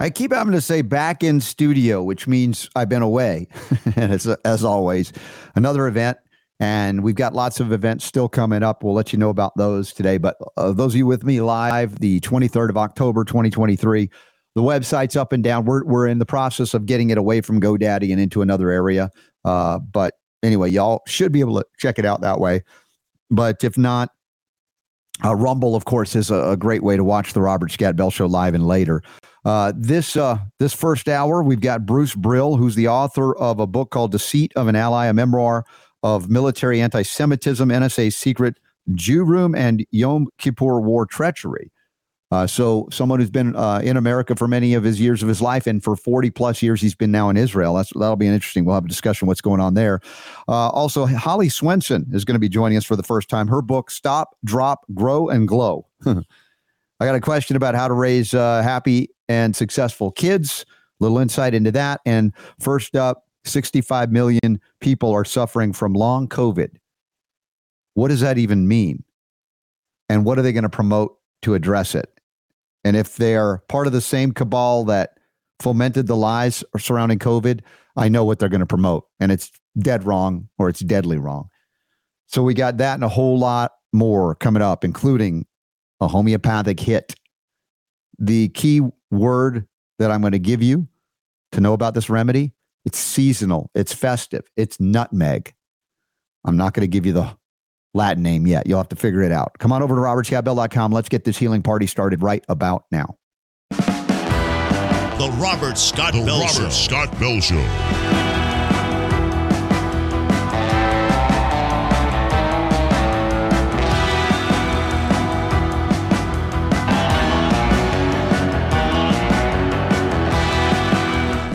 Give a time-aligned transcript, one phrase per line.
[0.00, 3.48] I keep having to say back in studio, which means I've been away.
[3.96, 5.12] and it's, as always,
[5.54, 6.16] another event.
[6.58, 8.82] And we've got lots of events still coming up.
[8.82, 10.16] We'll let you know about those today.
[10.16, 14.10] But uh, those of you with me live, the 23rd of October, 2023,
[14.54, 15.66] the website's up and down.
[15.66, 19.10] We're, we're in the process of getting it away from GoDaddy and into another area.
[19.44, 22.62] Uh, but anyway, y'all should be able to check it out that way.
[23.30, 24.10] But if not,
[25.24, 28.10] uh, Rumble, of course, is a, a, great way to watch the Robert Scott Bell
[28.10, 29.02] Show live and later.
[29.44, 33.66] Uh, this uh, this first hour, we've got Bruce Brill, who's the author of a
[33.66, 35.64] book called "Deceit of an Ally," a memoir
[36.02, 38.56] of military anti-Semitism, NSA's secret
[38.94, 41.70] Jew room, and Yom Kippur War treachery.
[42.32, 45.42] Uh, so, someone who's been uh, in America for many of his years of his
[45.42, 47.74] life, and for 40 plus years, he's been now in Israel.
[47.74, 48.64] That's, that'll be interesting.
[48.64, 50.00] We'll have a discussion what's going on there.
[50.46, 53.48] Uh, also, Holly Swenson is going to be joining us for the first time.
[53.48, 55.88] Her book, Stop, Drop, Grow, and Glow.
[56.06, 60.66] I got a question about how to raise uh, happy and successful kids.
[60.98, 62.00] Little insight into that.
[62.04, 66.70] And first up, 65 million people are suffering from long COVID.
[67.94, 69.04] What does that even mean?
[70.08, 72.10] And what are they going to promote to address it?
[72.82, 75.16] And if they're part of the same cabal that
[75.60, 77.60] fomented the lies surrounding COVID,
[77.96, 79.06] I know what they're going to promote.
[79.20, 81.48] And it's dead wrong or it's deadly wrong.
[82.26, 85.46] So we got that and a whole lot more coming up, including
[86.00, 87.14] a homeopathic hit.
[88.18, 89.66] The key word
[89.98, 90.88] that I'm going to give you
[91.52, 92.52] to know about this remedy
[92.84, 95.52] it's seasonal, it's festive, it's nutmeg.
[96.44, 97.36] I'm not going to give you the
[97.92, 98.66] Latin name yet.
[98.66, 99.52] You'll have to figure it out.
[99.58, 100.92] Come on over to robertscottbell.com.
[100.92, 103.16] Let's get this healing party started right about now.
[103.70, 106.68] The Robert Scott the Bell Robert Show.
[106.70, 108.39] Scott Bell Show.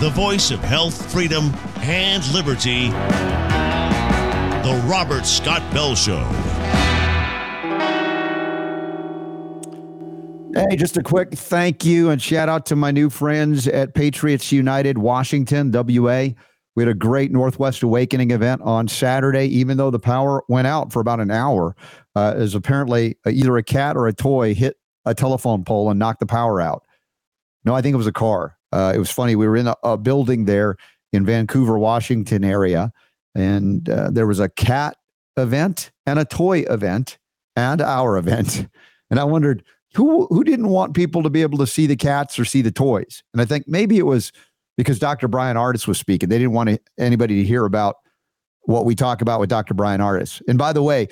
[0.06, 2.90] The voice of health, freedom, and liberty.
[4.62, 6.24] The Robert Scott Bell Show.
[10.54, 14.52] Hey, just a quick thank you and shout out to my new friends at Patriots
[14.52, 16.28] United Washington, WA.
[16.76, 20.94] We had a great Northwest Awakening event on Saturday, even though the power went out
[20.94, 21.76] for about an hour,
[22.16, 26.20] uh, as apparently either a cat or a toy hit a telephone pole and knocked
[26.20, 26.86] the power out.
[27.64, 28.56] No, I think it was a car.
[28.76, 29.38] Uh, it was funny.
[29.38, 30.76] We were in a, a building there
[31.14, 32.92] in Vancouver, Washington area,
[33.34, 34.98] and uh, there was a cat
[35.38, 37.18] event and a toy event
[37.56, 38.68] and our event.
[39.10, 39.64] And I wondered
[39.94, 42.72] who who didn't want people to be able to see the cats or see the
[42.72, 43.24] toys.
[43.34, 44.34] And I think maybe it was
[44.76, 45.30] because Dr.
[45.30, 46.28] Bryan Ardis was speaking.
[46.28, 47.96] They didn't want anybody to hear about
[48.64, 49.74] what we talk about with Dr.
[49.74, 50.42] Bryan Ardis.
[50.50, 51.08] And by the way,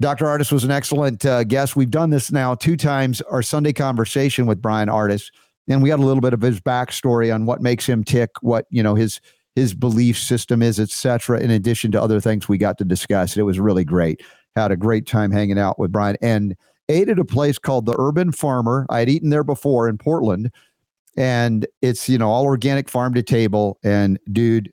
[0.00, 0.24] Dr.
[0.24, 1.76] Ardis was an excellent uh, guest.
[1.76, 3.20] We've done this now two times.
[3.20, 5.30] Our Sunday conversation with Bryan Ardis,
[5.68, 8.66] and we got a little bit of his backstory on what makes him tick, what
[8.70, 9.20] you know his
[9.54, 11.40] his belief system is, etc.
[11.40, 14.22] In addition to other things we got to discuss, it was really great.
[14.56, 16.56] Had a great time hanging out with Bryan and
[16.88, 18.86] ate at a place called the Urban Farmer.
[18.90, 20.50] I had eaten there before in Portland,
[21.16, 23.78] and it's you know all organic, farm to table.
[23.82, 24.72] And dude,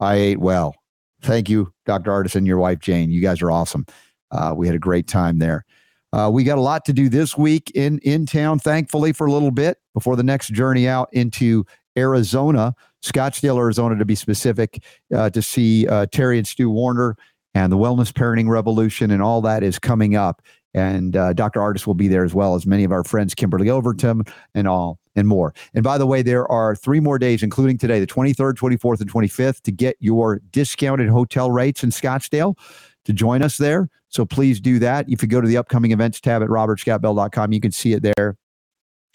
[0.00, 0.74] I ate well.
[1.22, 2.12] Thank you, Dr.
[2.12, 3.10] Artisan, your wife Jane.
[3.10, 3.84] You guys are awesome.
[4.30, 5.64] Uh, we had a great time there.
[6.12, 8.58] Uh, we got a lot to do this week in in town.
[8.58, 11.64] Thankfully, for a little bit before the next journey out into
[11.96, 12.74] Arizona.
[13.02, 14.82] Scottsdale, Arizona, to be specific,
[15.14, 17.16] uh, to see uh, Terry and Stu Warner
[17.54, 20.42] and the Wellness Parenting Revolution, and all that is coming up.
[20.72, 21.60] And uh, Dr.
[21.60, 24.22] Ardis will be there as well as many of our friends, Kimberly Overton,
[24.54, 25.52] and all and more.
[25.74, 29.12] And by the way, there are three more days, including today, the 23rd, 24th, and
[29.12, 32.56] 25th, to get your discounted hotel rates in Scottsdale
[33.04, 33.88] to join us there.
[34.10, 35.08] So please do that.
[35.08, 38.36] If you go to the upcoming events tab at robertscottbell.com, you can see it there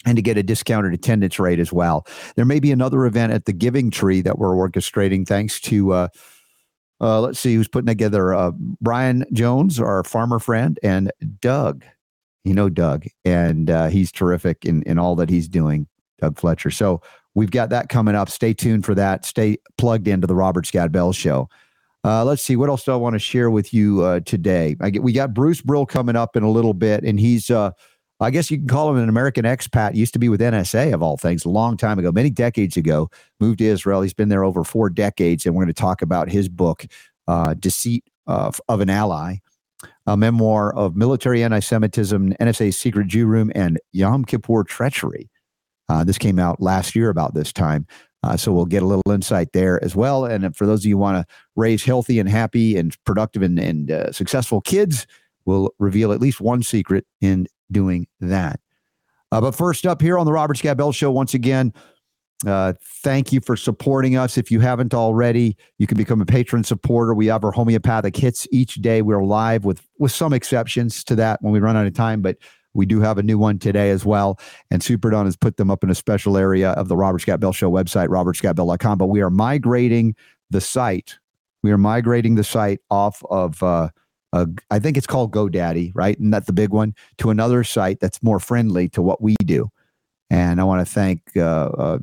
[0.04, 2.06] and to get a discounted attendance rate as well.
[2.36, 6.08] There may be another event at the Giving Tree that we're orchestrating thanks to, uh,
[7.00, 11.84] uh, let's see who's putting together uh, Brian Jones, our farmer friend, and Doug.
[12.44, 15.88] You know Doug, and uh, he's terrific in, in all that he's doing,
[16.20, 16.70] Doug Fletcher.
[16.70, 17.02] So
[17.34, 18.30] we've got that coming up.
[18.30, 19.24] Stay tuned for that.
[19.24, 21.48] Stay plugged into the Robert Scott Bell Show.
[22.06, 24.76] Uh, let's see what else do I want to share with you uh, today.
[24.76, 27.72] Get, we got Bruce Brill coming up in a little bit, and he's uh,
[28.20, 29.96] I guess you can call him an American expat.
[29.96, 33.10] Used to be with NSA of all things, a long time ago, many decades ago.
[33.40, 34.02] Moved to Israel.
[34.02, 36.86] He's been there over four decades, and we're going to talk about his book,
[37.26, 39.38] uh, "Deceit of, of an Ally,"
[40.06, 45.28] a memoir of military anti-Semitism, NSA's secret Jew room, and Yom Kippur treachery.
[45.88, 47.86] Uh, this came out last year about this time.
[48.22, 50.24] Uh, so we'll get a little insight there as well.
[50.24, 53.58] And for those of you who want to raise healthy and happy and productive and,
[53.58, 55.06] and uh, successful kids,
[55.44, 58.58] we'll reveal at least one secret in doing that.
[59.30, 61.72] Uh, but first up here on the Robert Scott Bell Show, once again,
[62.46, 64.36] Uh, thank you for supporting us.
[64.36, 67.14] If you haven't already, you can become a patron supporter.
[67.14, 69.00] We have our homeopathic hits each day.
[69.00, 72.36] We're live with with some exceptions to that when we run out of time, but
[72.76, 74.38] we do have a new one today as well.
[74.70, 77.40] And Super Don has put them up in a special area of the Robert Scott
[77.40, 78.98] Bell Show website, robertscottbell.com.
[78.98, 80.14] But we are migrating
[80.50, 81.18] the site.
[81.62, 83.88] We are migrating the site off of uh,
[84.70, 86.18] I think it's called GoDaddy, right?
[86.18, 89.70] And that's the big one to another site that's more friendly to what we do.
[90.28, 91.98] And I want to thank uh, uh,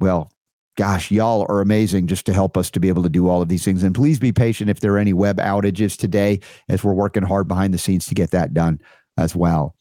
[0.00, 0.30] well,
[0.76, 3.48] gosh, y'all are amazing just to help us to be able to do all of
[3.48, 3.82] these things.
[3.82, 7.48] And please be patient if there are any web outages today, as we're working hard
[7.48, 8.80] behind the scenes to get that done
[9.18, 9.74] as well.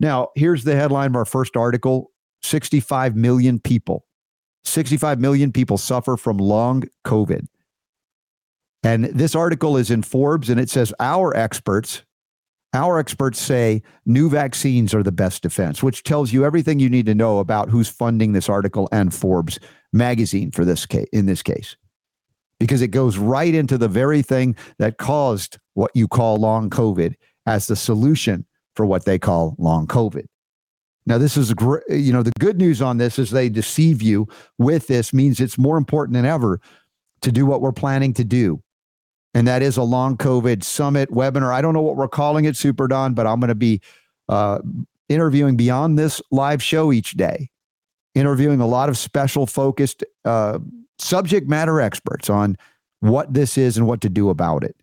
[0.00, 2.10] Now, here's the headline of our first article
[2.42, 4.06] 65 million people,
[4.64, 7.46] 65 million people suffer from long COVID.
[8.82, 12.02] And this article is in Forbes and it says our experts
[12.72, 17.06] our experts say new vaccines are the best defense, which tells you everything you need
[17.06, 19.58] to know about who's funding this article and Forbes
[19.92, 21.76] magazine for this case in this case.
[22.60, 27.14] Because it goes right into the very thing that caused what you call long COVID
[27.46, 28.46] as the solution
[28.80, 30.26] for what they call long COVID.
[31.06, 31.54] Now, this is.
[31.88, 34.28] You know, the good news on this is they deceive you
[34.58, 36.60] with this means it's more important than ever
[37.22, 38.62] to do what we're planning to do
[39.34, 41.52] and that is a long COVID summit webinar.
[41.52, 43.80] I don't know what we're calling it, Super Don, but I'm going to be
[44.28, 44.60] uh,
[45.08, 47.50] interviewing beyond this live show each day,
[48.14, 50.58] interviewing a lot of special focused uh,
[50.98, 52.56] subject matter experts on
[53.00, 54.76] what this is and what to do about it,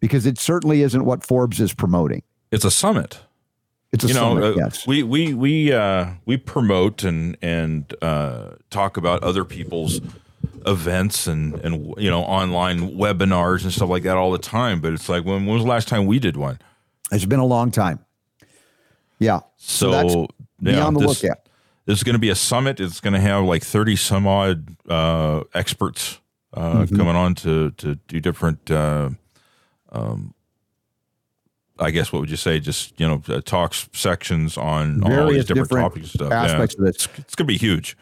[0.00, 2.22] because it certainly isn't what Forbes is promoting.
[2.50, 3.20] It's a summit.
[3.94, 4.14] It's a you.
[4.14, 9.44] Know, uh, yes, we we we uh, we promote and and uh, talk about other
[9.44, 10.00] people's
[10.66, 14.80] events and and you know online webinars and stuff like that all the time.
[14.80, 16.58] But it's like when, when was the last time we did one?
[17.12, 18.04] It's been a long time.
[19.20, 19.40] Yeah.
[19.58, 20.28] So, so
[20.60, 21.48] be yeah, on the this, lookout.
[21.86, 22.80] This is going to be a summit.
[22.80, 26.18] It's going to have like thirty some odd uh, experts
[26.52, 26.96] uh, mm-hmm.
[26.96, 28.68] coming on to to do different.
[28.72, 29.10] Uh,
[29.92, 30.33] um,
[31.78, 32.60] I guess what would you say?
[32.60, 36.32] Just you know, uh, talks sections on, on all these different, different topics and stuff.
[36.32, 36.82] Aspects yeah.
[36.82, 36.94] of it.
[36.94, 37.96] It's, it's going to be huge.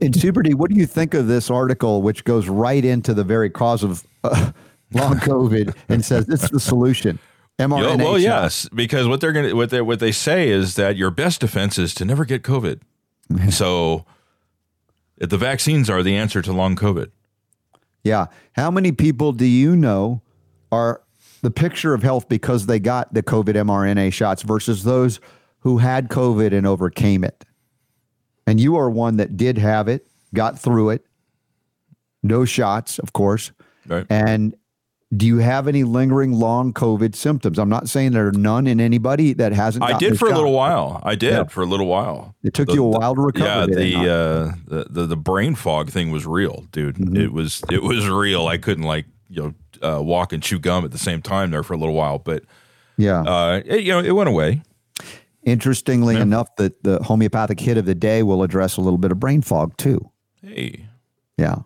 [0.00, 3.24] And Super D, what do you think of this article, which goes right into the
[3.24, 4.52] very cause of uh,
[4.92, 7.18] long COVID and says it's the solution?
[7.58, 7.98] mRNA.
[7.98, 11.10] well, yes, because what they're going to what they what they say is that your
[11.10, 12.80] best defense is to never get COVID.
[13.50, 14.04] so,
[15.18, 17.10] the vaccines are the answer to long COVID.
[18.04, 18.26] Yeah.
[18.54, 20.22] How many people do you know
[20.72, 21.02] are
[21.42, 25.20] the picture of health because they got the COVID mRNA shots versus those
[25.60, 27.44] who had COVID and overcame it?
[28.46, 31.06] and you are one that did have it, got through it,
[32.22, 33.52] no shots, of course.
[33.86, 34.06] Right.
[34.08, 34.54] And
[35.14, 37.58] do you have any lingering long COVID symptoms?
[37.58, 39.84] I'm not saying there are none in anybody that hasn't.
[39.84, 40.34] I did for shot.
[40.34, 41.00] a little while.
[41.04, 41.44] I did yeah.
[41.44, 42.34] for a little while.
[42.42, 43.70] It took the, you a while to recover.
[43.70, 46.96] Yeah, the, uh, the, the brain fog thing was real, dude.
[46.96, 47.16] Mm-hmm.
[47.16, 48.46] It was it was real.
[48.46, 51.62] I couldn't like you know uh, walk and chew gum at the same time there
[51.62, 52.44] for a little while, but
[52.96, 54.62] yeah, uh, it, you know it went away.
[55.44, 56.22] Interestingly yeah.
[56.22, 59.42] enough, the, the homeopathic hit of the day will address a little bit of brain
[59.42, 60.08] fog too.
[60.40, 60.86] Hey.
[61.36, 61.56] Yeah.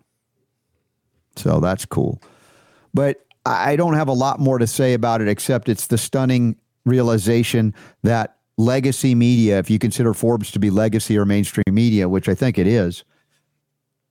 [1.36, 2.22] So that's cool.
[2.94, 6.56] But I don't have a lot more to say about it except it's the stunning
[6.86, 12.30] realization that legacy media, if you consider Forbes to be legacy or mainstream media, which
[12.30, 13.04] I think it is,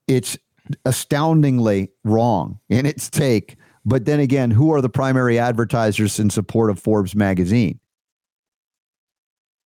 [0.08, 0.38] it's
[0.86, 3.57] astoundingly wrong in its take.
[3.86, 7.79] But then again, who are the primary advertisers in support of Forbes magazine?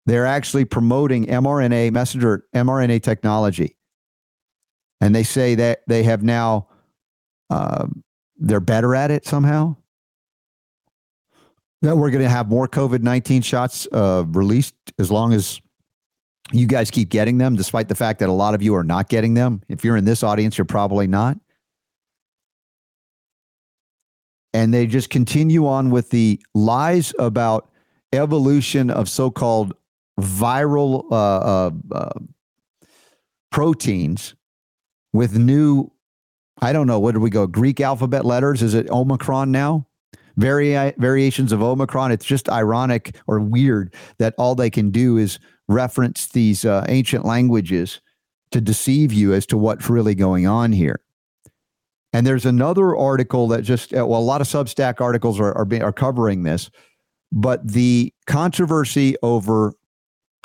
[0.05, 3.77] They're actually promoting mRNA messenger mRNA technology,
[5.01, 6.69] and they say that they have now
[7.49, 7.87] uh,
[8.37, 9.75] they're better at it somehow.
[11.81, 15.59] That we're going to have more COVID nineteen shots uh, released as long as
[16.51, 19.09] you guys keep getting them, despite the fact that a lot of you are not
[19.09, 19.61] getting them.
[19.67, 21.37] If you're in this audience, you're probably not.
[24.53, 27.69] And they just continue on with the lies about
[28.13, 29.75] evolution of so called
[30.19, 32.19] viral uh, uh, uh,
[33.51, 34.35] proteins
[35.13, 35.91] with new,
[36.61, 37.45] I don't know, what do we go?
[37.45, 38.63] Greek alphabet letters?
[38.63, 39.85] Is it Omicron now?
[40.37, 42.11] Vari- variations of Omicron.
[42.11, 47.25] It's just ironic or weird that all they can do is reference these uh, ancient
[47.25, 48.01] languages
[48.51, 51.01] to deceive you as to what's really going on here.
[52.13, 55.67] And there's another article that just, uh, well, a lot of Substack articles are, are,
[55.83, 56.69] are covering this,
[57.31, 59.73] but the controversy over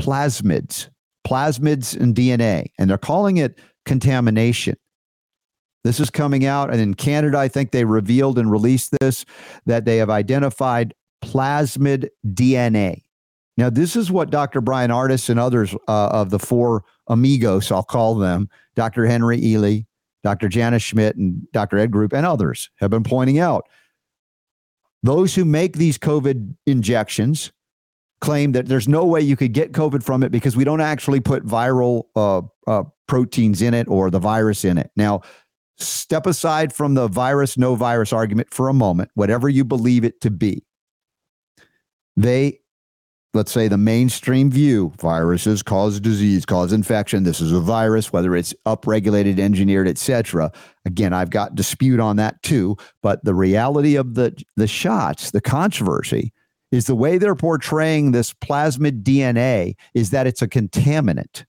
[0.00, 0.88] plasmids,
[1.26, 4.76] plasmids and DNA, and they're calling it contamination.
[5.85, 9.25] This is coming out, and in Canada, I think they revealed and released this
[9.67, 13.02] that they have identified plasmid DNA.
[13.56, 14.61] Now, this is what Dr.
[14.61, 19.06] Bryan Ardis and others uh, of the four amigos, I'll call them, Dr.
[19.06, 19.87] Henry Ealy,
[20.23, 20.49] Dr.
[20.49, 21.78] Janice Schmidt, and Dr.
[21.78, 23.68] Ed Group, and others have been pointing out
[25.02, 27.52] those who make these COVID injections
[28.21, 31.21] claim that there's no way you could get COVID from it because we don't actually
[31.21, 34.90] put viral uh, uh, proteins in it or the virus in it.
[34.97, 35.23] Now,
[35.76, 40.21] step aside from the virus, no virus argument for a moment, whatever you believe it
[40.21, 40.64] to be.
[42.16, 42.61] They,
[43.35, 47.25] let's say the mainstream view viruses cause disease, cause infection.
[47.25, 50.53] This is a virus, whether it's upregulated, engineered, etc.
[50.85, 52.77] Again, I've got dispute on that too.
[53.03, 56.33] But the reality of the, the shots, the controversy,
[56.71, 61.45] is the way they're portraying this plasmid DNA is that it's a contaminant.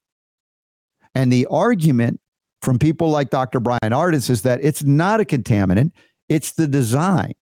[1.15, 2.19] And the argument
[2.61, 3.59] from people like Dr.
[3.59, 5.91] Bryan Ardis is that it's not a contaminant,
[6.29, 7.33] it's the design.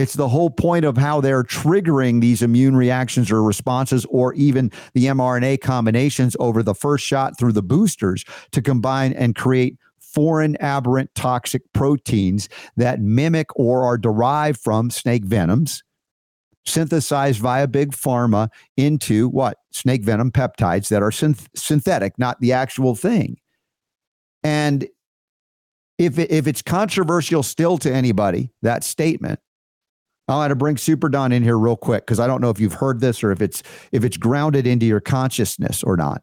[0.00, 4.72] It's the whole point of how they're triggering these immune reactions or responses, or even
[4.94, 10.56] the mRNA combinations over the first shot through the boosters to combine and create foreign
[10.56, 15.82] aberrant toxic proteins that mimic or are derived from snake venoms
[16.66, 19.58] synthesized via big pharma into what?
[19.70, 23.36] Snake venom peptides that are synth- synthetic, not the actual thing.
[24.42, 24.88] And
[25.98, 29.40] if, it, if it's controversial still to anybody, that statement,
[30.30, 32.60] I want to bring Super Don in here real quick because I don't know if
[32.60, 36.22] you've heard this or if it's if it's grounded into your consciousness or not.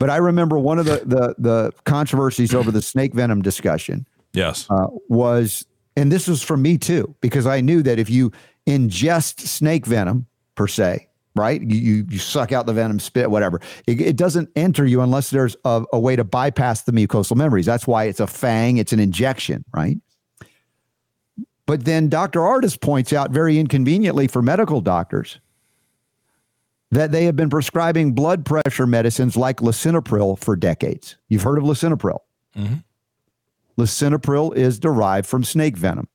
[0.00, 4.06] But I remember one of the the, the controversies over the snake venom discussion.
[4.32, 5.66] Yes, uh, was
[5.96, 8.32] and this was for me too because I knew that if you
[8.66, 11.60] ingest snake venom per se, right?
[11.60, 13.60] You, you, you suck out the venom, spit, whatever.
[13.86, 17.66] It, it doesn't enter you unless there's a, a way to bypass the mucosal membranes.
[17.66, 19.96] That's why it's a fang, it's an injection, right?
[21.68, 22.40] But then Dr.
[22.40, 25.38] Ardis points out very inconveniently for medical doctors
[26.90, 31.18] that they have been prescribing blood pressure medicines like lisinopril for decades.
[31.28, 32.20] You've heard of lisinopril.
[32.56, 32.76] Mm-hmm.
[33.76, 36.08] Lisinopril is derived from snake venom.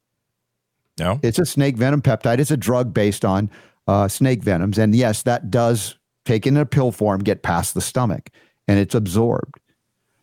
[0.98, 1.20] No.
[1.22, 2.40] It's a snake venom peptide.
[2.40, 3.52] It's a drug based on
[3.88, 4.80] uh, snake venoms.
[4.80, 8.32] And yes, that does, taken in a pill form, get past the stomach
[8.68, 9.60] and it's absorbed.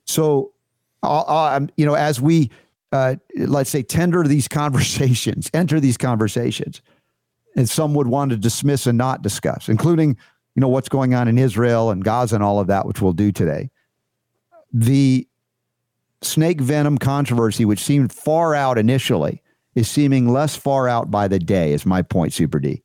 [0.06, 0.54] So,
[1.04, 2.50] uh, you know, as we,
[2.92, 6.82] uh, let's say, tender these conversations, enter these conversations,
[7.56, 10.16] and some would want to dismiss and not discuss, including,
[10.54, 13.12] you know, what's going on in Israel and Gaza and all of that, which we'll
[13.12, 13.70] do today.
[14.72, 15.26] The
[16.22, 19.42] snake venom controversy, which seemed far out initially,
[19.74, 22.82] is seeming less far out by the day, is my point, Super D.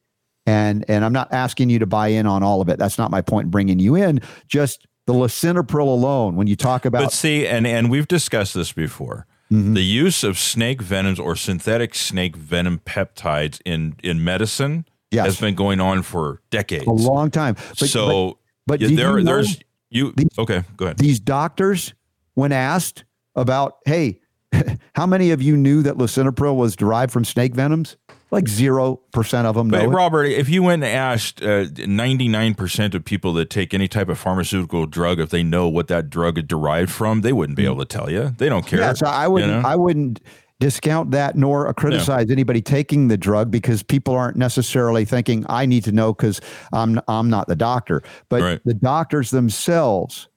[0.47, 2.77] And and I'm not asking you to buy in on all of it.
[2.77, 4.21] That's not my point bringing you in.
[4.47, 7.03] Just the lisinopril alone, when you talk about.
[7.03, 9.25] But see, and and we've discussed this before.
[9.51, 9.73] Mm-hmm.
[9.75, 15.25] The use of snake venoms or synthetic snake venom peptides in in medicine yes.
[15.25, 17.55] has been going on for decades, a long time.
[17.79, 19.59] But, so, but, but there, you know there's
[19.89, 20.13] you.
[20.15, 20.97] These, okay, go ahead.
[20.97, 21.93] These doctors,
[22.33, 24.19] when asked about, hey,
[24.95, 27.97] how many of you knew that lisinopril was derived from snake venoms?
[28.31, 29.87] Like zero percent of them know.
[29.87, 33.73] But Robert, if you went and asked uh, ninety nine percent of people that take
[33.73, 37.31] any type of pharmaceutical drug if they know what that drug is derived from, they
[37.31, 37.67] wouldn't be mm.
[37.71, 38.33] able to tell you.
[38.37, 38.79] They don't care.
[38.79, 39.51] Yeah, so I wouldn't.
[39.51, 39.67] You know?
[39.67, 40.21] I wouldn't
[40.59, 42.33] discount that nor criticize yeah.
[42.33, 46.41] anybody taking the drug because people aren't necessarily thinking I need to know because
[46.73, 48.01] I'm I'm not the doctor.
[48.29, 48.61] But right.
[48.65, 50.27] the doctors themselves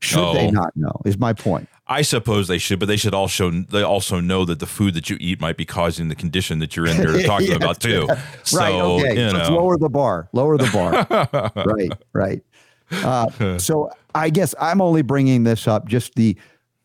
[0.00, 0.34] should oh.
[0.34, 1.00] they not know?
[1.04, 1.68] Is my point.
[1.86, 5.10] I suppose they should, but they should also they also know that the food that
[5.10, 8.06] you eat might be causing the condition that you're in there talking yeah, about too.
[8.08, 8.22] Yeah.
[8.42, 8.74] So, right.
[8.74, 9.26] Okay.
[9.26, 9.44] You know.
[9.44, 10.28] So lower the bar.
[10.32, 11.52] Lower the bar.
[11.66, 11.92] right.
[12.12, 12.42] Right.
[12.90, 15.86] Uh, so I guess I'm only bringing this up.
[15.86, 16.36] Just the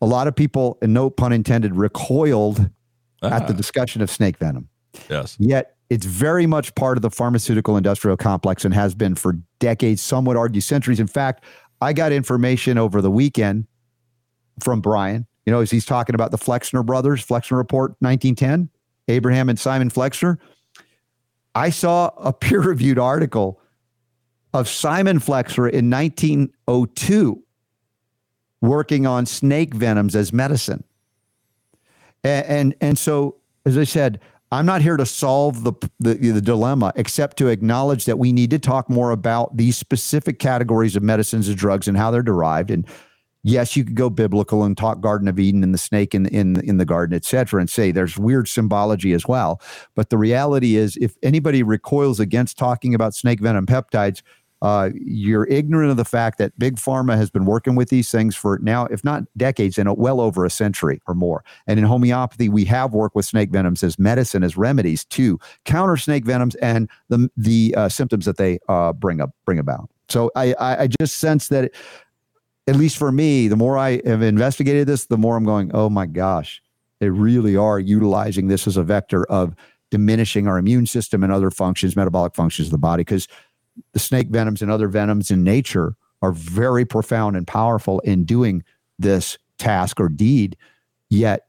[0.02, 2.70] a lot of people, and no pun intended, recoiled
[3.22, 3.30] ah.
[3.30, 3.56] at the ah.
[3.56, 4.68] discussion of snake venom.
[5.08, 5.36] Yes.
[5.38, 10.02] Yet it's very much part of the pharmaceutical industrial complex and has been for decades.
[10.02, 11.00] Some would argue centuries.
[11.00, 11.44] In fact,
[11.80, 13.66] I got information over the weekend
[14.60, 15.26] from Bryan.
[15.46, 18.68] You know, as he's talking about the Flexner brothers, Flexner Report 1910,
[19.08, 20.38] Abraham and Simon Flexner.
[21.54, 23.60] I saw a peer reviewed article
[24.52, 27.42] of Simon Flexner in 1902
[28.60, 30.84] working on snake venoms as medicine.
[32.22, 34.20] And, and, and so, as I said,
[34.52, 38.50] I'm not here to solve the, the, the dilemma, except to acknowledge that we need
[38.50, 42.70] to talk more about these specific categories of medicines and drugs and how they're derived
[42.70, 42.84] and
[43.42, 46.60] yes, you could go biblical and talk Garden of Eden and the snake in in
[46.60, 49.60] in the garden, et cetera, and say there's weird symbology as well.
[49.94, 54.22] But the reality is, if anybody recoils against talking about snake venom peptides,
[54.62, 58.36] uh, you're ignorant of the fact that big pharma has been working with these things
[58.36, 61.42] for now, if not decades, and well over a century or more.
[61.66, 65.96] And in homeopathy, we have worked with snake venoms as medicine, as remedies to counter
[65.96, 69.88] snake venoms and the the uh, symptoms that they uh, bring up bring about.
[70.10, 71.72] So I I, I just sense that
[72.66, 75.88] at least for me, the more I have investigated this, the more I'm going, oh
[75.88, 76.62] my gosh,
[77.00, 79.54] they really are utilizing this as a vector of
[79.90, 83.26] diminishing our immune system and other functions, metabolic functions of the body, because
[83.92, 88.62] the snake venoms and other venoms in nature are very profound and powerful in doing
[88.98, 90.56] this task or deed.
[91.08, 91.46] Yet,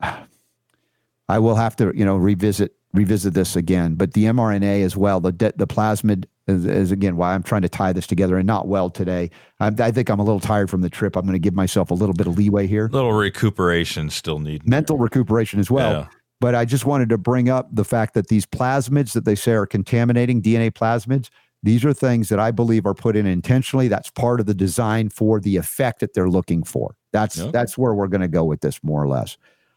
[0.00, 3.94] I will have to, you know, revisit revisit this again.
[3.94, 7.68] But the mRNA as well, the the plasmid is, is, again why I'm trying to
[7.68, 9.30] tie this together and not well today.
[9.60, 11.16] I, I think I'm a little tired from the trip.
[11.16, 12.88] I'm going to give myself a little bit of leeway here.
[12.92, 14.68] Little recuperation still needed.
[14.68, 15.92] Mental recuperation as well.
[15.92, 16.06] Yeah.
[16.40, 19.52] But I just wanted to bring up the fact that these plasmids that they say
[19.52, 21.28] are contaminating DNA plasmids,
[21.62, 23.88] these are things that I believe are put in intentionally.
[23.88, 26.96] That's part of the design for the effect that they're looking for.
[27.12, 27.50] That's okay.
[27.50, 29.36] that's where we're going to go with this more or less.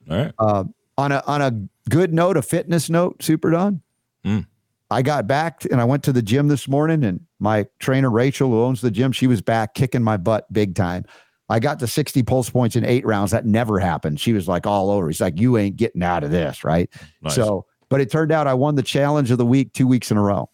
[0.10, 0.34] All right.
[0.40, 0.64] Uh,
[0.98, 1.52] on a on a
[1.90, 3.82] good note, a fitness note, Super Don.
[4.26, 4.46] Mm.
[4.90, 8.50] I got back and I went to the gym this morning, and my trainer Rachel,
[8.50, 11.06] who owns the gym, she was back kicking my butt big time.
[11.50, 13.32] I got to 60 pulse points in eight rounds.
[13.32, 14.20] That never happened.
[14.20, 15.08] She was like all over.
[15.08, 16.90] He's like, you ain't getting out of this, right?
[17.22, 17.36] Nice.
[17.36, 20.18] So, but it turned out I won the challenge of the week two weeks in
[20.18, 20.50] a row.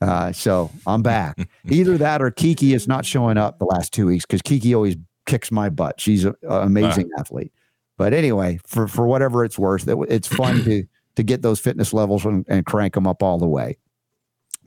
[0.00, 1.48] Uh, so I'm back.
[1.68, 4.96] Either that or Kiki is not showing up the last two weeks because Kiki always
[5.26, 6.00] kicks my butt.
[6.00, 7.20] She's an amazing uh.
[7.20, 7.52] athlete.
[7.98, 10.84] But anyway, for for whatever it's worth, it, it's fun to
[11.16, 13.76] to get those fitness levels and, and crank them up all the way.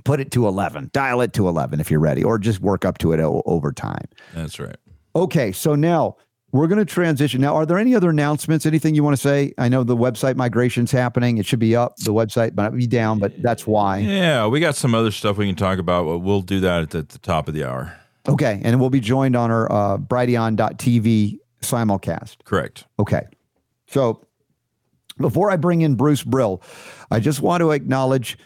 [0.03, 2.97] Put it to 11, dial it to 11 if you're ready, or just work up
[2.99, 4.05] to it o- over time.
[4.33, 4.75] That's right.
[5.15, 6.17] Okay, so now
[6.51, 7.39] we're going to transition.
[7.39, 8.65] Now, are there any other announcements?
[8.65, 9.53] Anything you want to say?
[9.57, 11.37] I know the website migration's happening.
[11.37, 11.97] It should be up.
[11.97, 13.99] The website might be down, but that's why.
[13.99, 16.05] Yeah, we got some other stuff we can talk about.
[16.05, 17.95] But we'll do that at the, at the top of the hour.
[18.27, 22.37] Okay, and we'll be joined on our uh, Brighteon.tv simulcast.
[22.43, 22.85] Correct.
[22.99, 23.27] Okay,
[23.87, 24.25] so
[25.17, 26.61] before I bring in Bruce Brill,
[27.09, 28.37] I just want to acknowledge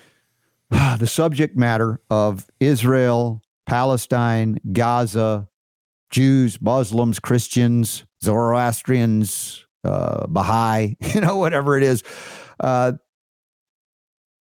[0.69, 5.47] the subject matter of Israel, Palestine, Gaza,
[6.09, 12.03] Jews, Muslims, Christians, Zoroastrians, uh, Baha'i, you know, whatever it is.
[12.59, 12.93] Uh,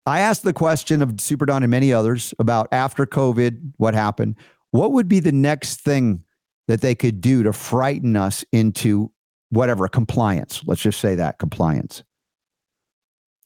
[0.05, 4.37] I asked the question of Super Don and many others about after COVID, what happened?
[4.71, 6.25] What would be the next thing
[6.69, 9.11] that they could do to frighten us into
[9.51, 10.63] whatever compliance?
[10.67, 12.03] Let's just say that compliance.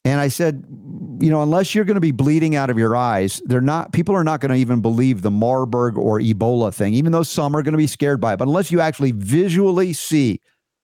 [0.04, 0.64] And I said,
[1.20, 4.14] you know, unless you're going to be bleeding out of your eyes, they're not, people
[4.14, 7.62] are not going to even believe the Marburg or Ebola thing, even though some are
[7.62, 8.36] going to be scared by it.
[8.36, 10.40] But unless you actually visually see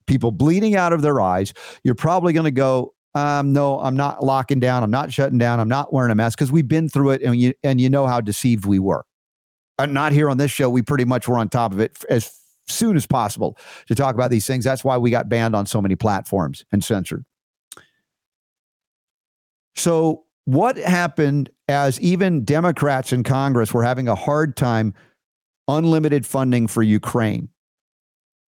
[0.09, 4.25] people bleeding out of their eyes, you're probably going to go, um, no, I'm not
[4.25, 4.83] locking down.
[4.83, 5.61] I'm not shutting down.
[5.61, 8.09] I'm not wearing a mask because we've been through it and you, and you know
[8.09, 9.05] how deceived we were.
[9.79, 10.71] And not here on this show.
[10.71, 12.33] We pretty much were on top of it as
[12.69, 13.57] soon as possible
[13.87, 14.65] to talk about these things.
[14.65, 17.25] That's why we got banned on so many platforms and censored.
[19.75, 24.93] So, what happened as even Democrats in Congress were having a hard time
[25.69, 27.49] unlimited funding for Ukraine,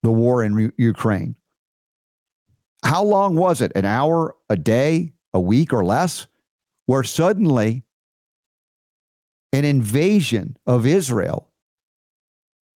[0.03, 1.35] the war in U- Ukraine?
[2.85, 3.73] How long was it?
[3.75, 6.27] An hour, a day, a week, or less?
[6.87, 7.85] Where suddenly
[9.53, 11.49] an invasion of Israel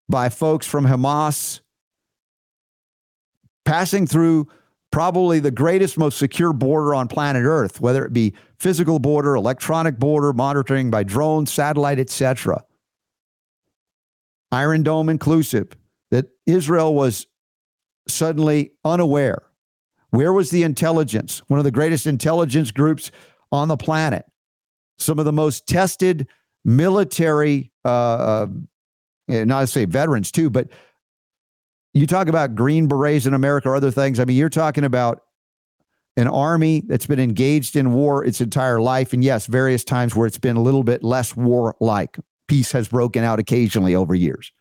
[0.09, 1.61] by folks from Hamas
[3.65, 4.47] passing through
[4.91, 9.97] probably the greatest, most secure border on planet Earth, whether it be physical border, electronic
[9.97, 12.63] border, monitoring by drone, satellite, etc.
[14.51, 15.69] Iron Dome inclusive,
[16.09, 17.25] that Israel was
[18.07, 19.43] suddenly unaware.
[20.09, 21.41] Where was the intelligence?
[21.47, 23.11] One of the greatest intelligence groups
[23.51, 24.25] on the planet.
[24.97, 26.27] Some of the most tested
[26.63, 28.47] military, uh, uh
[29.27, 30.69] not to say veterans too, but
[31.93, 34.19] you talk about Green Berets in America or other things.
[34.19, 35.21] I mean, you're talking about
[36.17, 39.13] an army that's been engaged in war its entire life.
[39.13, 42.17] And yes, various times where it's been a little bit less war like.
[42.47, 44.51] Peace has broken out occasionally over years.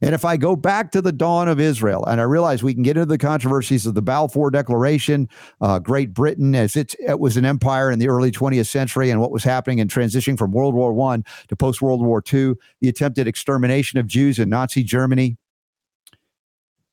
[0.00, 2.82] And if I go back to the dawn of Israel, and I realize we can
[2.82, 5.28] get into the controversies of the Balfour Declaration,
[5.60, 9.32] uh, Great Britain as it was an empire in the early 20th century, and what
[9.32, 13.26] was happening in transitioning from World War One to post World War II, the attempted
[13.26, 15.36] extermination of Jews in Nazi Germany,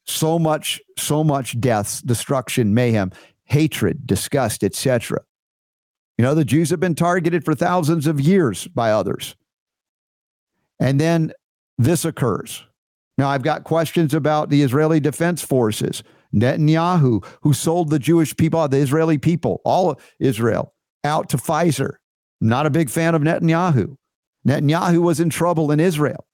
[0.06, 3.12] so much, so much deaths, destruction, mayhem,
[3.46, 5.20] hatred, disgust, etc.
[6.18, 9.36] You know, the Jews have been targeted for thousands of years by others.
[10.80, 11.32] And then
[11.78, 12.64] this occurs.
[13.18, 18.68] Now, I've got questions about the Israeli Defense Forces, Netanyahu, who sold the Jewish people,
[18.68, 20.74] the Israeli people, all of Israel,
[21.04, 21.96] out to Pfizer.
[22.42, 23.98] Not a big fan of Netanyahu.
[24.48, 26.26] Netanyahu was in trouble in Israel.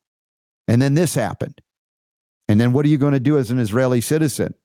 [0.67, 1.61] And then this happened.
[2.47, 4.55] And then what are you going to do as an Israeli citizen?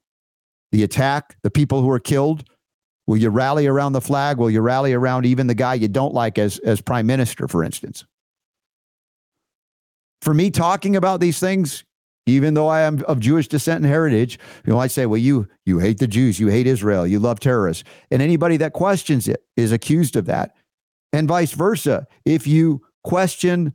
[0.73, 2.49] The attack, the people who are killed?
[3.07, 4.39] Will you rally around the flag?
[4.39, 7.63] Will you rally around even the guy you don't like as, as prime minister, for
[7.63, 8.05] instance?
[10.25, 11.85] for me talking about these things,
[12.27, 15.49] even though I am of Jewish descent and heritage, you know, I say, well, you
[15.67, 17.85] you hate the Jews, you hate Israel, you love terrorists.
[18.11, 20.55] And anybody that questions it is accused of that.
[21.13, 22.07] And vice versa.
[22.25, 23.75] If you question,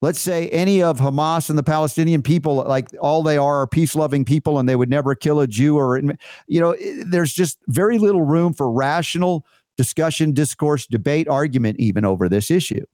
[0.00, 3.94] let's say, any of Hamas and the Palestinian people, like all they are are peace
[3.94, 6.00] loving people and they would never kill a Jew or,
[6.46, 6.74] you know,
[7.06, 12.84] there's just very little room for rational discussion, discourse, debate, argument, even over this issue.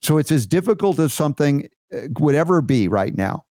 [0.00, 1.68] So it's as difficult as something
[2.18, 3.44] would ever be right now.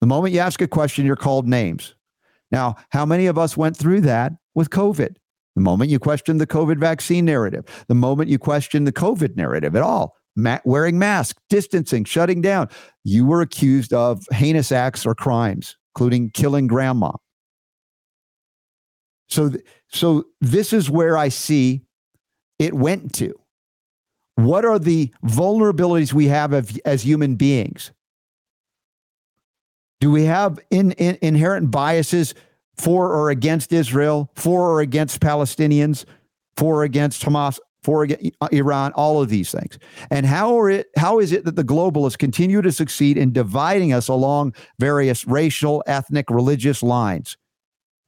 [0.00, 1.94] The moment you ask a question, you're called names.
[2.50, 5.16] Now, how many of us went through that with COVID?
[5.54, 9.76] The moment you question the COVID vaccine narrative, the moment you question the COVID narrative
[9.76, 12.68] at all, ma- wearing masks, distancing, shutting down,
[13.04, 17.12] you were accused of heinous acts or crimes, including killing grandma.
[19.28, 21.82] So, th- so this is where I see
[22.58, 23.34] it went to.
[24.36, 26.52] What are the vulnerabilities we have
[26.84, 27.92] as human beings?
[30.00, 32.34] Do we have in, in, inherent biases
[32.76, 36.04] for or against Israel, for or against Palestinians,
[36.56, 39.78] for or against Hamas, for or against uh, Iran, all of these things?
[40.10, 43.92] And how are it how is it that the globalists continue to succeed in dividing
[43.92, 47.36] us along various racial, ethnic, religious lines?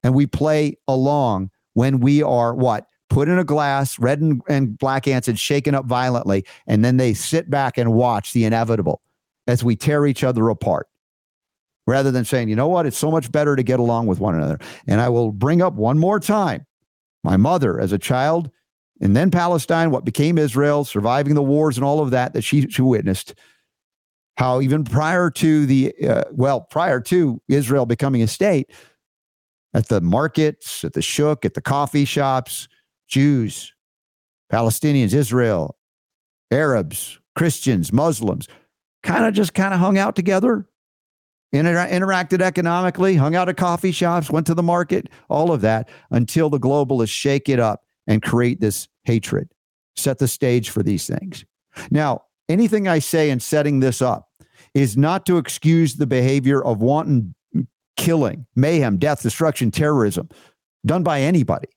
[0.03, 2.87] And we play along when we are what?
[3.17, 6.45] Put in a glass, red and, and black ants, and shaken up violently.
[6.67, 9.01] And then they sit back and watch the inevitable
[9.47, 10.87] as we tear each other apart
[11.87, 14.35] rather than saying, you know what, it's so much better to get along with one
[14.35, 14.59] another.
[14.87, 16.67] And I will bring up one more time
[17.25, 18.51] my mother as a child,
[19.01, 22.69] and then Palestine, what became Israel, surviving the wars and all of that that she,
[22.69, 23.35] she witnessed.
[24.37, 28.71] How even prior to the, uh, well, prior to Israel becoming a state,
[29.73, 32.69] at the markets, at the shuk, at the coffee shops,
[33.09, 33.73] Jews,
[34.53, 35.77] Palestinians, Israel,
[36.51, 38.49] Arabs, Christians, Muslims,
[39.03, 40.69] kind of just kind of hung out together,
[41.53, 45.89] inter- interacted economically, hung out at coffee shops, went to the market, all of that
[46.11, 49.49] until the globalists shake it up and create this hatred,
[49.97, 51.45] set the stage for these things.
[51.91, 54.29] Now, anything I say in setting this up
[54.75, 57.35] is not to excuse the behavior of wanton
[57.97, 60.29] killing, mayhem, death, destruction, terrorism
[60.85, 61.69] done by anybody.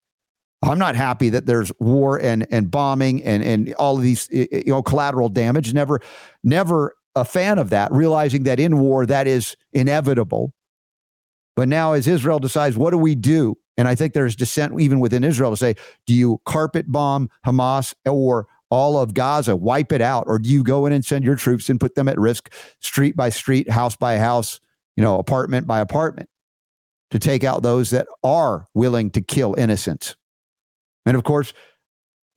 [0.62, 4.64] I'm not happy that there's war and and bombing and and all of these you
[4.68, 5.74] know collateral damage.
[5.74, 6.02] Never,
[6.44, 7.92] never a fan of that.
[7.92, 10.54] Realizing that in war that is inevitable.
[11.56, 13.58] But now, as Israel decides, what do we do?
[13.78, 17.94] And I think there's dissent even within Israel to say, do you carpet bomb Hamas
[18.06, 21.36] or all of Gaza, wipe it out, or do you go in and send your
[21.36, 24.60] troops and put them at risk, street by street, house by house,
[24.96, 26.30] you know, apartment by apartment,
[27.12, 30.16] to take out those that are willing to kill innocents?
[31.06, 31.54] And of course,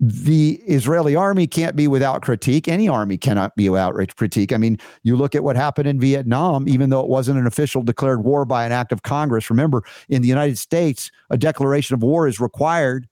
[0.04, 2.66] the Israeli army can't be without critique.
[2.66, 4.52] Any army cannot be without critique.
[4.52, 7.84] I mean, you look at what happened in Vietnam, even though it wasn't an official
[7.84, 9.48] declared war by an act of Congress.
[9.48, 13.06] Remember, in the United States, a declaration of war is required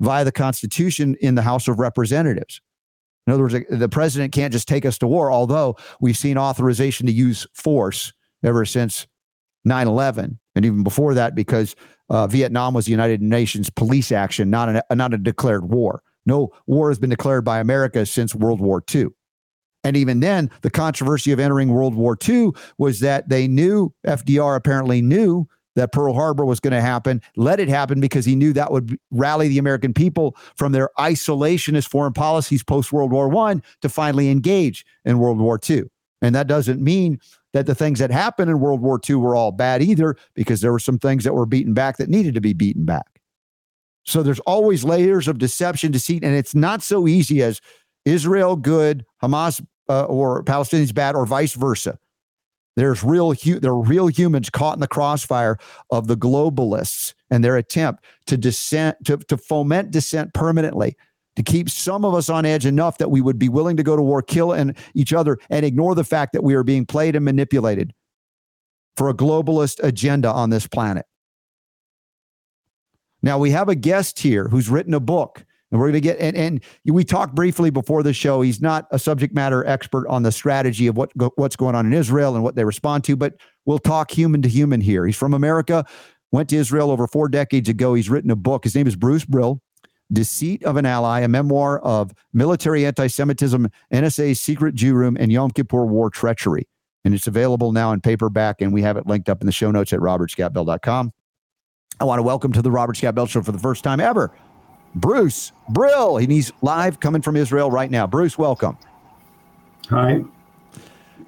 [0.00, 2.62] via the Constitution in the House of Representatives.
[3.26, 7.06] In other words, the president can't just take us to war, although we've seen authorization
[7.06, 9.06] to use force ever since
[9.66, 11.76] 9 11 and even before that, because
[12.10, 16.02] uh, Vietnam was the United Nations police action, not a, not a declared war.
[16.26, 19.06] No war has been declared by America since World War II.
[19.82, 24.54] And even then, the controversy of entering World War II was that they knew, FDR
[24.56, 28.52] apparently knew that Pearl Harbor was going to happen, let it happen because he knew
[28.52, 33.60] that would rally the American people from their isolationist foreign policies post World War I
[33.80, 35.84] to finally engage in World War II.
[36.20, 37.18] And that doesn't mean
[37.52, 40.72] that the things that happened in World War II were all bad either, because there
[40.72, 43.20] were some things that were beaten back that needed to be beaten back.
[44.04, 47.60] So there's always layers of deception, deceit, and it's not so easy as
[48.04, 51.98] Israel good, Hamas uh, or Palestinians bad, or vice versa.
[52.76, 55.58] There's real, hu- there are real humans caught in the crossfire
[55.90, 60.96] of the globalists and their attempt to dissent, to, to foment dissent permanently
[61.42, 63.96] to keep some of us on edge enough that we would be willing to go
[63.96, 67.16] to war, kill and each other, and ignore the fact that we are being played
[67.16, 67.94] and manipulated
[68.96, 71.06] for a globalist agenda on this planet.
[73.22, 76.18] Now we have a guest here who's written a book, and we're going to get
[76.18, 78.42] and, and we talked briefly before the show.
[78.42, 81.94] He's not a subject matter expert on the strategy of what what's going on in
[81.94, 85.06] Israel and what they respond to, but we'll talk human to human here.
[85.06, 85.86] He's from America,
[86.32, 87.94] went to Israel over four decades ago.
[87.94, 88.64] He's written a book.
[88.64, 89.62] His name is Bruce Brill.
[90.12, 95.30] Deceit of an Ally, a memoir of military anti Semitism, NSA's secret Jew room, and
[95.30, 96.66] Yom Kippur War treachery.
[97.04, 99.70] And it's available now in paperback, and we have it linked up in the show
[99.70, 101.12] notes at robertscottbell.com.
[102.00, 104.32] I want to welcome to the Robert Scott Bell Show for the first time ever,
[104.94, 106.18] Bruce Brill.
[106.18, 108.06] And he's live coming from Israel right now.
[108.06, 108.76] Bruce, welcome.
[109.88, 110.22] Hi.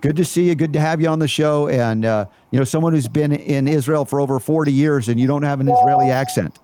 [0.00, 0.54] Good to see you.
[0.54, 1.68] Good to have you on the show.
[1.68, 5.26] And, uh, you know, someone who's been in Israel for over 40 years and you
[5.26, 6.58] don't have an Israeli accent.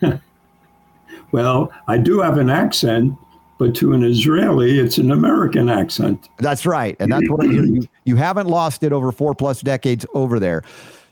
[1.32, 3.16] well, I do have an accent,
[3.58, 6.28] but to an Israeli, it's an American accent.
[6.38, 6.96] That's right.
[6.98, 7.64] And that's what I hear.
[7.64, 10.62] You, you haven't lost it over four plus decades over there.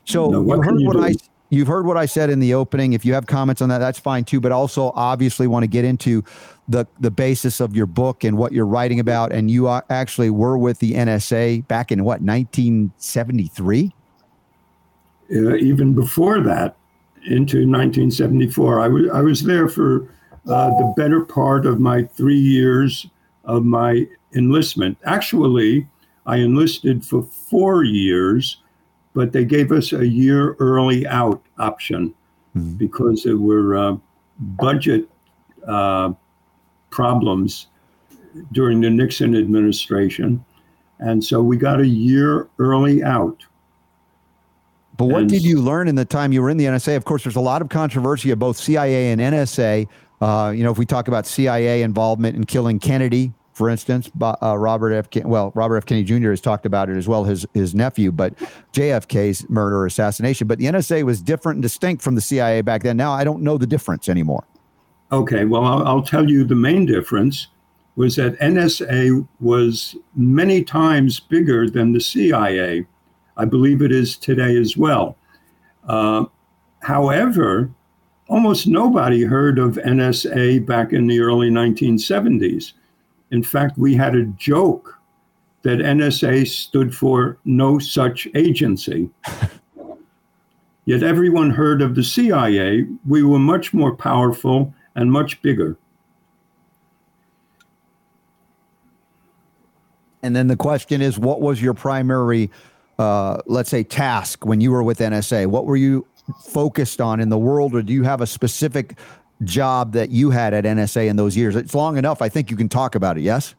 [0.05, 1.03] So no, you heard you what do?
[1.03, 1.13] I
[1.49, 2.93] you've heard what I said in the opening.
[2.93, 4.39] If you have comments on that, that's fine too.
[4.39, 6.23] But also, obviously, want to get into
[6.67, 9.31] the the basis of your book and what you're writing about.
[9.31, 13.93] And you actually were with the NSA back in what 1973.
[15.31, 16.75] Uh, even before that,
[17.25, 20.09] into 1974, I was I was there for
[20.47, 23.07] uh, the better part of my three years
[23.43, 24.97] of my enlistment.
[25.05, 25.87] Actually,
[26.25, 28.61] I enlisted for four years
[29.13, 32.13] but they gave us a year early out option
[32.55, 32.73] mm-hmm.
[32.73, 33.97] because there were uh,
[34.39, 35.09] budget
[35.67, 36.13] uh,
[36.89, 37.67] problems
[38.51, 40.43] during the Nixon administration.
[40.99, 43.43] And so we got a year early out.
[44.99, 46.97] But what and, did you learn in the time you were in the NSA?
[46.97, 49.87] Of course, there's a lot of controversy of both CIA and NSA.
[50.19, 54.57] Uh, you know, if we talk about CIA involvement in killing Kennedy, for instance, uh,
[54.57, 55.09] Robert F.
[55.09, 55.85] Ken- well, Robert F.
[55.85, 56.31] Kennedy Jr.
[56.31, 58.35] has talked about it as well, his his nephew, but
[58.73, 60.47] JFK's murder assassination.
[60.47, 62.97] But the NSA was different and distinct from the CIA back then.
[62.97, 64.43] Now I don't know the difference anymore.
[65.13, 67.47] Okay, well, I'll, I'll tell you the main difference
[67.95, 72.85] was that NSA was many times bigger than the CIA.
[73.39, 75.17] I believe it is today as well.
[75.87, 76.25] Uh,
[76.81, 77.71] however,
[78.27, 82.73] almost nobody heard of NSA back in the early 1970s.
[83.31, 84.99] In fact, we had a joke
[85.61, 89.09] that NSA stood for no such agency.
[90.83, 92.87] Yet everyone heard of the CIA.
[93.07, 95.77] We were much more powerful and much bigger.
[100.23, 102.51] And then the question is what was your primary,
[102.99, 105.47] uh, let's say, task when you were with NSA?
[105.47, 106.05] What were you
[106.43, 108.95] focused on in the world, or do you have a specific
[109.43, 111.55] job that you had at NSA in those years.
[111.55, 112.21] It's long enough.
[112.21, 113.21] I think you can talk about it.
[113.21, 113.55] Yes.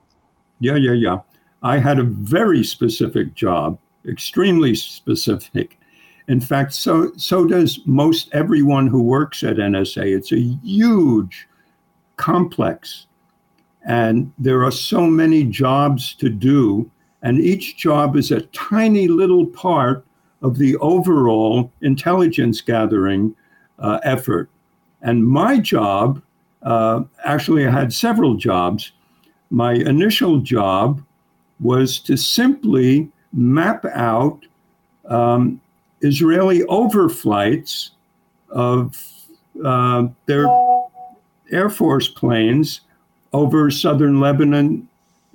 [0.60, 1.18] Yeah, yeah, yeah.
[1.62, 5.78] I had a very specific job, extremely specific.
[6.28, 10.16] In fact, so so does most everyone who works at NSA.
[10.16, 11.48] It's a huge
[12.16, 13.06] complex,
[13.86, 16.90] and there are so many jobs to do,
[17.22, 20.04] and each job is a tiny little part
[20.42, 23.34] of the overall intelligence gathering
[23.78, 24.48] uh, effort.
[25.02, 26.22] And my job,
[26.62, 28.92] uh, actually, I had several jobs.
[29.50, 31.02] My initial job
[31.58, 34.46] was to simply map out
[35.06, 35.60] um,
[36.00, 37.90] Israeli overflights
[38.48, 39.02] of
[39.64, 40.46] uh, their
[41.50, 42.80] Air Force planes
[43.32, 44.88] over southern Lebanon,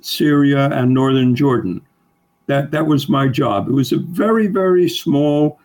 [0.06, 1.82] Syria, and northern Jordan.
[2.46, 3.68] That, that was my job.
[3.68, 5.58] It was a very, very small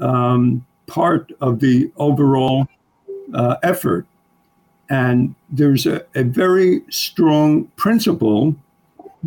[0.00, 2.66] um, part of the overall
[3.32, 4.06] uh, effort.
[4.90, 8.54] And there's a, a very strong principle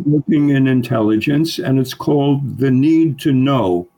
[0.06, 3.88] looking in intelligence, and it's called the need to know.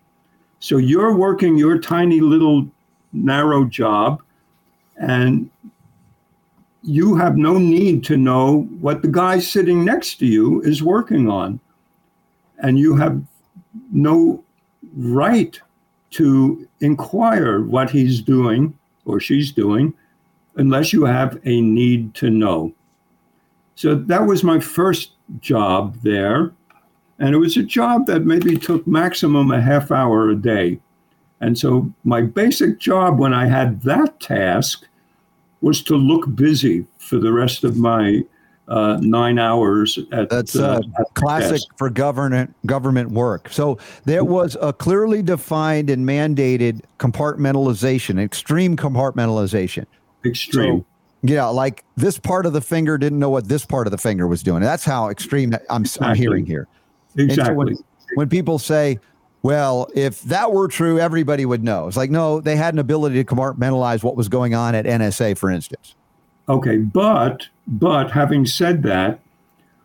[0.61, 2.67] So you're working your tiny little
[3.13, 4.23] narrow job,
[4.97, 5.51] and
[6.83, 11.29] you have no need to know what the guy sitting next to you is working
[11.29, 11.61] on.
[12.59, 13.23] And you have
[13.93, 14.43] no
[14.97, 15.59] right
[16.11, 19.95] to inquire what he's doing or she's doing
[20.57, 22.73] unless you have a need to know.
[23.75, 26.53] So that was my first job there.
[27.19, 30.79] And it was a job that maybe took maximum a half hour a day.
[31.41, 34.87] And so my basic job when I had that task
[35.63, 38.23] was to look busy for the rest of my
[38.69, 43.49] uh, nine hours at that's uh, uh, classic for government government work.
[43.51, 49.87] So there was a clearly defined and mandated compartmentalization, extreme compartmentalization.
[50.25, 50.81] Extreme.
[50.81, 50.87] So,
[51.25, 54.27] yeah, like this part of the finger didn't know what this part of the finger
[54.27, 54.63] was doing.
[54.63, 56.09] That's how extreme I'm, exactly.
[56.09, 56.69] I'm hearing here.
[57.17, 57.55] Exactly.
[57.55, 57.77] When,
[58.15, 58.99] when people say,
[59.43, 61.89] well, if that were true, everybody would know.
[61.89, 65.37] It's like, no, they had an ability to compartmentalize what was going on at NSA,
[65.37, 65.95] for instance.
[66.49, 69.21] Okay, but but having said that,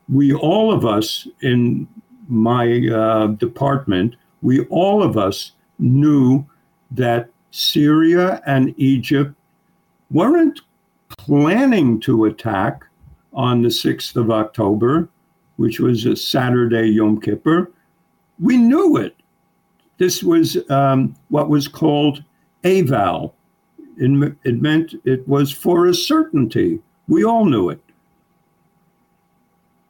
[0.10, 1.88] we all of us in
[2.28, 6.46] my uh, department, we all of us knew
[6.91, 9.34] that Syria and Egypt
[10.12, 10.62] weren't
[11.10, 12.84] planning to attack
[13.34, 15.08] on the 6th of October,
[15.58, 17.72] which was a Saturday Yom Kippur.
[18.39, 19.15] We knew it.
[19.98, 22.24] This was um, what was called
[22.64, 23.34] eval,
[23.98, 26.80] it, it meant it was for a certainty.
[27.08, 27.82] We all knew it.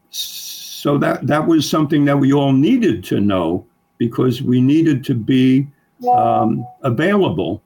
[0.09, 3.65] So So that that was something that we all needed to know
[3.97, 5.67] because we needed to be
[6.15, 7.61] um, available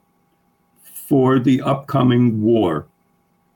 [0.82, 2.88] for the upcoming war.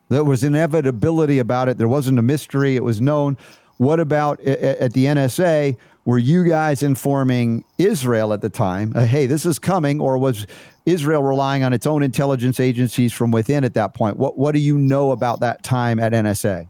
[0.09, 1.77] There was inevitability about it.
[1.77, 2.75] There wasn't a mystery.
[2.75, 3.37] It was known.
[3.77, 5.77] What about at the NSA?
[6.05, 10.45] Were you guys informing Israel at the time, uh, hey, this is coming, or was
[10.85, 14.17] Israel relying on its own intelligence agencies from within at that point?
[14.17, 16.69] What What do you know about that time at NSA?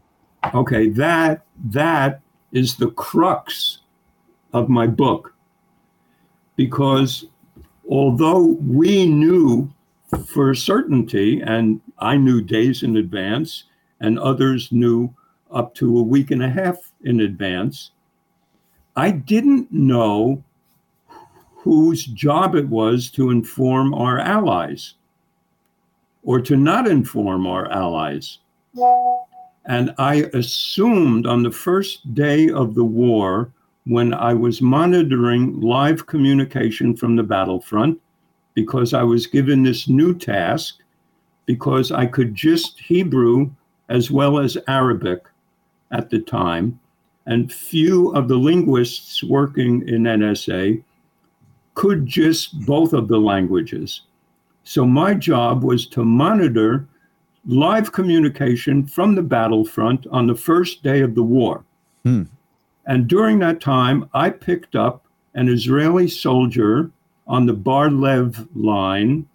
[0.54, 2.20] Okay, that that
[2.52, 3.78] is the crux
[4.54, 5.34] of my book,
[6.56, 7.26] because
[7.90, 9.70] although we knew
[10.26, 13.64] for certainty, and I knew days in advance,
[14.00, 15.12] and others knew
[15.50, 17.90] up to a week and a half in advance.
[18.96, 20.42] I didn't know
[21.56, 24.94] whose job it was to inform our allies
[26.22, 28.38] or to not inform our allies.
[29.66, 33.50] And I assumed on the first day of the war,
[33.84, 38.00] when I was monitoring live communication from the battlefront,
[38.54, 40.78] because I was given this new task,
[41.44, 43.50] because I could just Hebrew
[43.88, 45.22] as well as Arabic
[45.92, 46.80] at the time,
[47.26, 50.82] and few of the linguists working in NSA
[51.74, 54.02] could just both of the languages.
[54.64, 56.88] So my job was to monitor
[57.46, 61.64] live communication from the battlefront on the first day of the war.
[62.04, 62.24] Hmm.
[62.86, 66.90] And during that time, I picked up an Israeli soldier
[67.26, 69.26] on the Bar Lev line.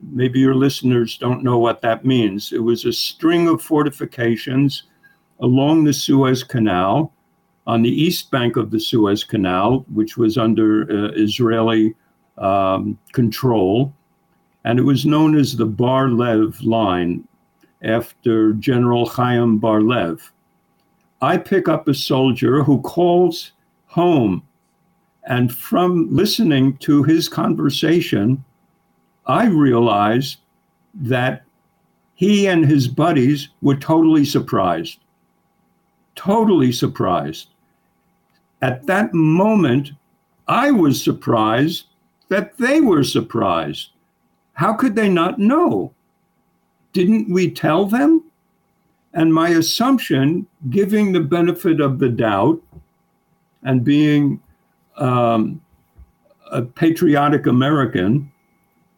[0.00, 2.52] Maybe your listeners don't know what that means.
[2.52, 4.84] It was a string of fortifications
[5.40, 7.12] along the Suez Canal,
[7.70, 11.94] on the east bank of the Suez Canal, which was under uh, Israeli
[12.36, 13.94] um, control.
[14.64, 17.28] And it was known as the Bar Lev line
[17.82, 20.32] after General Chaim Bar Lev.
[21.22, 23.52] I pick up a soldier who calls
[23.86, 24.42] home.
[25.28, 28.44] And from listening to his conversation,
[29.26, 30.38] I realized
[30.94, 31.44] that
[32.14, 34.98] he and his buddies were totally surprised
[36.20, 37.48] totally surprised.
[38.62, 39.92] At that moment,
[40.48, 41.86] I was surprised
[42.28, 43.90] that they were surprised.
[44.54, 45.92] How could they not know?
[46.92, 48.24] Didn't we tell them?
[49.14, 52.62] And my assumption, giving the benefit of the doubt
[53.62, 54.40] and being
[54.96, 55.60] um,
[56.52, 58.30] a patriotic American,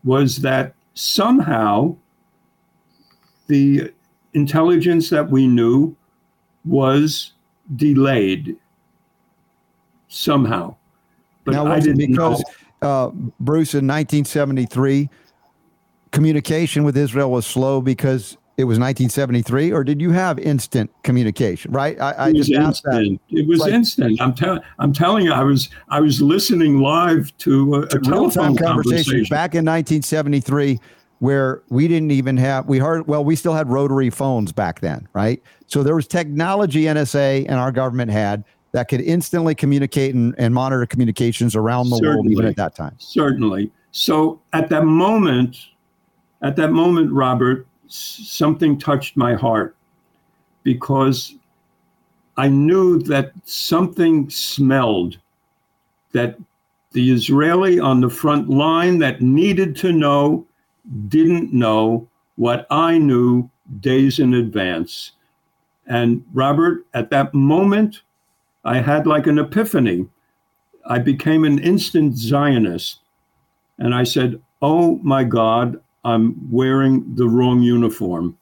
[0.05, 1.97] was that somehow
[3.47, 3.93] the
[4.35, 5.95] intelligence that we knew
[6.65, 7.33] was
[7.77, 8.57] delayed
[10.13, 10.77] somehow.
[11.45, 12.43] But now, I didn't because
[12.83, 13.09] uh,
[13.41, 15.09] Bruce in 1973
[16.13, 21.73] communication with Israel was slow because it was 1973, or did you have instant communication?
[21.73, 21.99] Right?
[22.01, 23.21] I, I just asked instant.
[23.31, 23.39] that.
[23.39, 24.21] It was like, instant.
[24.21, 24.61] I'm telling.
[24.79, 28.67] I'm telling you, I was I was listening live to a, a telephone conversation.
[28.67, 30.79] conversation back in 1973
[31.19, 35.07] where we didn't even have we heard well we still had rotary phones back then
[35.13, 40.35] right so there was technology nsa and our government had that could instantly communicate and,
[40.39, 42.95] and monitor communications around the certainly, world even at that time.
[42.99, 43.71] Certainly.
[43.93, 45.57] So at that moment
[46.41, 49.77] at that moment robert something touched my heart
[50.65, 51.37] because
[52.37, 55.19] i knew that something smelled
[56.13, 56.37] that
[56.93, 60.45] the israeli on the front line that needed to know
[61.09, 63.49] didn't know what I knew
[63.81, 65.13] days in advance.
[65.87, 68.03] And Robert, at that moment,
[68.65, 70.07] I had like an epiphany.
[70.87, 73.01] I became an instant Zionist.
[73.79, 78.39] And I said, Oh my God, I'm wearing the wrong uniform.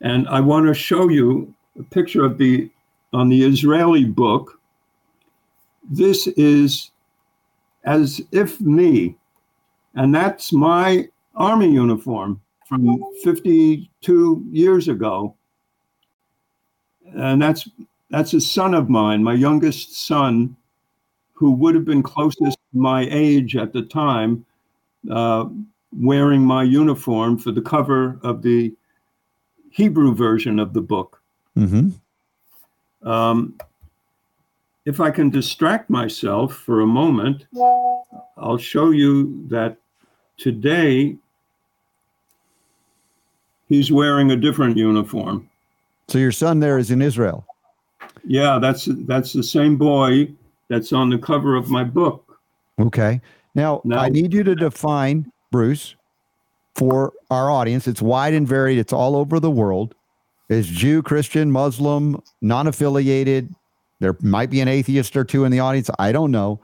[0.00, 2.70] And I want to show you a picture of the
[3.12, 4.60] on the Israeli book.
[5.90, 6.90] This is
[7.84, 9.16] as if me,
[9.94, 15.34] and that's my Army uniform from 52 years ago.
[17.14, 17.68] And that's
[18.10, 20.56] that's a son of mine, my youngest son,
[21.34, 24.44] who would have been closest to my age at the time,
[25.10, 25.46] uh,
[25.96, 28.74] wearing my uniform for the cover of the
[29.70, 31.22] Hebrew version of the book.
[31.56, 33.08] Mm-hmm.
[33.08, 33.54] Um,
[34.84, 37.46] if I can distract myself for a moment,
[38.36, 39.76] I'll show you that
[40.38, 41.16] today
[43.68, 45.48] he's wearing a different uniform.
[46.08, 47.46] So your son there is in Israel.
[48.24, 50.28] Yeah, that's that's the same boy
[50.68, 52.38] that's on the cover of my book.
[52.78, 53.20] Okay.
[53.54, 55.96] Now, now I need you to define Bruce
[56.74, 57.88] for our audience.
[57.88, 58.78] It's wide and varied.
[58.78, 59.94] It's all over the world.
[60.48, 63.54] Is Jew, Christian, Muslim, non-affiliated,
[64.00, 65.90] There might be an atheist or two in the audience.
[65.98, 66.60] I don't know,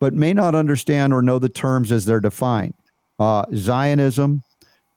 [0.00, 2.72] but may not understand or know the terms as they're defined.
[3.18, 4.44] Uh, Zionism,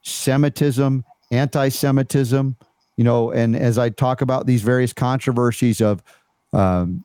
[0.04, 2.56] Semitism, anti Semitism,
[3.02, 6.04] you know, and as I talk about these various controversies of
[6.54, 7.04] um,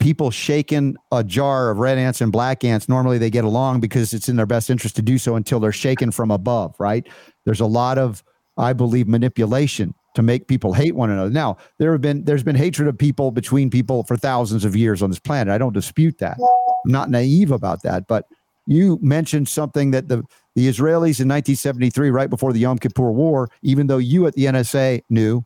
[0.00, 4.12] people shaking a jar of red ants and black ants, normally they get along because
[4.12, 7.08] it's in their best interest to do so until they're shaken from above, right?
[7.44, 8.24] There's a lot of,
[8.56, 11.30] I believe, manipulation to make people hate one another.
[11.30, 15.04] Now, there have been there's been hatred of people between people for thousands of years
[15.04, 15.54] on this planet.
[15.54, 16.36] I don't dispute that.
[16.84, 18.24] I'm not naive about that, but
[18.68, 20.22] you mentioned something that the
[20.54, 24.46] the Israelis in 1973, right before the Yom Kippur War, even though you at the
[24.46, 25.44] NSA knew,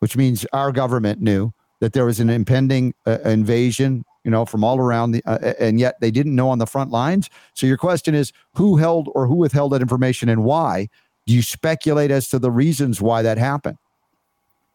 [0.00, 4.62] which means our government knew that there was an impending uh, invasion, you know, from
[4.62, 7.30] all around the, uh, and yet they didn't know on the front lines.
[7.54, 10.88] So your question is, who held or who withheld that information and why?
[11.26, 13.78] Do you speculate as to the reasons why that happened?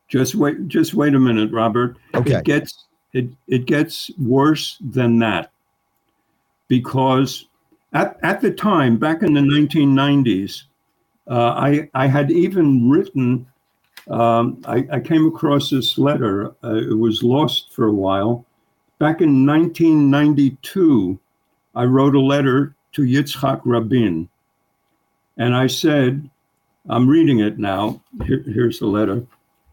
[0.08, 0.68] Just wait.
[0.68, 1.98] Just wait a minute, Robert.
[2.16, 2.40] Okay.
[2.40, 5.52] It gets it it gets worse than that
[6.68, 7.46] because
[7.94, 10.64] at at the time back in the 1990s,
[11.30, 13.48] uh, I I had even written.
[14.10, 16.56] Um, I, I, came across this letter.
[16.64, 18.46] Uh, it was lost for a while.
[19.00, 21.20] Back in 1992,
[21.76, 24.30] I wrote a letter to Yitzhak Rabin,
[25.36, 26.30] and I said,
[26.88, 28.02] "I'm reading it now.
[28.26, 29.26] Here, here's the letter."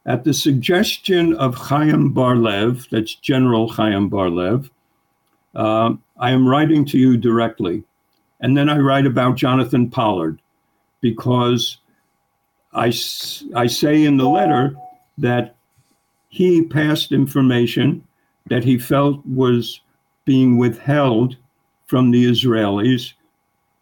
[0.07, 4.71] At the suggestion of Chaim Bar-Lev, that's General Chaim Bar-Lev,
[5.55, 7.85] uh, I am writing to you directly.
[8.41, 10.41] And then I write about Jonathan Pollard
[11.01, 11.79] because
[12.73, 12.93] I,
[13.55, 14.75] I say in the letter
[15.19, 15.57] that
[16.29, 18.05] he passed information
[18.47, 19.81] that he felt was
[20.25, 21.37] being withheld
[21.87, 23.13] from the Israelis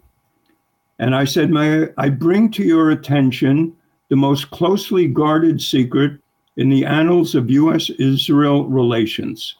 [0.98, 3.76] And I said, May I bring to your attention
[4.08, 6.20] the most closely guarded secret
[6.56, 9.56] in the annals of US Israel relations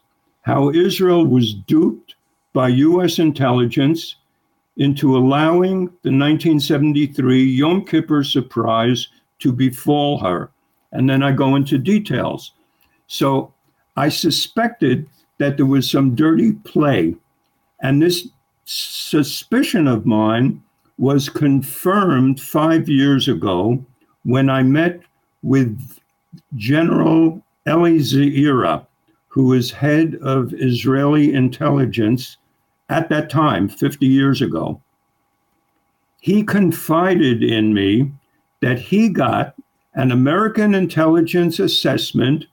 [0.46, 2.14] how Israel was duped
[2.52, 4.14] by US intelligence
[4.76, 9.08] into allowing the 1973 Yom Kippur surprise
[9.40, 10.52] to befall her.
[10.92, 12.52] And then I go into details.
[13.08, 13.52] So
[13.96, 17.14] I suspected that there was some dirty play.
[17.80, 18.28] And this
[18.64, 20.62] suspicion of mine
[20.98, 23.84] was confirmed five years ago
[24.24, 25.00] when I met
[25.42, 25.98] with
[26.56, 28.86] General Eli Zeira,
[29.28, 32.38] who was head of Israeli intelligence
[32.88, 34.80] at that time, 50 years ago.
[36.20, 38.12] He confided in me
[38.60, 39.54] that he got
[39.94, 42.46] an American intelligence assessment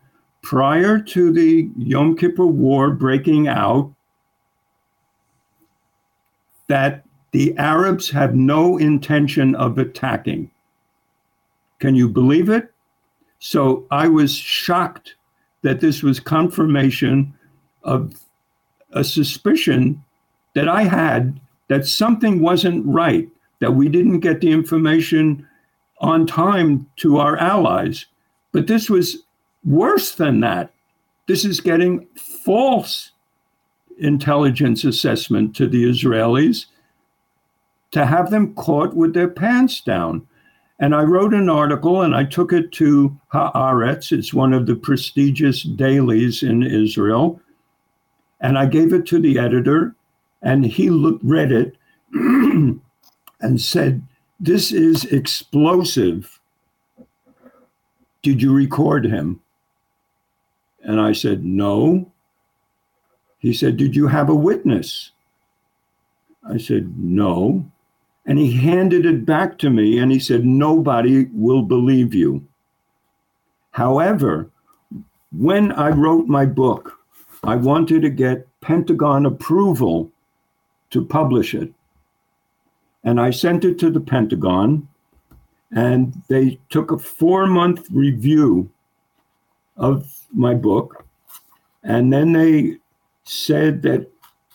[0.43, 3.91] prior to the Yom Kippur War breaking out
[6.67, 10.51] that the Arabs have no intention of attacking.
[11.79, 12.71] Can you believe it?
[13.39, 15.15] So I was shocked
[15.63, 17.33] that this was confirmation
[17.83, 18.13] of
[18.91, 20.03] a suspicion
[20.55, 21.39] that I had
[21.69, 23.27] that something wasn't right,
[23.59, 25.47] that we didn't get the information
[25.99, 28.05] on time to our allies.
[28.51, 29.23] But this was
[29.65, 30.71] worse than that.
[31.27, 33.11] This is getting false
[33.97, 36.65] intelligence assessment to the Israelis
[37.91, 40.27] to have them caught with their pants down.
[40.79, 44.11] And I wrote an article and I took it to Haaretz.
[44.11, 47.39] It's one of the prestigious dailies in Israel.
[48.41, 49.95] And I gave it to the editor,
[50.41, 51.77] and he looked, read it
[52.11, 52.81] and
[53.55, 54.01] said,
[54.39, 56.41] this is explosive.
[58.21, 59.39] Did you record him?
[60.83, 62.11] And I said, No.
[63.39, 65.11] He said, Did you have a witness?
[66.47, 67.65] I said, No.
[68.25, 72.45] And he handed it back to me and he said, Nobody will believe you.
[73.71, 74.49] However,
[75.31, 76.99] when I wrote my book,
[77.43, 80.11] I wanted to get Pentagon approval
[80.91, 81.73] to publish it.
[83.03, 84.87] And I sent it to the Pentagon,
[85.75, 88.69] and they took a four month review
[89.75, 91.05] of my book.
[91.83, 92.77] And then they
[93.25, 94.09] said that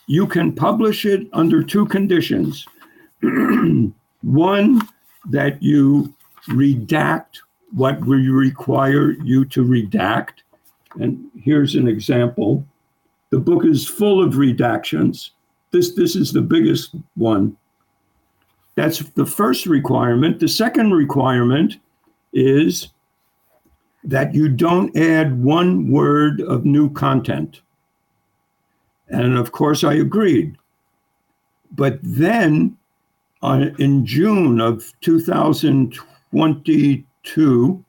[0.07, 2.65] you can publish it under two conditions.
[4.21, 4.81] One,
[5.29, 6.13] that you
[6.47, 7.39] redact
[7.73, 10.41] what we require you to redact.
[10.99, 12.65] And here's an example.
[13.29, 15.31] The book is full of redactions.
[15.71, 17.55] This, this is the biggest one.
[18.75, 20.39] That's the first requirement.
[20.39, 21.77] The second requirement
[22.33, 22.89] is
[24.03, 27.61] that you don't add one word of new content.
[29.09, 30.55] And of course, I agreed.
[31.71, 32.77] But then
[33.43, 37.85] in June of 2022,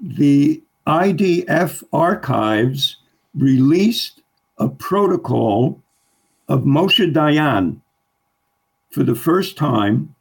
[0.00, 2.96] the IDF archives
[3.34, 4.22] released
[4.58, 5.80] a protocol
[6.48, 7.80] of Moshe Dayan
[8.90, 10.12] for the first time,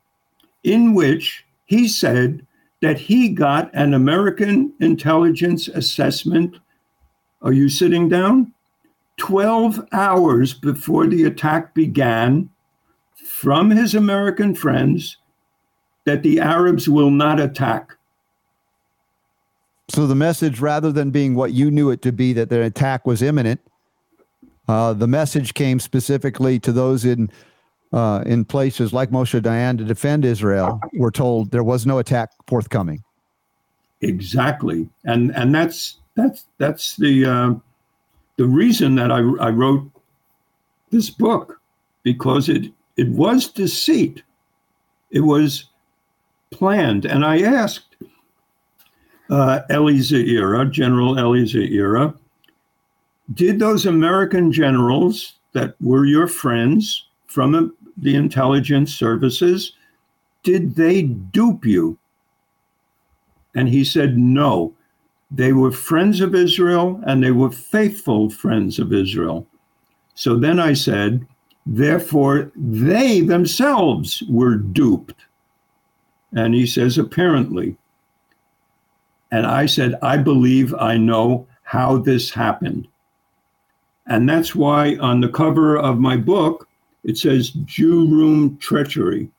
[0.63, 2.45] in which he said
[2.81, 6.57] that he got an American intelligence assessment.
[7.41, 8.53] Are you sitting down?
[9.17, 12.49] 12 hours before the attack began
[13.15, 15.17] from his American friends
[16.05, 17.95] that the Arabs will not attack.
[19.89, 23.05] So the message, rather than being what you knew it to be, that the attack
[23.05, 23.59] was imminent,
[24.67, 27.29] uh, the message came specifically to those in
[27.93, 30.79] uh, in places like Moshe Dayan to defend Israel.
[30.93, 33.03] We're told there was no attack forthcoming.
[34.01, 37.53] Exactly, and and that's that's that's the uh,
[38.37, 39.89] the reason that I, I wrote
[40.89, 41.59] this book
[42.03, 44.23] because it it was deceit.
[45.11, 45.65] It was
[46.51, 47.95] planned, and I asked
[49.29, 52.17] uh, Eli Ze'ira, General Eli Ze'ira,
[53.33, 59.73] did those American generals that were your friends from the intelligence services,
[60.43, 61.97] did they dupe you?
[63.55, 64.73] And he said, no.
[65.29, 69.47] They were friends of Israel and they were faithful friends of Israel.
[70.15, 71.25] So then I said,
[71.65, 75.25] therefore, they themselves were duped.
[76.33, 77.77] And he says, apparently.
[79.31, 82.87] And I said, I believe I know how this happened.
[84.07, 86.67] And that's why on the cover of my book,
[87.03, 89.29] it says Jew Room Treachery,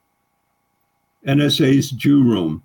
[1.26, 2.62] NSA's Jew Room.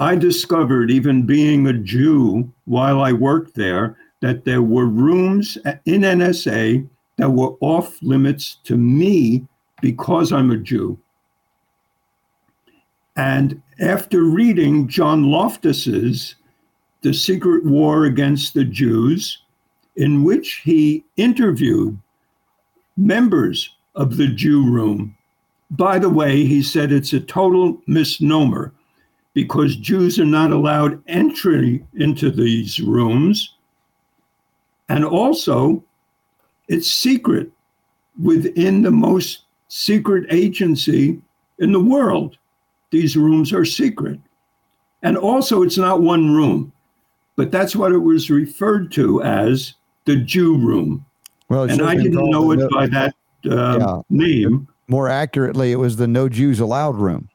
[0.00, 6.02] I discovered, even being a Jew while I worked there, that there were rooms in
[6.02, 9.46] NSA that were off limits to me
[9.80, 10.98] because I'm a Jew.
[13.16, 16.36] And after reading John Loftus's
[17.02, 19.42] The Secret War Against the Jews,
[19.96, 21.98] in which he interviewed
[22.96, 25.16] members of the Jew room.
[25.70, 28.72] By the way, he said it's a total misnomer
[29.34, 33.54] because Jews are not allowed entry into these rooms.
[34.88, 35.82] And also,
[36.68, 37.50] it's secret
[38.22, 41.20] within the most secret agency
[41.58, 42.36] in the world.
[42.90, 44.20] These rooms are secret.
[45.02, 46.72] And also, it's not one room,
[47.36, 49.74] but that's what it was referred to as
[50.04, 51.06] the Jew room.
[51.48, 53.14] Well, and I didn't know it by that
[53.50, 54.00] uh, yeah.
[54.10, 54.68] name.
[54.88, 57.28] More accurately, it was the No Jews Allowed room.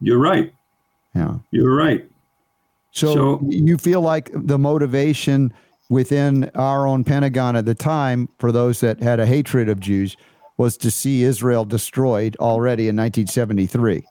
[0.00, 0.52] You're right.
[1.14, 1.38] Yeah.
[1.50, 2.08] You're right.
[2.92, 5.52] So, so you feel like the motivation
[5.88, 10.16] within our own Pentagon at the time for those that had a hatred of Jews
[10.56, 14.04] was to see Israel destroyed already in 1973.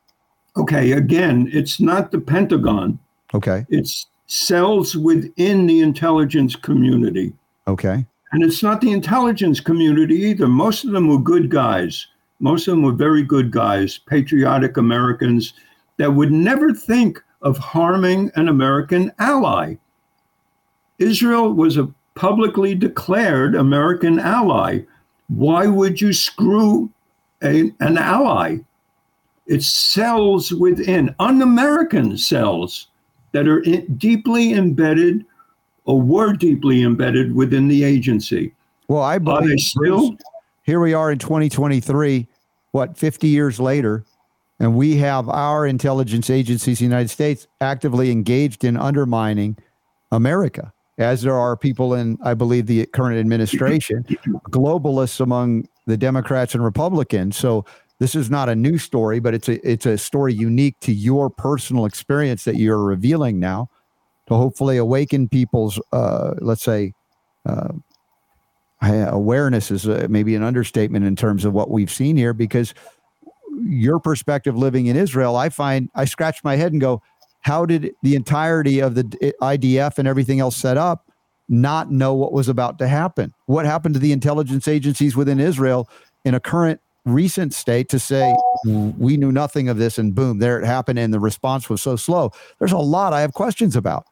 [0.57, 2.99] Okay, again, it's not the Pentagon.
[3.33, 3.65] Okay.
[3.69, 7.33] It's cells within the intelligence community.
[7.67, 8.05] Okay.
[8.31, 10.47] And it's not the intelligence community either.
[10.47, 12.07] Most of them were good guys.
[12.39, 15.53] Most of them were very good guys, patriotic Americans
[15.97, 19.75] that would never think of harming an American ally.
[20.99, 24.79] Israel was a publicly declared American ally.
[25.27, 26.91] Why would you screw
[27.43, 28.57] a, an ally?
[29.47, 32.87] It's cells within, un American cells
[33.31, 35.25] that are in, deeply embedded
[35.89, 38.53] or were deeply embedded within the agency.
[38.87, 40.15] Well, I believe still
[40.61, 42.27] here we are in 2023,
[42.73, 44.05] what 50 years later,
[44.59, 49.57] and we have our intelligence agencies, the United States, actively engaged in undermining
[50.11, 54.03] America, as there are people in, I believe, the current administration,
[54.51, 57.35] globalists among the Democrats and Republicans.
[57.35, 57.65] So
[57.97, 61.31] this is not a new story, but it's a it's a story unique to your
[61.31, 63.71] personal experience that you're revealing now
[64.29, 66.93] to hopefully awaken people's, uh, let's say,
[67.45, 67.73] uh,
[68.81, 72.73] awareness is uh, maybe an understatement in terms of what we've seen here because
[73.61, 77.01] your perspective living in Israel, I find I scratch my head and go,
[77.41, 79.03] how did the entirety of the
[79.41, 81.05] IDF and everything else set up
[81.49, 83.33] not know what was about to happen?
[83.47, 85.89] What happened to the intelligence agencies within Israel
[86.23, 90.59] in a current recent state to say we knew nothing of this and boom there
[90.59, 94.05] it happened and the response was so slow there's a lot i have questions about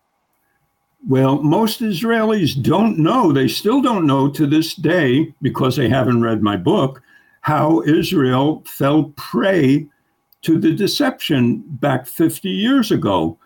[1.06, 6.22] well, most Israelis don't know, they still don't know to this day, because they haven't
[6.22, 7.02] read my book,
[7.42, 9.88] how Israel fell prey
[10.42, 13.38] to the deception back 50 years ago.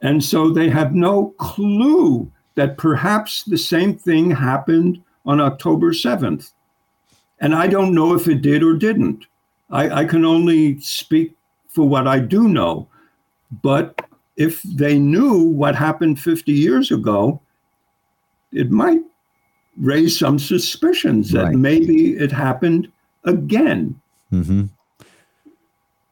[0.00, 6.52] And so they have no clue that perhaps the same thing happened on October 7th.
[7.40, 9.26] And I don't know if it did or didn't.
[9.70, 11.34] I, I can only speak
[11.68, 12.88] for what I do know.
[13.62, 14.00] But
[14.36, 17.40] if they knew what happened 50 years ago,
[18.52, 19.00] it might
[19.76, 21.54] raise some suspicions that right.
[21.54, 22.90] maybe it happened
[23.24, 24.00] again.
[24.32, 24.64] Mm-hmm.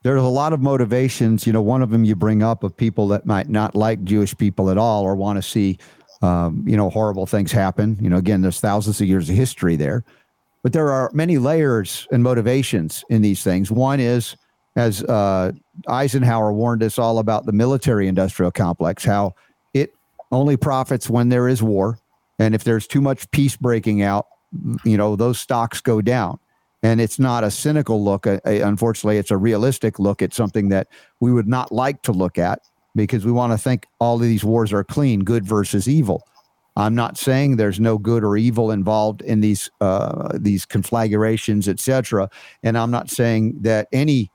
[0.02, 1.46] There's a lot of motivations.
[1.46, 4.36] You know, one of them you bring up of people that might not like Jewish
[4.36, 5.78] people at all or want to see,
[6.22, 7.98] um, you know, horrible things happen.
[8.00, 10.04] You know, again, there's thousands of years of history there.
[10.62, 13.70] But there are many layers and motivations in these things.
[13.70, 14.36] One is,
[14.80, 15.52] as uh,
[15.88, 19.34] Eisenhower warned us all about the military industrial complex, how
[19.74, 19.94] it
[20.32, 21.98] only profits when there is war.
[22.38, 24.26] And if there's too much peace breaking out,
[24.84, 26.38] you know, those stocks go down.
[26.82, 28.24] And it's not a cynical look.
[28.26, 30.88] unfortunately, it's a realistic look at something that
[31.20, 32.60] we would not like to look at
[32.96, 36.26] because we want to think all of these wars are clean, good versus evil.
[36.76, 42.30] I'm not saying there's no good or evil involved in these uh, these conflagrations, etc.
[42.62, 44.30] And I'm not saying that any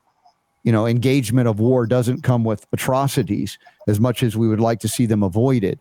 [0.66, 3.56] you know engagement of war doesn't come with atrocities
[3.86, 5.78] as much as we would like to see them avoided.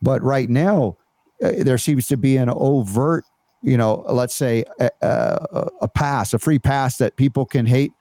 [0.00, 0.96] But right now,
[1.42, 3.24] uh, there seems to be an overt,
[3.62, 7.92] you know, let's say a, a, a pass, a free pass that people can hate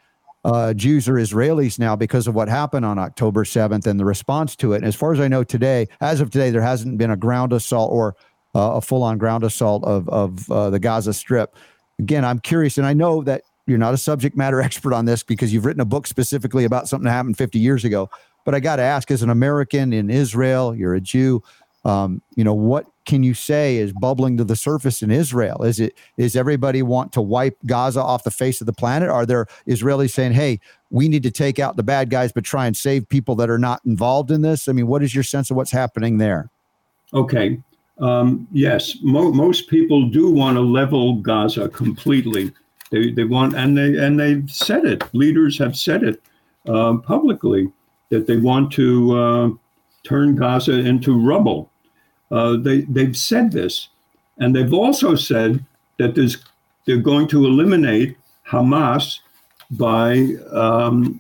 [0.46, 4.56] uh, Jews or Israelis now because of what happened on October 7th and the response
[4.58, 4.78] to it.
[4.78, 7.52] And as far as I know today, as of today, there hasn't been a ground
[7.52, 8.16] assault or
[8.56, 11.56] uh, a full on ground assault of, of uh, the Gaza Strip.
[12.00, 15.24] Again, I'm curious, and I know that you're not a subject matter expert on this
[15.24, 18.09] because you've written a book specifically about something that happened 50 years ago.
[18.45, 21.41] But I got to ask, as an American in Israel, you're a Jew.
[21.86, 25.64] Um, you know, what can you say is bubbling to the surface in Israel?
[25.64, 29.09] Is it is everybody want to wipe Gaza off the face of the planet?
[29.09, 30.59] Are there Israelis saying, "Hey,
[30.89, 33.59] we need to take out the bad guys, but try and save people that are
[33.59, 34.68] not involved in this"?
[34.68, 36.49] I mean, what is your sense of what's happening there?
[37.14, 37.59] Okay,
[37.99, 42.51] um, yes, mo- most people do want to level Gaza completely.
[42.94, 45.02] They they want, and they and they've said it.
[45.14, 46.22] Leaders have said it
[46.68, 47.72] uh, publicly
[48.10, 48.88] that they want to
[49.18, 49.50] uh,
[50.04, 51.72] turn Gaza into rubble.
[52.30, 53.89] Uh, they, they've said this.
[54.38, 55.66] And they've also said
[55.98, 56.38] that there's,
[56.86, 58.18] they're going to eliminate
[58.48, 59.20] Hamas
[59.72, 61.20] by um,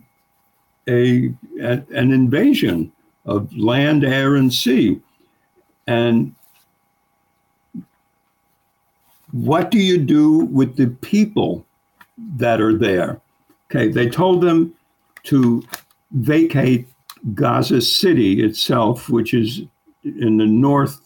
[0.87, 2.91] a, a, an invasion
[3.25, 4.99] of land, air, and sea.
[5.87, 6.35] And
[9.33, 11.65] what do you do with the people
[12.37, 13.19] that are there?
[13.69, 14.73] Okay, they told them
[15.23, 15.63] to
[16.11, 16.87] vacate
[17.33, 19.63] Gaza City itself, which is
[20.03, 21.01] in the north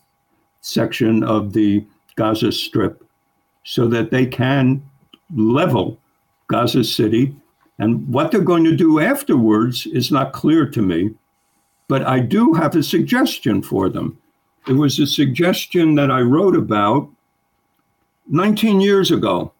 [0.59, 1.85] section of the
[2.17, 3.01] Gaza Strip
[3.63, 4.83] so that they can
[5.33, 5.97] level
[6.47, 7.33] Gaza City.
[7.79, 11.11] And what they're going to do afterwards is not clear to me,
[11.87, 14.17] but I do have a suggestion for them.
[14.67, 17.09] It was a suggestion that I wrote about
[18.29, 19.53] 19 years ago.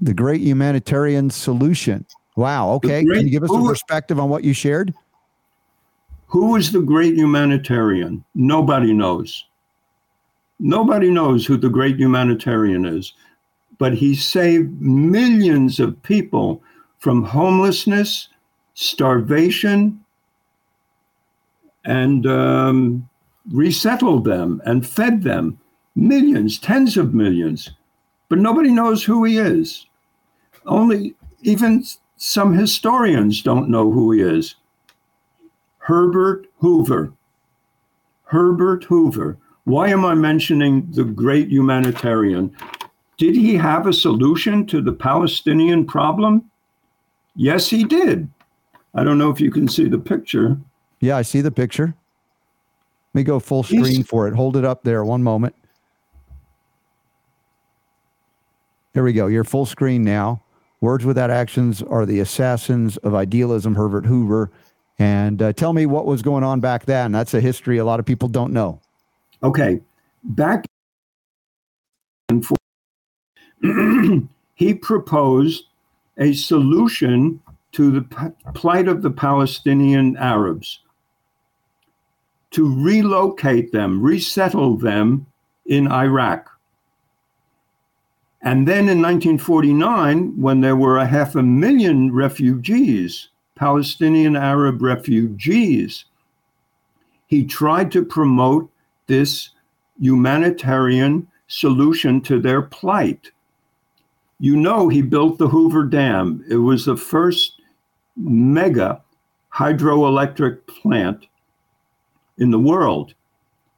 [0.00, 2.06] The Great Humanitarian Solution.
[2.36, 2.70] Wow.
[2.72, 3.04] Okay.
[3.04, 4.94] Great, Can you give us a perspective on what you shared?
[6.28, 8.24] Who is the great humanitarian?
[8.34, 9.44] Nobody knows.
[10.58, 13.14] Nobody knows who the great humanitarian is,
[13.78, 16.62] but he saved millions of people
[16.98, 18.28] from homelessness,
[18.74, 20.04] starvation,
[21.84, 23.08] and um,
[23.50, 25.58] resettled them and fed them
[25.94, 27.70] millions, tens of millions.
[28.28, 29.86] But nobody knows who he is.
[30.66, 31.84] Only even
[32.16, 34.54] some historians don't know who he is.
[35.78, 37.12] Herbert Hoover.
[38.24, 42.54] Herbert Hoover why am I mentioning the great humanitarian?
[43.18, 46.50] Did he have a solution to the Palestinian problem?
[47.36, 48.28] Yes, he did.
[48.94, 50.56] I don't know if you can see the picture.
[51.00, 51.94] Yeah, I see the picture.
[53.14, 54.34] Let me go full screen He's, for it.
[54.34, 55.54] Hold it up there one moment.
[58.92, 59.26] There we go.
[59.26, 60.42] You're full screen now.
[60.80, 64.50] Words without actions are the assassins of idealism, Herbert Hoover.
[64.98, 67.12] And uh, tell me what was going on back then.
[67.12, 68.80] That's a history a lot of people don't know.
[69.42, 69.80] Okay,
[70.22, 70.66] back
[74.54, 75.64] he proposed
[76.18, 77.40] a solution
[77.72, 80.80] to the plight of the Palestinian Arabs
[82.50, 85.26] to relocate them, resettle them
[85.66, 86.50] in Iraq.
[88.42, 96.06] And then in 1949, when there were a half a million refugees, Palestinian Arab refugees,
[97.26, 98.70] he tried to promote
[99.06, 99.50] this
[100.00, 103.30] humanitarian solution to their plight.
[104.38, 106.42] You know, he built the Hoover Dam.
[106.48, 107.60] It was the first
[108.16, 109.02] mega
[109.52, 111.26] hydroelectric plant
[112.38, 113.12] in the world.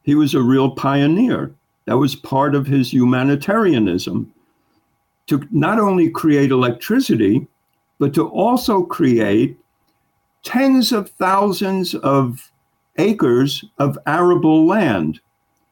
[0.05, 1.53] He was a real pioneer.
[1.87, 4.33] That was part of his humanitarianism
[5.27, 7.47] to not only create electricity,
[7.99, 9.57] but to also create
[10.43, 12.51] tens of thousands of
[12.99, 15.21] acres of arable land.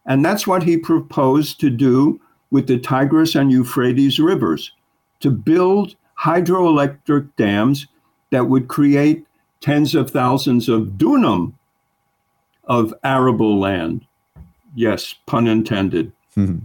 [0.07, 2.20] And that's what he proposed to do
[2.51, 4.72] with the Tigris and Euphrates rivers
[5.20, 7.86] to build hydroelectric dams
[8.30, 9.24] that would create
[9.61, 11.53] tens of thousands of dunam
[12.64, 14.07] of arable land.
[14.74, 16.12] Yes, pun intended.
[16.36, 16.59] Mm-hmm.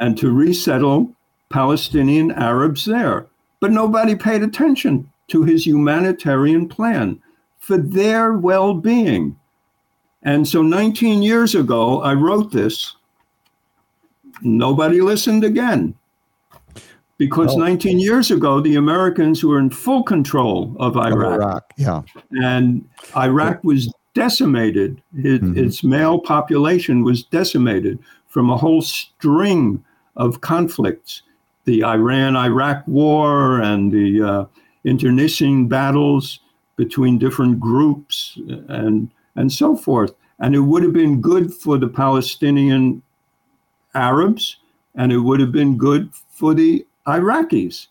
[0.00, 1.14] And to resettle
[1.52, 3.26] Palestinian Arabs there.
[3.60, 7.20] But nobody paid attention to his humanitarian plan
[7.58, 9.36] for their well being.
[10.22, 12.96] And so 19 years ago, I wrote this.
[14.42, 15.94] Nobody listened again.
[17.18, 21.40] Because 19 years ago, the Americans were in full control of Iraq.
[21.40, 22.02] Iraq yeah.
[22.32, 22.84] And
[23.16, 25.00] Iraq was decimated.
[25.16, 25.56] It, mm-hmm.
[25.56, 29.84] Its male population was decimated from a whole string
[30.16, 31.22] of conflicts
[31.64, 34.44] the Iran Iraq war and the uh,
[34.84, 36.40] internecine battles
[36.76, 38.38] between different groups
[38.68, 40.14] and, and so forth.
[40.40, 43.02] And it would have been good for the Palestinian
[43.94, 44.56] Arabs
[44.94, 47.88] and it would have been good for the Iraqis.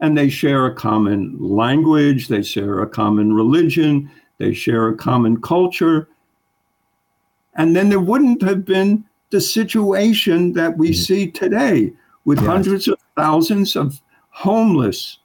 [0.00, 5.40] And they share a common language, they share a common religion, they share a common
[5.40, 6.08] culture.
[7.54, 10.94] And then there wouldn't have been the situation that we mm.
[10.96, 11.92] see today
[12.24, 12.46] with yes.
[12.46, 14.00] hundreds of thousands of
[14.30, 15.18] homeless.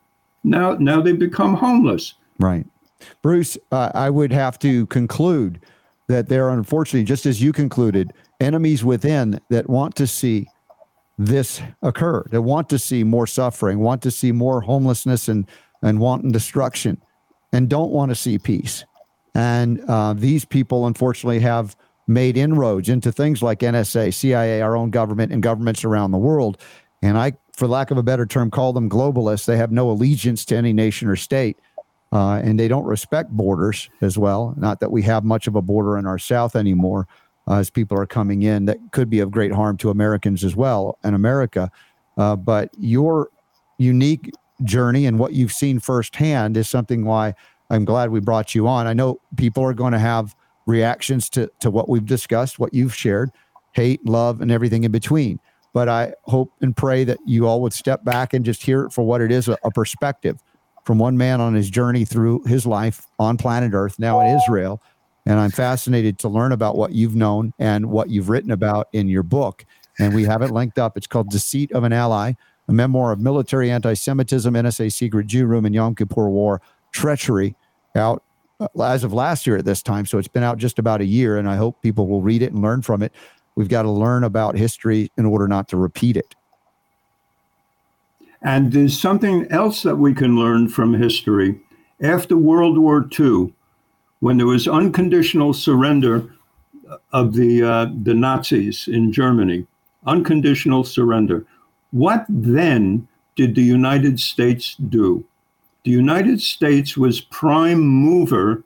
[0.43, 2.13] Now, now they become homeless.
[2.39, 2.65] Right.
[3.21, 5.61] Bruce, uh, I would have to conclude
[6.07, 10.47] that there are, unfortunately, just as you concluded, enemies within that want to see
[11.17, 15.47] this occur, that want to see more suffering, want to see more homelessness and,
[15.81, 17.01] and wanton destruction,
[17.51, 18.85] and don't want to see peace.
[19.33, 21.75] And uh, these people, unfortunately, have
[22.07, 26.57] made inroads into things like NSA, CIA, our own government, and governments around the world.
[27.01, 29.45] And I, for lack of a better term, call them globalists.
[29.45, 31.57] They have no allegiance to any nation or state.
[32.11, 34.53] Uh, and they don't respect borders as well.
[34.57, 37.05] Not that we have much of a border in our South anymore,
[37.47, 40.55] uh, as people are coming in that could be of great harm to Americans as
[40.55, 41.69] well and America.
[42.17, 43.29] Uh, but your
[43.77, 44.31] unique
[44.63, 47.33] journey and what you've seen firsthand is something why
[47.69, 48.87] I'm glad we brought you on.
[48.87, 50.35] I know people are going to have
[50.65, 53.31] reactions to, to what we've discussed, what you've shared,
[53.73, 55.39] hate, love, and everything in between.
[55.73, 58.91] But I hope and pray that you all would step back and just hear it
[58.91, 60.41] for what it is a, a perspective
[60.85, 64.81] from one man on his journey through his life on planet Earth, now in Israel,
[65.25, 69.09] and I'm fascinated to learn about what you've known and what you've written about in
[69.09, 69.65] your book.
[69.99, 70.95] And we have it linked up.
[70.95, 72.33] It's called Deceit of an Ally,
[72.69, 76.61] a memoir of military anti Semitism, NSA secret Jew room, and Yom Kippur War
[76.93, 77.55] treachery
[77.93, 78.23] out
[78.61, 80.05] uh, as of last year at this time.
[80.05, 82.53] So it's been out just about a year, and I hope people will read it
[82.53, 83.11] and learn from it.
[83.57, 86.35] We've got to learn about history in order not to repeat it.
[88.43, 91.59] And there's something else that we can learn from history.
[91.99, 93.51] After World War II,
[94.19, 96.31] when there was unconditional surrender
[97.11, 99.65] of the uh, the Nazis in Germany,
[100.05, 101.43] unconditional surrender.
[101.89, 105.25] What then did the United States do?
[105.83, 108.63] The United States was prime mover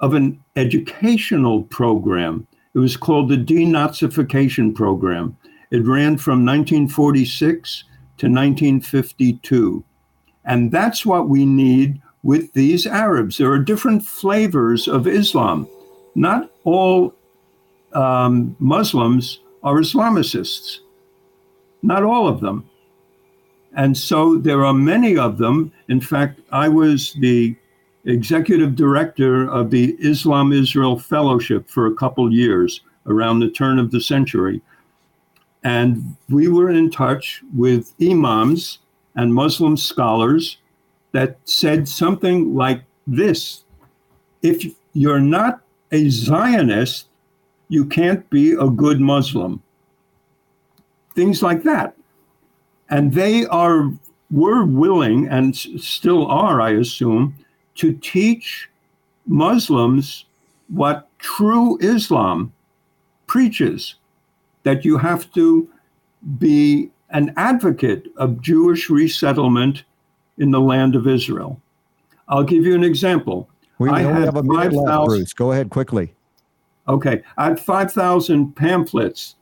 [0.00, 2.47] of an educational program.
[2.78, 5.36] It was called the Denazification Program.
[5.72, 7.82] It ran from 1946
[8.18, 9.84] to 1952.
[10.44, 13.36] And that's what we need with these Arabs.
[13.36, 15.66] There are different flavors of Islam.
[16.14, 17.16] Not all
[17.94, 20.78] um, Muslims are Islamicists,
[21.82, 22.70] not all of them.
[23.74, 25.72] And so there are many of them.
[25.88, 27.56] In fact, I was the
[28.04, 33.90] executive director of the Islam Israel Fellowship for a couple years around the turn of
[33.90, 34.60] the century.
[35.64, 38.78] And we were in touch with imams
[39.16, 40.58] and Muslim scholars
[41.12, 43.64] that said something like this
[44.42, 47.08] If you're not a Zionist,
[47.68, 49.62] you can't be a good Muslim.
[51.14, 51.96] Things like that.
[52.90, 53.92] And they are,
[54.30, 57.34] were willing and still are, I assume,
[57.78, 58.68] to teach
[59.26, 60.26] Muslims
[60.68, 62.52] what true Islam
[63.26, 63.96] preaches
[64.64, 65.68] that you have to
[66.38, 69.84] be an advocate of Jewish resettlement
[70.36, 71.60] in the land of Israel.
[72.28, 73.48] I'll give you an example.
[73.78, 75.32] We I have a minute 5, left, Bruce.
[75.32, 76.12] Go ahead quickly.
[76.86, 77.22] Okay.
[77.36, 79.36] I had 5,000 pamphlets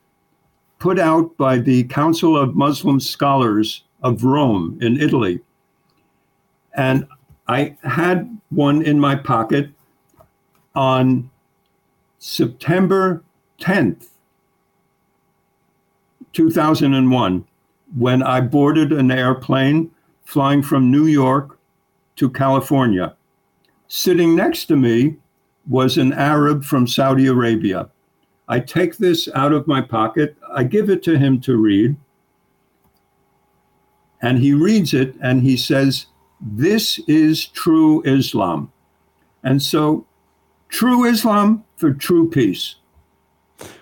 [0.78, 5.40] put out by the Council of Muslim Scholars of Rome in Italy.
[6.74, 7.06] And
[7.48, 9.70] I had one in my pocket
[10.74, 11.30] on
[12.18, 13.22] September
[13.60, 14.08] 10th,
[16.32, 17.46] 2001,
[17.96, 19.90] when I boarded an airplane
[20.24, 21.58] flying from New York
[22.16, 23.14] to California.
[23.86, 25.16] Sitting next to me
[25.68, 27.88] was an Arab from Saudi Arabia.
[28.48, 31.96] I take this out of my pocket, I give it to him to read,
[34.20, 36.06] and he reads it and he says,
[36.40, 38.72] This is true Islam.
[39.42, 40.06] And so,
[40.68, 42.76] true Islam for true peace.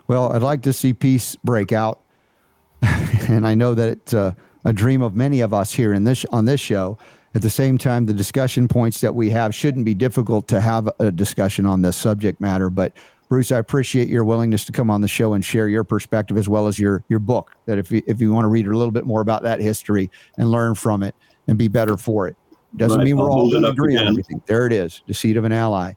[0.06, 2.00] Well, I'd like to see peace break out.
[2.82, 4.32] and I know that it's uh,
[4.64, 6.98] a dream of many of us here in this on this show.
[7.34, 10.88] At the same time, the discussion points that we have shouldn't be difficult to have
[11.00, 12.70] a discussion on this subject matter.
[12.70, 12.92] But
[13.28, 16.48] Bruce, I appreciate your willingness to come on the show and share your perspective as
[16.48, 17.56] well as your your book.
[17.66, 20.10] That if you if you want to read a little bit more about that history
[20.38, 21.14] and learn from it
[21.48, 22.36] and be better for it,
[22.76, 23.04] doesn't right.
[23.04, 24.06] mean we're I'll all going to agree again.
[24.06, 24.42] on everything.
[24.46, 25.94] There it is, deceit of an ally.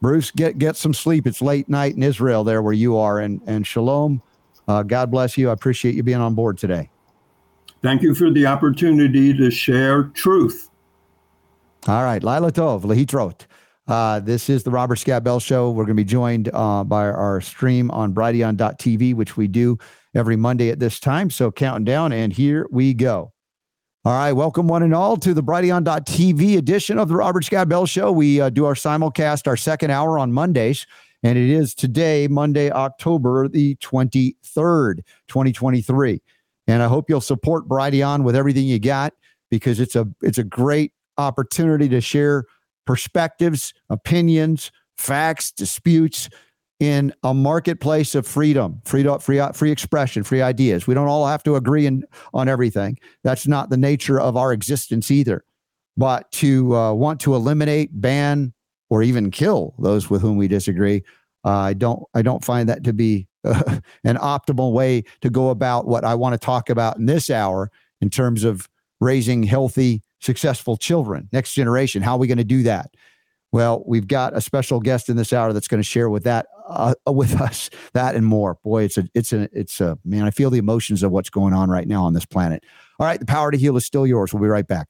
[0.00, 1.26] Bruce, get get some sleep.
[1.26, 4.22] It's late night in Israel, there where you are, and and shalom.
[4.66, 5.50] Uh, God bless you.
[5.50, 6.90] I appreciate you being on board today.
[7.82, 10.70] Thank you for the opportunity to share truth.
[11.88, 13.46] All right, Lila Tov, Lehitrot.
[13.88, 15.70] Uh, this is the Robert Scott Bell Show.
[15.70, 19.78] We're going to be joined uh, by our stream on Brighteon.tv, which we do
[20.14, 21.30] every Monday at this time.
[21.30, 23.32] So counting down, and here we go.
[24.02, 27.84] All right, welcome one and all to the Brighteon.tv edition of the Robert Scott Bell
[27.84, 28.10] Show.
[28.10, 30.86] We uh, do our simulcast, our second hour on Mondays,
[31.22, 36.22] and it is today, Monday, October the 23rd, 2023.
[36.66, 39.12] And I hope you'll support Brighteon with everything you got
[39.50, 42.44] because it's a it's a great opportunity to share
[42.86, 46.30] perspectives, opinions, facts, disputes
[46.80, 50.86] in a marketplace of freedom, free, free, free expression, free ideas.
[50.86, 52.98] We don't all have to agree in, on everything.
[53.22, 55.44] That's not the nature of our existence either.
[55.98, 58.54] But to uh, want to eliminate, ban,
[58.88, 61.04] or even kill those with whom we disagree,
[61.44, 62.02] uh, I don't.
[62.14, 66.14] I don't find that to be uh, an optimal way to go about what I
[66.14, 67.70] want to talk about in this hour
[68.00, 68.68] in terms of
[69.00, 72.02] raising healthy successful children, next generation.
[72.02, 72.94] How are we going to do that?
[73.52, 76.46] Well, we've got a special guest in this hour that's going to share with that
[76.70, 78.58] uh, with us that and more.
[78.62, 80.24] Boy, it's a it's a it's a man.
[80.24, 82.64] I feel the emotions of what's going on right now on this planet.
[82.98, 84.32] All right, the power to heal is still yours.
[84.32, 84.88] We'll be right back.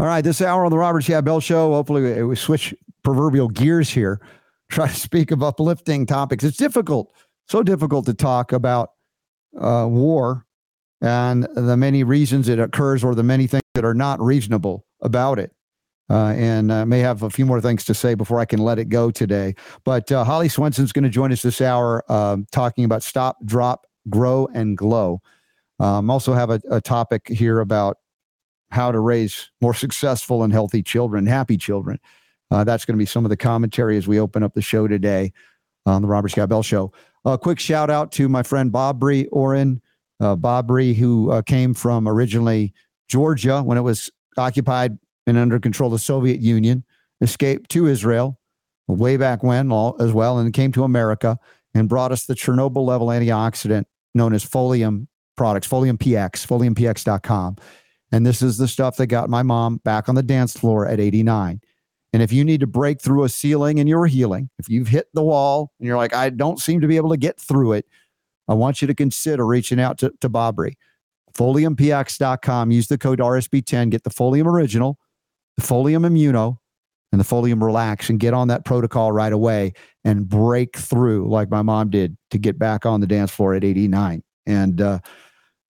[0.00, 1.72] All right, this hour on the Robert Scott Bell Show.
[1.72, 2.72] Hopefully, we switch
[3.02, 4.20] proverbial gears here.
[4.70, 6.44] Try to speak of uplifting topics.
[6.44, 7.12] It's difficult,
[7.48, 8.90] so difficult to talk about
[9.58, 10.46] uh, war
[11.00, 15.38] and the many reasons it occurs, or the many things that are not reasonable about
[15.38, 15.52] it.
[16.10, 18.78] Uh, and uh, may have a few more things to say before I can let
[18.78, 19.54] it go today.
[19.84, 23.86] But uh, Holly Swenson's going to join us this hour, um, talking about stop, drop,
[24.08, 25.20] grow, and glow.
[25.80, 27.98] Um, also have a, a topic here about
[28.70, 31.98] how to raise more successful and healthy children, happy children.
[32.50, 34.88] Uh, that's going to be some of the commentary as we open up the show
[34.88, 35.32] today
[35.86, 36.92] on the Robert Scott Bell Show.
[37.24, 39.82] A quick shout out to my friend Bob Bree Oren,
[40.20, 42.72] uh, Bob Bree, who uh, came from originally
[43.08, 46.84] Georgia when it was occupied and under control of the Soviet Union,
[47.20, 48.38] escaped to Israel
[48.86, 51.38] way back when as well, and came to America
[51.74, 55.06] and brought us the Chernobyl level antioxidant known as Folium
[55.36, 57.56] products, Folium PX, foliumpx.com.
[58.10, 61.00] And this is the stuff that got my mom back on the dance floor at
[61.00, 61.60] 89.
[62.12, 65.08] And if you need to break through a ceiling and you're healing, if you've hit
[65.12, 67.86] the wall and you're like, I don't seem to be able to get through it,
[68.48, 70.74] I want you to consider reaching out to, to Bobry.
[71.34, 72.70] FoliumPX.com.
[72.70, 73.90] Use the code RSB10.
[73.90, 74.98] Get the Folium Original,
[75.56, 76.56] the Folium Immuno,
[77.12, 79.72] and the Folium Relax and get on that protocol right away
[80.04, 83.64] and break through like my mom did to get back on the dance floor at
[83.64, 84.22] 89.
[84.46, 84.98] And, uh,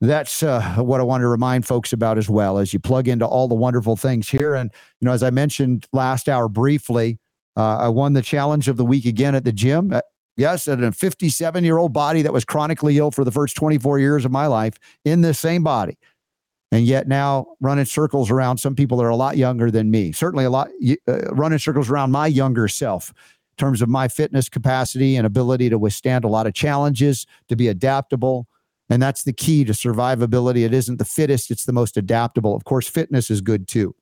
[0.01, 3.27] that's uh, what I want to remind folks about as well as you plug into
[3.27, 4.55] all the wonderful things here.
[4.55, 4.71] And,
[5.01, 7.19] you know, as I mentioned last hour briefly,
[7.57, 9.93] uh, I won the challenge of the week again at the gym.
[9.93, 10.01] Uh,
[10.37, 13.99] yes, at a 57 year old body that was chronically ill for the first 24
[13.99, 14.75] years of my life
[15.05, 15.99] in this same body.
[16.71, 20.13] And yet now running circles around some people that are a lot younger than me,
[20.13, 20.69] certainly a lot
[21.09, 25.71] uh, running circles around my younger self in terms of my fitness capacity and ability
[25.71, 28.47] to withstand a lot of challenges, to be adaptable
[28.91, 30.65] and that's the key to survivability.
[30.65, 32.55] It isn't the fittest, it's the most adaptable.
[32.55, 33.95] Of course, fitness is good too.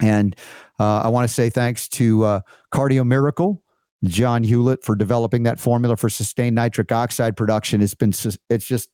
[0.00, 0.36] And
[0.78, 2.40] uh, I want to say thanks to uh,
[2.72, 3.62] Cardio Miracle,
[4.04, 7.80] John Hewlett, for developing that formula for sustained nitric oxide production.
[7.80, 8.12] It's been,
[8.50, 8.90] it's just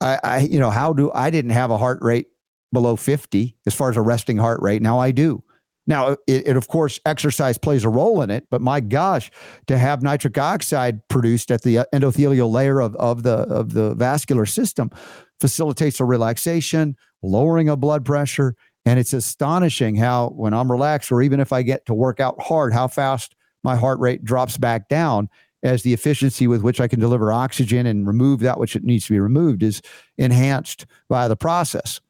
[0.00, 2.26] I, I, you know, how do I didn't have a heart rate
[2.72, 4.82] below 50 as far as a resting heart rate.
[4.82, 5.42] Now I do.
[5.88, 9.30] Now, it, it, of course, exercise plays a role in it, but my gosh,
[9.68, 13.94] to have nitric oxide produced at the uh, endothelial layer of, of the of the
[13.94, 14.90] vascular system
[15.40, 21.22] facilitates a relaxation, lowering of blood pressure, and it's astonishing how when I'm relaxed, or
[21.22, 23.34] even if I get to work out hard, how fast
[23.64, 25.30] my heart rate drops back down
[25.62, 29.06] as the efficiency with which I can deliver oxygen and remove that which it needs
[29.06, 29.80] to be removed is
[30.18, 32.00] enhanced by the process.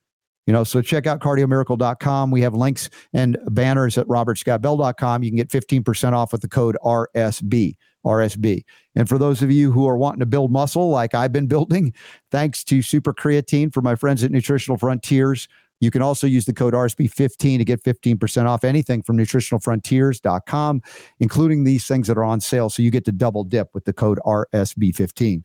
[0.49, 2.31] You know, so check out cardiomiracle.com.
[2.31, 5.23] We have links and banners at robertscottbell.com.
[5.23, 7.77] You can get 15% off with the code RSB.
[8.07, 8.65] RSB.
[8.97, 11.93] And for those of you who are wanting to build muscle like I've been building,
[12.31, 15.49] thanks to Super Creatine for my friends at Nutritional Frontiers.
[15.81, 20.81] You can also use the code RSB15 to get 15% off anything from nutritionalfrontiers.com,
[21.21, 22.71] including these things that are on sale.
[22.71, 25.43] So you get to double dip with the code RSB15.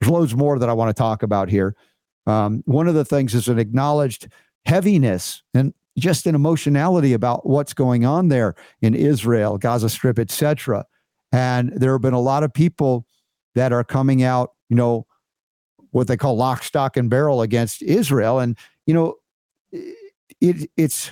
[0.00, 1.76] There's loads more that I want to talk about here.
[2.26, 4.28] Um, one of the things is an acknowledged
[4.66, 10.86] heaviness and just an emotionality about what's going on there in Israel, Gaza Strip, etc.
[11.32, 13.06] And there have been a lot of people
[13.54, 15.06] that are coming out, you know,
[15.90, 18.40] what they call lock, stock, and barrel against Israel.
[18.40, 19.14] And you know,
[20.40, 21.10] it, it's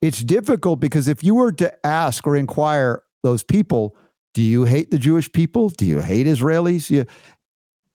[0.00, 3.96] it's difficult because if you were to ask or inquire those people,
[4.34, 5.70] do you hate the Jewish people?
[5.70, 6.90] Do you hate Israelis?
[6.90, 7.06] You,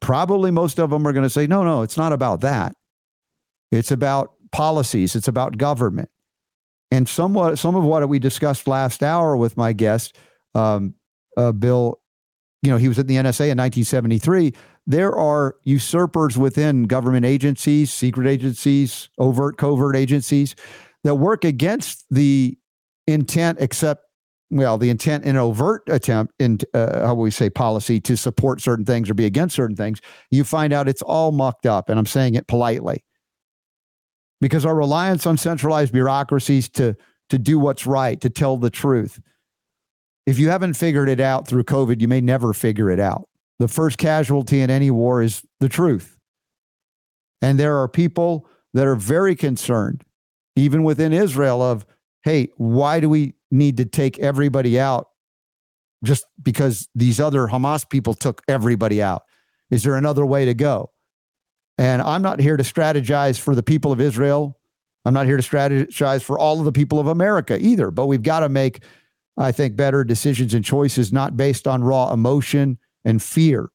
[0.02, 2.76] probably most of them are going to say, no, no, it's not about that.
[3.72, 6.10] It's about policies, it's about government.
[6.92, 10.18] And somewhat, some of what we discussed last hour with my guest,
[10.54, 10.94] um,
[11.36, 12.00] uh, Brill,
[12.62, 14.54] you know, he was at the NSA in 1973.
[14.88, 20.56] There are usurpers within government agencies, secret agencies, overt, covert agencies
[21.04, 22.58] that work against the
[23.08, 24.05] intent, except
[24.52, 28.86] well, the intent in overt attempt in uh, how we say policy to support certain
[28.86, 31.90] things or be against certain things, you find out it's all mucked up.
[31.90, 33.04] And I'm saying it politely
[34.42, 36.96] because our reliance on centralized bureaucracies to
[37.30, 39.20] to do what's right, to tell the truth.
[40.26, 43.28] If you haven't figured it out through COVID, you may never figure it out.
[43.60, 46.18] The first casualty in any war is the truth.
[47.42, 50.04] And there are people that are very concerned,
[50.56, 51.86] even within Israel, of,
[52.24, 55.08] hey, why do we need to take everybody out
[56.04, 59.24] just because these other Hamas people took everybody out?
[59.72, 60.92] Is there another way to go?
[61.78, 64.58] And I'm not here to strategize for the people of Israel.
[65.04, 67.92] I'm not here to strategize for all of the people of America either.
[67.92, 68.84] But we've got to make,
[69.38, 73.70] I think, better decisions and choices, not based on raw emotion and fear,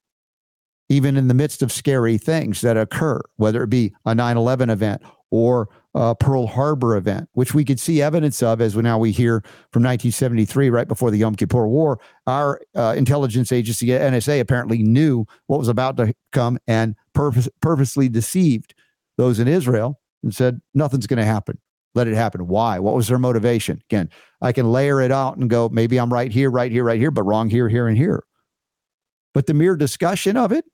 [0.88, 4.70] even in the midst of scary things that occur, whether it be a 9 11
[4.70, 8.98] event or uh, Pearl Harbor event, which we could see evidence of as we now
[8.98, 9.40] we hear
[9.72, 11.98] from 1973, right before the Yom Kippur War.
[12.26, 18.08] Our uh, intelligence agency, NSA, apparently knew what was about to come and purpose, purposely
[18.08, 18.74] deceived
[19.16, 21.58] those in Israel and said, nothing's going to happen.
[21.94, 22.46] Let it happen.
[22.46, 22.78] Why?
[22.78, 23.82] What was their motivation?
[23.90, 24.10] Again,
[24.40, 27.10] I can layer it out and go, maybe I'm right here, right here, right here,
[27.10, 28.22] but wrong here, here, and here.
[29.34, 30.64] But the mere discussion of it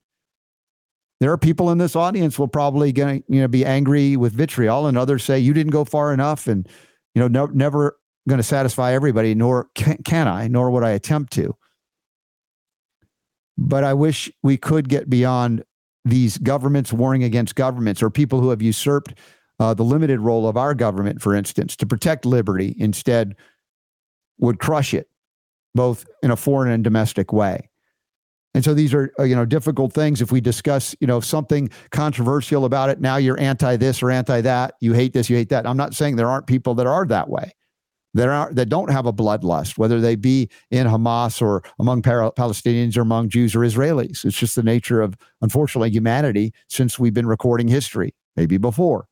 [1.21, 4.87] there are people in this audience will probably going you know be angry with vitriol,
[4.87, 6.69] and others say you didn't go far enough, and
[7.15, 7.99] you know no, never
[8.29, 11.57] going to satisfy everybody, nor can, can I, nor would I attempt to.
[13.57, 15.65] But I wish we could get beyond
[16.05, 19.15] these governments warring against governments or people who have usurped
[19.59, 23.35] uh, the limited role of our government, for instance, to protect liberty, instead
[24.39, 25.09] would crush it,
[25.75, 27.71] both in a foreign and domestic way.
[28.57, 30.23] And so these are, uh, you know, difficult things.
[30.23, 34.41] If we discuss, you know, something controversial about it, now you're anti this or anti
[34.41, 34.77] that.
[34.81, 35.67] You hate this, you hate that.
[35.67, 37.53] I'm not saying there aren't people that are that way.
[38.15, 42.97] That are that don't have a bloodlust, whether they be in Hamas or among Palestinians
[42.97, 44.25] or among Jews or Israelis.
[44.25, 49.07] It's just the nature of, unfortunately, humanity since we've been recording history, maybe before.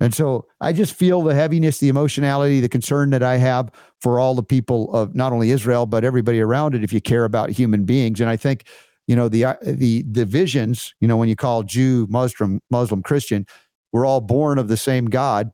[0.00, 3.70] And so I just feel the heaviness, the emotionality, the concern that I have
[4.00, 6.84] for all the people of not only Israel but everybody around it.
[6.84, 8.64] If you care about human beings, and I think
[9.06, 10.94] you know the the divisions.
[11.00, 13.46] You know when you call Jew, Muslim, Muslim, Christian,
[13.92, 15.50] we're all born of the same God.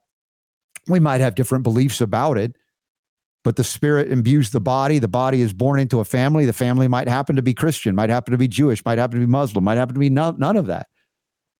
[0.88, 2.54] We might have different beliefs about it,
[3.44, 4.98] but the Spirit imbues the body.
[4.98, 6.44] The body is born into a family.
[6.44, 9.26] The family might happen to be Christian, might happen to be Jewish, might happen to
[9.26, 10.88] be Muslim, might happen to be none, none of that.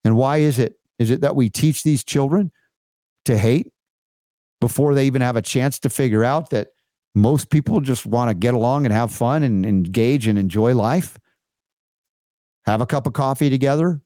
[0.03, 0.75] And why is it?
[0.99, 2.51] Is it that we teach these children?
[3.25, 3.71] To hate
[4.61, 6.69] before they even have a chance to figure out that
[7.13, 11.17] most people just want to get along and have fun and engage and enjoy life.
[12.65, 14.01] Have a cup of coffee together,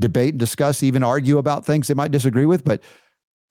[0.00, 2.64] debate and discuss, even argue about things they might disagree with.
[2.64, 2.82] But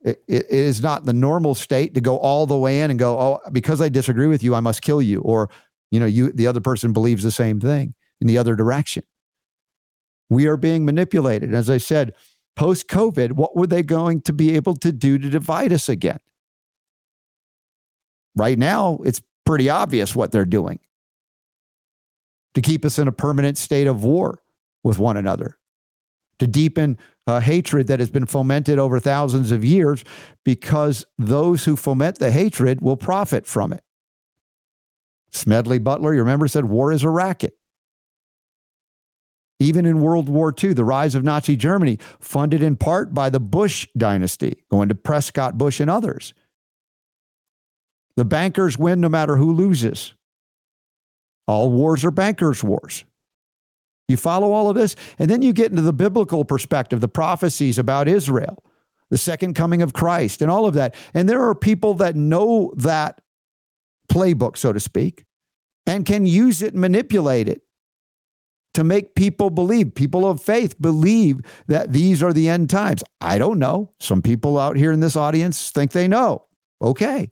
[0.03, 3.19] it, it is not the normal state to go all the way in and go,
[3.19, 5.21] oh, because I disagree with you, I must kill you.
[5.21, 5.49] Or,
[5.89, 9.03] you know, you the other person believes the same thing in the other direction.
[10.29, 11.53] We are being manipulated.
[11.53, 12.13] As I said,
[12.55, 16.19] post COVID, what were they going to be able to do to divide us again?
[18.35, 20.79] Right now, it's pretty obvious what they're doing
[22.53, 24.41] to keep us in a permanent state of war
[24.83, 25.57] with one another,
[26.39, 26.97] to deepen
[27.27, 30.03] a hatred that has been fomented over thousands of years
[30.43, 33.83] because those who foment the hatred will profit from it.
[35.31, 37.57] Smedley Butler, you remember, said war is a racket.
[39.59, 43.39] Even in World War II, the rise of Nazi Germany, funded in part by the
[43.39, 46.33] Bush dynasty, going to Prescott Bush and others.
[48.17, 50.13] The bankers win no matter who loses.
[51.47, 53.05] All wars are bankers' wars.
[54.07, 54.95] You follow all of this?
[55.17, 58.63] And then you get into the biblical perspective, the prophecies about Israel,
[59.09, 60.95] the second coming of Christ, and all of that.
[61.13, 63.21] And there are people that know that
[64.09, 65.25] playbook, so to speak,
[65.87, 67.61] and can use it and manipulate it
[68.75, 73.03] to make people believe, people of faith believe that these are the end times.
[73.21, 73.93] I don't know.
[73.99, 76.45] Some people out here in this audience think they know.
[76.81, 77.31] Okay.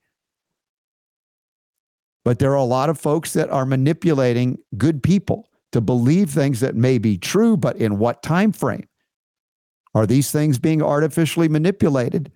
[2.23, 6.61] But there are a lot of folks that are manipulating good people to believe things
[6.61, 8.87] that may be true, but in what time frame?
[9.93, 12.31] Are these things being artificially manipulated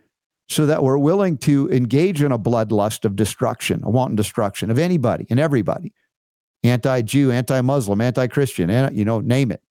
[0.50, 4.78] so that we're willing to engage in a bloodlust of destruction, a wanton destruction of
[4.78, 5.94] anybody and everybody?
[6.68, 9.62] Anti-Jew, anti-Muslim, anti-Christian, you know, name it.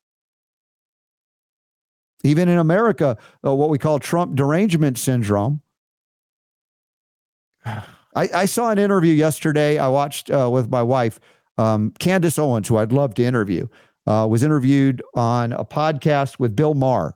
[2.25, 5.61] Even in America, uh, what we call Trump derangement syndrome.
[7.65, 9.79] I, I saw an interview yesterday.
[9.79, 11.21] I watched uh, with my wife,
[11.59, 13.69] um, Candace Owens, who I'd love to interview,
[14.07, 17.15] uh, was interviewed on a podcast with Bill Maher.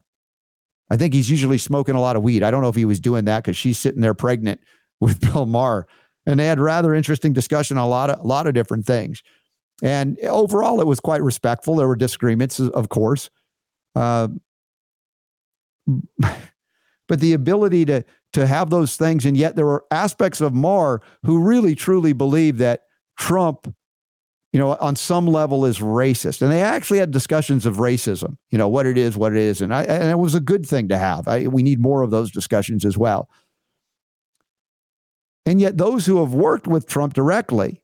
[0.90, 2.42] I think he's usually smoking a lot of weed.
[2.42, 4.60] I don't know if he was doing that because she's sitting there pregnant
[5.00, 5.86] with Bill Maher,
[6.26, 9.22] and they had rather interesting discussion on a lot of a lot of different things.
[9.82, 11.76] And overall, it was quite respectful.
[11.76, 13.30] There were disagreements, of course,
[13.94, 14.28] uh,
[17.08, 19.26] but the ability to to have those things.
[19.26, 22.82] And yet there were aspects of Maher who really truly believe that
[23.18, 23.74] Trump,
[24.52, 26.42] you know, on some level is racist.
[26.42, 29.60] And they actually had discussions of racism, you know, what it is, what it is.
[29.60, 31.26] And, I, and it was a good thing to have.
[31.26, 33.28] I, we need more of those discussions as well.
[35.46, 37.82] And yet those who have worked with Trump directly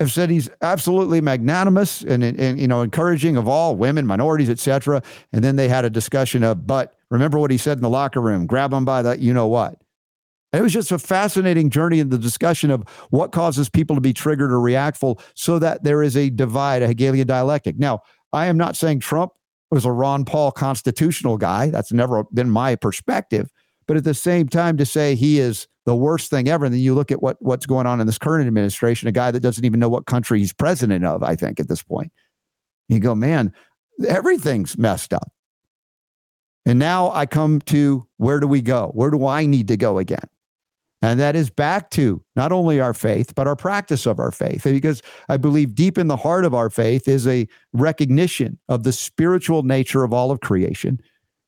[0.00, 5.02] have said he's absolutely magnanimous and, and you know encouraging of all women minorities etc
[5.32, 8.20] and then they had a discussion of but Remember what he said in the locker
[8.20, 9.76] room grab him by the, you know what.
[10.52, 14.12] it was just a fascinating journey in the discussion of what causes people to be
[14.12, 17.78] triggered or reactful so that there is a divide, a Hegelian dialectic.
[17.78, 18.00] Now,
[18.32, 19.30] I am not saying Trump
[19.70, 21.70] was a Ron Paul constitutional guy.
[21.70, 23.52] That's never been my perspective.
[23.86, 26.80] But at the same time, to say he is the worst thing ever, and then
[26.80, 29.64] you look at what, what's going on in this current administration, a guy that doesn't
[29.64, 32.12] even know what country he's president of, I think, at this point.
[32.88, 33.52] You go, man,
[34.06, 35.30] everything's messed up.
[36.66, 38.90] And now I come to where do we go?
[38.94, 40.26] Where do I need to go again?
[41.02, 44.64] And that is back to not only our faith, but our practice of our faith.
[44.64, 48.92] Because I believe deep in the heart of our faith is a recognition of the
[48.92, 50.98] spiritual nature of all of creation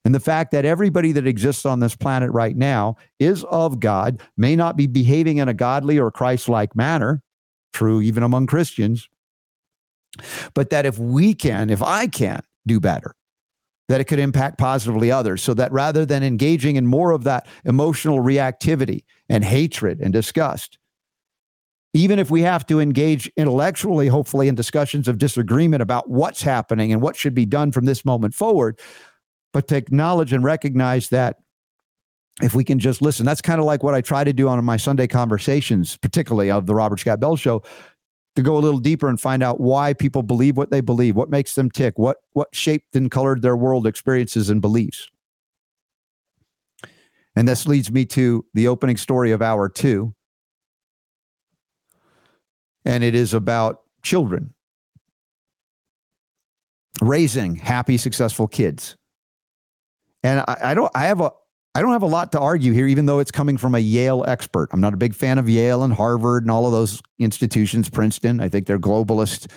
[0.06, 4.22] and the fact that everybody that exists on this planet right now is of God,
[4.36, 7.24] may not be behaving in a godly or Christ like manner,
[7.72, 9.08] true even among Christians,
[10.54, 13.16] but that if we can, if I can do better,
[13.88, 15.42] that it could impact positively others.
[15.42, 20.78] So that rather than engaging in more of that emotional reactivity and hatred and disgust,
[21.94, 26.92] even if we have to engage intellectually, hopefully, in discussions of disagreement about what's happening
[26.92, 28.78] and what should be done from this moment forward,
[29.56, 31.38] but to acknowledge and recognize that
[32.42, 34.62] if we can just listen, that's kind of like what I try to do on
[34.62, 37.62] my Sunday conversations, particularly of the Robert Scott Bell Show,
[38.34, 41.30] to go a little deeper and find out why people believe what they believe, what
[41.30, 45.08] makes them tick, what what shaped and colored their world experiences and beliefs.
[47.34, 50.14] And this leads me to the opening story of hour 2.
[52.84, 54.52] And it is about children
[57.00, 58.98] raising happy successful kids.
[60.26, 61.30] And I, I don't I have a
[61.76, 64.24] I don't have a lot to argue here, even though it's coming from a Yale
[64.26, 64.70] expert.
[64.72, 68.40] I'm not a big fan of Yale and Harvard and all of those institutions, Princeton.
[68.40, 69.48] I think they're globalist,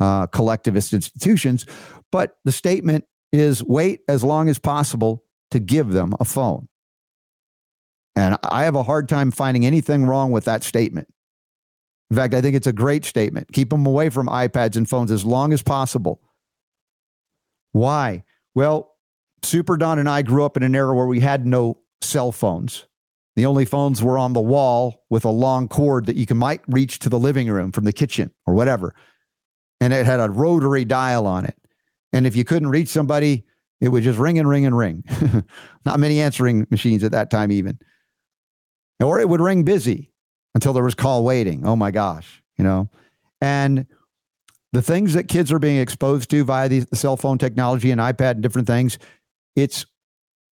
[0.00, 1.64] uh, collectivist institutions.
[2.10, 5.22] But the statement is wait as long as possible
[5.52, 6.66] to give them a phone.
[8.16, 11.06] And I have a hard time finding anything wrong with that statement.
[12.10, 13.52] In fact, I think it's a great statement.
[13.52, 16.20] Keep them away from iPads and phones as long as possible.
[17.72, 18.24] Why?
[18.54, 18.95] Well,
[19.46, 22.86] Super Don and I grew up in an era where we had no cell phones.
[23.36, 26.62] The only phones were on the wall with a long cord that you can might
[26.66, 28.94] reach to the living room from the kitchen or whatever.
[29.80, 31.56] And it had a rotary dial on it.
[32.12, 33.44] And if you couldn't reach somebody,
[33.80, 35.04] it would just ring and ring and ring.
[35.84, 37.78] Not many answering machines at that time, even.
[39.00, 40.10] Or it would ring busy
[40.54, 41.66] until there was call waiting.
[41.66, 42.88] Oh my gosh, you know.
[43.42, 43.86] And
[44.72, 48.32] the things that kids are being exposed to via the, cell phone technology and iPad
[48.32, 48.98] and different things,
[49.56, 49.84] it's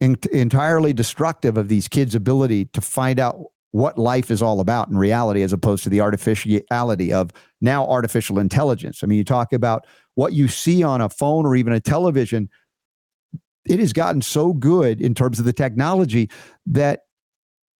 [0.01, 3.41] in, entirely destructive of these kids' ability to find out
[3.71, 8.39] what life is all about in reality, as opposed to the artificiality of now artificial
[8.39, 9.03] intelligence.
[9.03, 12.49] I mean, you talk about what you see on a phone or even a television.
[13.67, 16.31] It has gotten so good in terms of the technology
[16.67, 17.01] that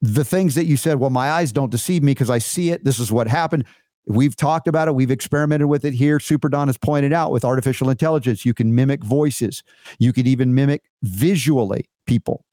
[0.01, 2.85] the things that you said, well, my eyes don't deceive me because I see it.
[2.85, 3.65] This is what happened.
[4.07, 4.95] We've talked about it.
[4.95, 6.21] We've experimented with it here.
[6.21, 9.63] Super Don has pointed out with artificial intelligence, you can mimic voices.
[9.99, 12.45] You can even mimic visually people.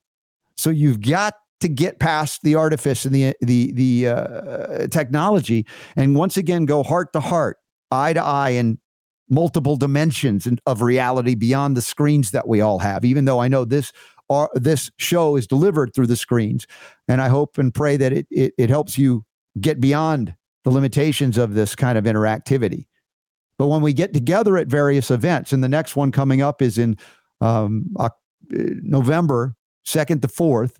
[0.55, 5.65] So you've got to get past the artifice and the the the uh, technology,
[5.95, 7.57] and once again go heart to heart,
[7.91, 8.77] eye to eye, and
[9.29, 13.05] multiple dimensions of reality beyond the screens that we all have.
[13.05, 13.91] Even though I know this
[14.29, 16.65] uh, this show is delivered through the screens,
[17.07, 19.25] and I hope and pray that it, it it helps you
[19.59, 20.33] get beyond
[20.63, 22.85] the limitations of this kind of interactivity.
[23.57, 26.77] But when we get together at various events, and the next one coming up is
[26.77, 26.97] in
[27.41, 28.09] um, uh,
[28.49, 29.55] November
[29.85, 30.73] 2nd to 4th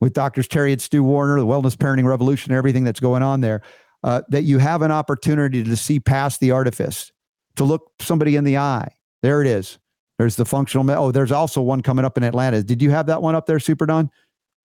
[0.00, 3.62] with Doctors Terry and Stu Warner, the Wellness Parenting Revolution, everything that's going on there,
[4.04, 7.12] uh, that you have an opportunity to see past the artifice,
[7.56, 8.88] to look somebody in the eye.
[9.22, 9.78] There it is.
[10.18, 10.84] There's the functional.
[10.84, 12.62] Me- oh, there's also one coming up in Atlanta.
[12.62, 14.10] Did you have that one up there, Super Don?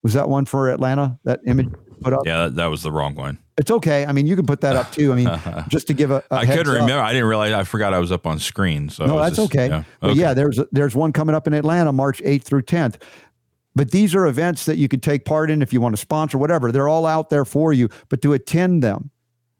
[0.03, 1.19] Was that one for Atlanta?
[1.23, 1.69] That image
[2.01, 2.21] put up?
[2.25, 3.39] Yeah, that, that was the wrong one.
[3.57, 4.05] It's okay.
[4.05, 5.11] I mean, you can put that up too.
[5.11, 6.23] I mean, just to give a.
[6.29, 6.99] a I couldn't remember.
[6.99, 7.53] I didn't realize.
[7.53, 8.89] I forgot I was up on screen.
[8.89, 9.67] So no, that's just, okay.
[9.67, 9.83] Yeah.
[9.99, 10.19] But okay.
[10.19, 13.01] yeah, there's there's one coming up in Atlanta, March 8th through 10th.
[13.75, 16.37] But these are events that you can take part in if you want to sponsor,
[16.37, 16.71] whatever.
[16.71, 17.89] They're all out there for you.
[18.09, 19.11] But to attend them,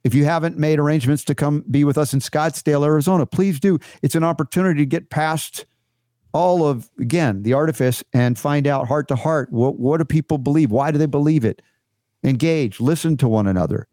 [0.04, 3.80] if you haven't made arrangements to come be with us in Scottsdale, Arizona, please do.
[4.02, 5.66] It's an opportunity to get past
[6.34, 10.38] all of again the artifice and find out heart to heart what what do people
[10.38, 10.72] believe?
[10.72, 11.62] Why do they believe it?
[12.24, 13.88] Engage, listen to one another.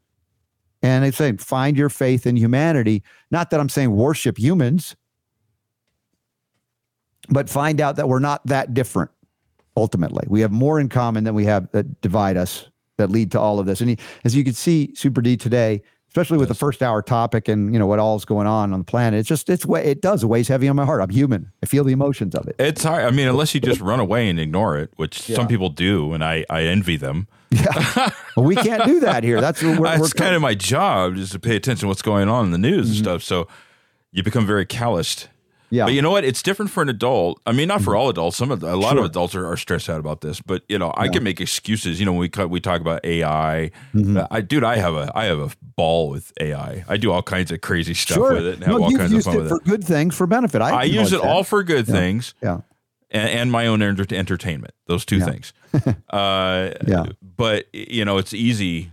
[0.83, 3.03] And it's saying find your faith in humanity.
[3.31, 4.97] Not that I'm saying worship humans,
[7.29, 9.11] but find out that we're not that different.
[9.77, 13.41] Ultimately, we have more in common than we have that divide us that lead to
[13.41, 13.81] all of this.
[13.81, 15.83] And he, as you can see, Super D today,
[16.15, 18.79] especially with the first hour topic and you know what all is going on on
[18.79, 21.03] the planet, it's just it's it does it weighs heavy on my heart.
[21.03, 21.51] I'm human.
[21.61, 22.55] I feel the emotions of it.
[22.61, 23.05] It's hard.
[23.05, 25.35] I mean, unless you just run away and ignore it, which Yeah.
[25.35, 27.27] some people do, and I, I envy them.
[27.51, 29.41] Yeah, well, we can't do that here.
[29.41, 32.29] That's we're, we're It's kind of my job is to pay attention to what's going
[32.29, 32.97] on in the news Mm-hmm.
[32.97, 33.23] and stuff.
[33.25, 33.49] So
[34.13, 35.29] you become very calloused.
[35.75, 35.85] Yeah.
[35.85, 36.25] But you know what?
[36.25, 37.41] It's different for an adult.
[37.47, 38.37] I mean, not for all adults.
[38.37, 39.01] Some of the, a lot Sure.
[39.01, 40.41] of adults are, are stressed out about this.
[40.41, 41.99] But you know, I can make excuses.
[42.01, 43.71] You know, when we we talk about AI.
[43.95, 44.19] Mm-hmm.
[44.31, 46.85] I dude, I have a I have a ball with AI.
[46.89, 48.35] I do all kinds of crazy stuff sure.
[48.35, 49.65] with it and have no, all kinds of fun it with for it.
[49.65, 50.63] good things, for benefit.
[50.63, 52.61] I, I use it acknowledge all for good things Yeah.
[53.11, 54.75] and, and my own enter- entertainment.
[54.87, 55.25] Those two Yeah.
[55.27, 55.53] things.
[56.11, 57.07] uh, Yeah.
[57.37, 58.93] But you know, it's easy,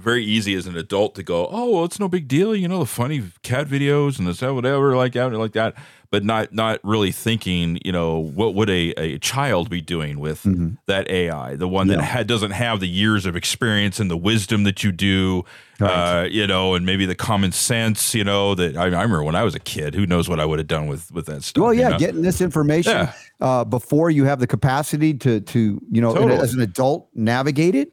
[0.00, 2.54] very easy as an adult to go, oh, well, it's no big deal.
[2.54, 5.74] You know, the funny cat videos and this whatever like that, like that.
[6.12, 10.42] But not not really thinking, you know, what would a, a child be doing with
[10.86, 12.16] that AI, the one that Mm-hmm.
[12.18, 15.44] Ha- doesn't have the years of experience and the wisdom that you do,
[15.78, 16.22] Right.
[16.22, 19.36] uh, you know, and maybe the common sense, you know, that I, I remember when
[19.36, 21.62] I was a kid, who knows what I would have done with with that stuff.
[21.62, 21.98] Well, you yeah, know?
[22.00, 23.12] getting this information Yeah.
[23.40, 26.40] uh, before you have the capacity to to you know Totally.
[26.40, 27.92] as an adult navigate it.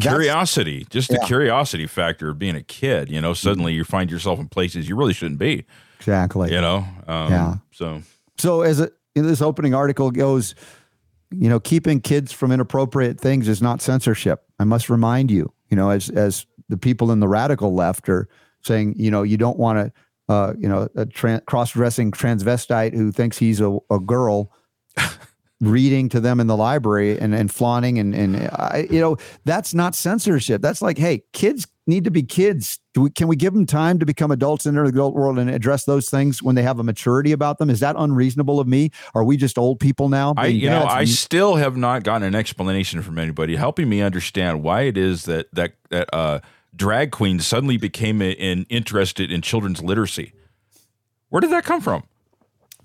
[0.00, 1.26] Curiosity just the Yeah.
[1.26, 4.96] curiosity factor of being a kid you know suddenly you find yourself in places you
[4.96, 5.64] really shouldn't be
[5.98, 6.52] Exactly.
[6.52, 7.54] you know um, Yeah.
[7.72, 8.02] so
[8.38, 10.54] So as a, in this opening article goes,
[11.30, 14.42] you know, keeping kids from inappropriate things is not censorship.
[14.58, 18.26] I must remind you, you know, as as the people in the radical left are
[18.62, 19.92] saying, you know, you don't want to,
[20.32, 24.50] uh, you know, a tran cross-dressing transvestite who thinks he's a, a girl
[25.62, 29.72] reading to them in the library and, and flaunting and and I, you know that's
[29.72, 30.60] not censorship.
[30.60, 32.80] That's like hey kids need to be kids.
[32.94, 35.50] Do we, can we give them time to become adults in the adult world and
[35.50, 37.70] address those things when they have a maturity about them?
[37.70, 38.90] Is that unreasonable of me?
[39.14, 42.26] Are we just old people now i you know i and- still have not gotten
[42.26, 46.40] an explanation from anybody helping me understand why it is that that that uh
[46.74, 50.32] drag queens suddenly became a, in, interested in children's literacy.
[51.28, 52.02] Where did that come from?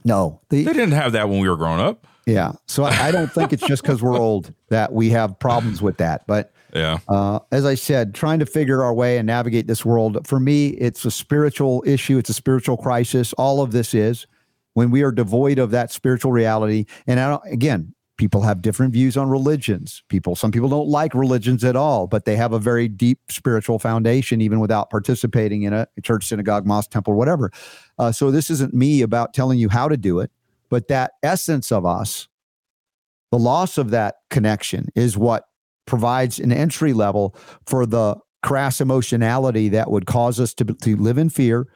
[0.03, 0.41] No.
[0.49, 3.31] The, they didn't have that when we were growing up yeah so I, I don't
[3.31, 7.39] think it's just because we're old that we have problems with that but yeah Uh,
[7.51, 10.27] as I said, trying to figure our way and navigate this world.
[10.27, 12.17] For me, it's a spiritual issue.
[12.17, 13.33] It's a spiritual crisis.
[13.33, 14.27] All of this is
[14.73, 16.85] when we are devoid of that spiritual reality.
[17.07, 20.03] And I don't, again, people have different views on religions.
[20.09, 23.79] People, some people don't like religions at all, but they have a very deep spiritual
[23.79, 27.49] foundation, even without participating in a church, synagogue, mosque, temple, whatever.
[27.97, 30.31] Uh, so this isn't me about telling you how to do it,
[30.69, 32.27] but that essence of us,
[33.31, 35.45] the loss of that connection is what
[35.85, 37.35] provides an entry level
[37.65, 41.67] for the crass emotionality that would cause us to, to live in fear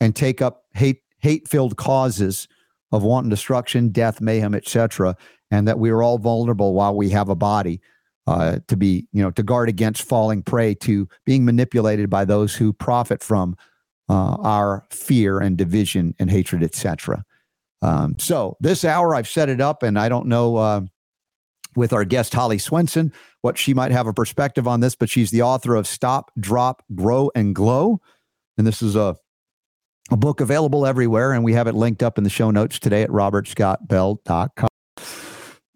[0.00, 2.46] and take up hate hate filled causes
[2.92, 5.16] of wanton destruction, death, mayhem, etc
[5.50, 7.80] and that we are all vulnerable while we have a body
[8.26, 12.54] uh, to be, you know, to guard against falling prey to being manipulated by those
[12.54, 13.56] who profit from
[14.08, 17.24] uh, our fear and division and hatred, etc.
[17.82, 20.80] Um, so this hour, I've set it up, and I don't know uh,
[21.76, 25.30] with our guest Holly Swenson what she might have a perspective on this, but she's
[25.30, 28.00] the author of Stop, Drop, Grow, and Glow,
[28.56, 29.16] and this is a
[30.10, 33.02] a book available everywhere, and we have it linked up in the show notes today
[33.02, 34.68] at robertscottbell.com.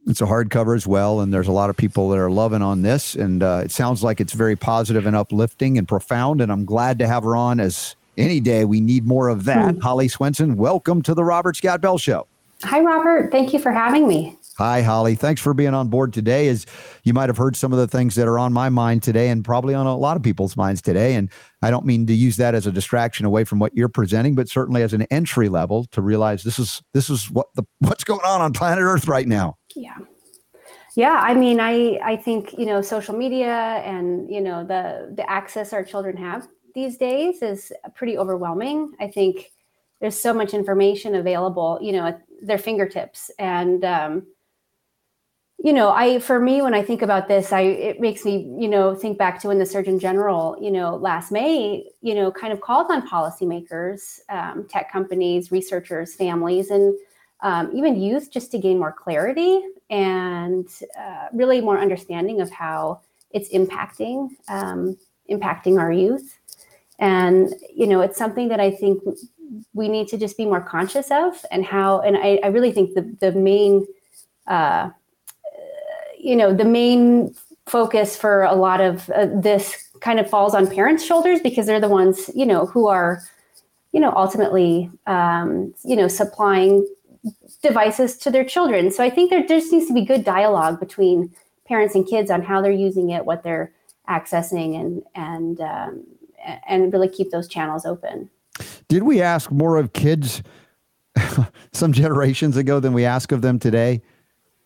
[0.06, 2.82] It's a hardcover as well, and there's a lot of people that are loving on
[2.82, 6.40] this, and uh, it sounds like it's very positive and uplifting and profound.
[6.40, 7.60] And I'm glad to have her on.
[7.60, 9.74] As any day we need more of that.
[9.74, 9.80] Hmm.
[9.80, 12.26] Holly Swenson, welcome to the Robert Scott Bell Show.
[12.64, 13.32] Hi, Robert.
[13.32, 14.38] Thank you for having me.
[14.58, 15.14] Hi, Holly.
[15.14, 16.48] Thanks for being on board today.
[16.48, 16.66] As
[17.04, 19.44] you might have heard some of the things that are on my mind today, and
[19.44, 21.14] probably on a lot of people's minds today.
[21.14, 21.30] And
[21.62, 24.48] I don't mean to use that as a distraction away from what you're presenting, but
[24.48, 28.24] certainly as an entry level to realize this is this is what the what's going
[28.24, 29.56] on on planet Earth right now.
[29.74, 29.96] Yeah.
[30.94, 35.28] Yeah, I mean, I I think you know social media and you know the the
[35.28, 38.94] access our children have these days is pretty overwhelming.
[39.00, 39.52] I think
[40.00, 44.26] there's so much information available, you know, at their fingertips, and um,
[45.62, 48.68] you know, I for me when I think about this, I it makes me you
[48.68, 52.52] know think back to when the Surgeon General, you know, last May, you know, kind
[52.52, 56.94] of called on policymakers, um, tech companies, researchers, families, and
[57.42, 60.68] um, even youth just to gain more clarity and
[60.98, 63.00] uh, really more understanding of how
[63.30, 64.96] it's impacting um,
[65.30, 66.38] impacting our youth
[66.98, 69.02] and you know it's something that i think
[69.74, 72.94] we need to just be more conscious of and how and i, I really think
[72.94, 73.86] the, the main
[74.46, 74.90] uh,
[76.18, 77.34] you know the main
[77.66, 81.80] focus for a lot of uh, this kind of falls on parents shoulders because they're
[81.80, 83.22] the ones you know who are
[83.92, 86.86] you know ultimately um, you know supplying
[87.62, 88.90] devices to their children.
[88.90, 91.32] So I think there just needs to be good dialogue between
[91.66, 93.72] parents and kids on how they're using it, what they're
[94.08, 96.04] accessing, and and um,
[96.66, 98.28] and really keep those channels open.
[98.88, 100.42] Did we ask more of kids
[101.72, 104.02] some generations ago than we ask of them today?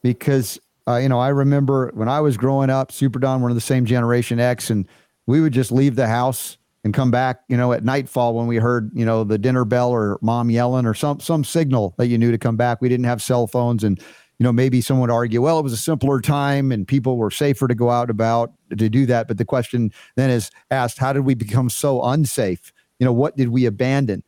[0.02, 0.58] Because
[0.88, 3.86] uh, you know, I remember when I was growing up, Super Don, of the same
[3.86, 4.86] Generation X, and
[5.26, 8.56] we would just leave the house and come back, you know, at nightfall when we
[8.56, 12.18] heard, you know, the dinner bell or mom yelling or some some signal that you
[12.18, 12.80] knew to come back.
[12.80, 14.00] We didn't have cell phones and
[14.38, 17.30] you know, maybe someone would argue, well, it was a simpler time and people were
[17.30, 19.28] safer to go out about to do that.
[19.28, 22.72] But the question then is asked, how did we become so unsafe?
[22.98, 24.22] You know, what did we abandon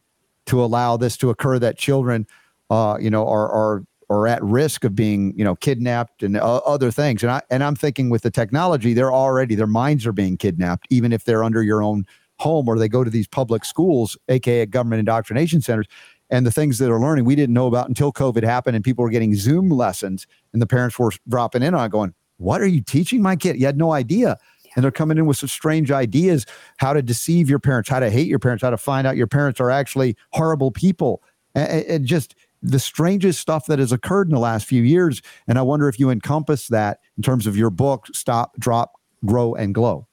[0.47, 2.27] to allow this to occur that children,
[2.71, 6.57] uh, you know, are, are, are at risk of being, you know, kidnapped and uh,
[6.59, 7.23] other things.
[7.23, 10.87] And I, and I'm thinking with the technology, they're already, their minds are being kidnapped,
[10.89, 12.07] even if they're under your own
[12.39, 15.87] home or they go to these public schools, aka government indoctrination centers,
[16.31, 19.03] and the things that they're learning we didn't know about until COVID happened and people
[19.03, 22.81] were getting Zoom lessons and the parents were dropping in on going, What are you
[22.81, 23.59] teaching my kid?
[23.59, 24.39] You had no idea.
[24.75, 26.47] And they're coming in with some strange ideas
[26.77, 29.27] how to deceive your parents, how to hate your parents, how to find out your
[29.27, 31.23] parents are actually horrible people.
[31.55, 35.23] And, and just the strangest stuff that has occurred in the last few years.
[35.47, 38.93] And I wonder if you encompass that in terms of your book, Stop, Drop,
[39.25, 40.08] Grow, and Glow.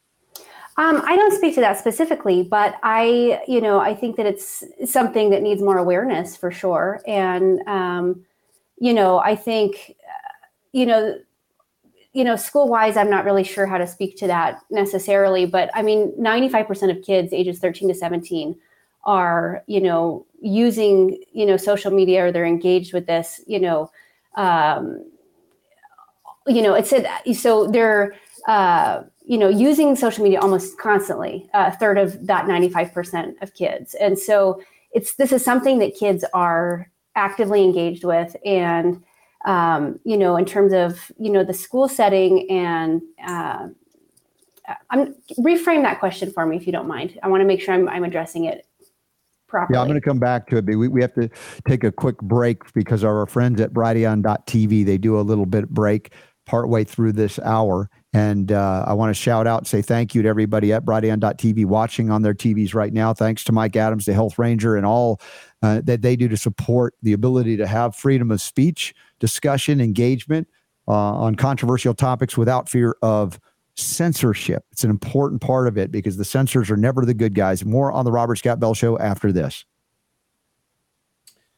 [0.77, 4.64] Um, I don't speak to that specifically, but I, you know, I think that it's
[4.85, 7.02] something that needs more awareness for sure.
[7.07, 8.26] And, um,
[8.77, 9.95] you know, I think,
[10.73, 11.18] you know,
[12.11, 15.69] you know, school wise, I'm not really sure how to speak to that necessarily, but
[15.73, 18.56] I mean, 95% of kids ages 13 to 17
[19.06, 23.91] are, you know, using, you know, social media or they're engaged with this, you know,
[24.35, 25.06] um,
[26.47, 28.14] you know, it said, so they're,
[28.47, 33.95] uh, you know, using social media almost constantly, a third of that 95% of kids.
[33.95, 34.61] And so
[34.93, 38.35] it's this is something that kids are actively engaged with.
[38.45, 39.03] And,
[39.45, 43.68] um, you know, in terms of, you know, the school setting and, uh,
[44.89, 47.19] I'm reframe that question for me if you don't mind.
[47.22, 48.65] I want to make sure I'm, I'm addressing it
[49.47, 49.77] properly.
[49.77, 51.30] Yeah, I'm going to come back to it, but we, we have to
[51.68, 56.14] take a quick break because our friends at Brighteon.tv, they do a little bit break
[56.45, 57.89] partway through this hour.
[58.16, 61.66] And uh, I want to shout out and say thank you to everybody at Brighteon.tv
[61.66, 63.14] watching on their TVs right now.
[63.14, 65.20] Thanks to Mike Adams, the Health Ranger, and all
[65.62, 70.48] uh, that they do to support the ability to have freedom of speech, discussion, engagement,
[70.88, 73.38] uh, on controversial topics without fear of
[73.76, 74.64] censorship.
[74.72, 77.66] It's an important part of it because the censors are never the good guys.
[77.66, 79.66] More on the Robert Scott Bell Show after this.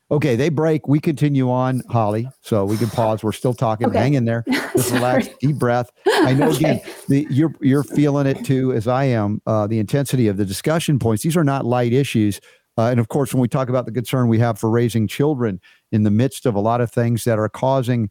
[0.10, 0.88] Okay, they break.
[0.88, 2.30] We continue on, Holly.
[2.42, 3.24] So we can pause.
[3.24, 3.88] We're still talking.
[3.88, 3.98] Okay.
[3.98, 4.46] Hang in there.
[4.74, 5.28] Just relax.
[5.42, 5.92] Deep breath.
[6.06, 6.80] I know again,
[7.10, 9.42] the, you're you're feeling it too, as I am.
[9.46, 11.24] Uh, the intensity of the discussion points.
[11.24, 12.40] These are not light issues.
[12.78, 15.60] Uh, and of course, when we talk about the concern we have for raising children
[15.92, 18.10] in the midst of a lot of things that are causing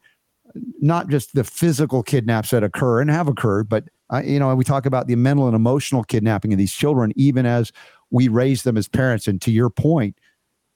[0.81, 4.65] not just the physical kidnaps that occur and have occurred, but uh, you know, we
[4.65, 7.73] talk about the mental and emotional kidnapping of these children, even as
[8.11, 9.27] we raise them as parents.
[9.27, 10.17] And to your point,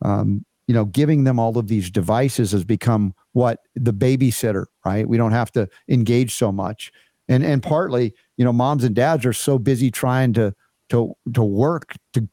[0.02, 5.08] um, you know, giving them all of these devices has become what the babysitter, right?
[5.08, 6.92] We don't have to engage so much.
[7.28, 10.54] And and partly, you know, moms and dads are so busy trying to
[10.90, 12.28] to to work to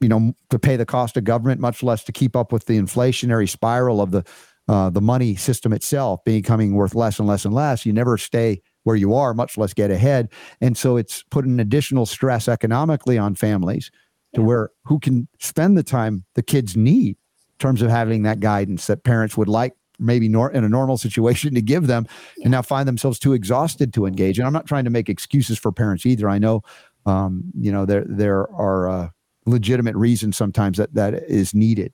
[0.00, 2.78] you know to pay the cost of government, much less to keep up with the
[2.78, 4.24] inflationary spiral of the
[4.68, 7.84] uh, the money system itself becoming worth less and less and less.
[7.86, 10.28] You never stay where you are, much less get ahead.
[10.60, 13.90] And so it's put an additional stress economically on families
[14.34, 14.46] to Yeah.
[14.46, 17.16] where who can spend the time the kids need
[17.58, 21.54] terms of having that guidance that parents would like maybe nor- in a normal situation
[21.54, 22.06] to give them
[22.42, 24.38] and now find themselves too exhausted to engage.
[24.38, 26.28] And i'm not trying to make excuses for parents either.
[26.28, 26.62] I know
[27.06, 29.08] um, you know there there are uh,
[29.46, 31.92] legitimate reasons sometimes that that is needed.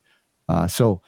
[0.49, 1.03] Uh, so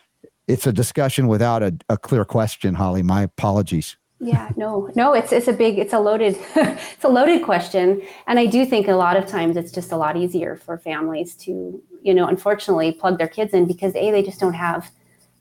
[0.48, 3.02] it's a discussion without a, a clear question holly.
[3.02, 3.96] My apologies.
[4.20, 8.38] Yeah, no, no, it's it's a big, it's a loaded, it's a loaded question, and
[8.38, 11.82] I do think a lot of times it's just a lot easier for families to,
[12.02, 14.90] you know, unfortunately plug their kids in because a they just don't have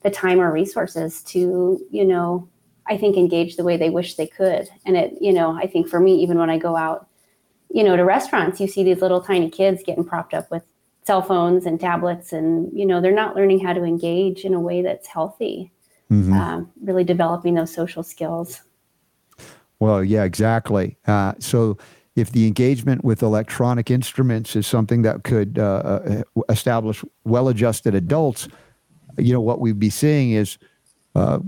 [0.04, 2.48] the time or resources to, you know,
[2.88, 5.88] I think engage the way they wish they could, and it, you know, I think
[5.88, 7.08] for me, even when I go out,
[7.70, 10.64] you know, to restaurants, you see these little tiny kids getting propped up with
[11.04, 14.60] cell phones and tablets, and you know, they're not learning how to engage in a
[14.60, 15.72] way that's healthy,
[16.10, 16.34] Mhm.
[16.34, 18.62] um, really developing those social skills.
[19.80, 20.98] Well, yeah, exactly.
[21.08, 21.78] Uh, so,
[22.16, 28.48] if the engagement with electronic instruments is something that could uh, uh, establish well-adjusted adults,
[29.18, 30.58] you know what we'd be seeing is
[31.16, 31.40] uh,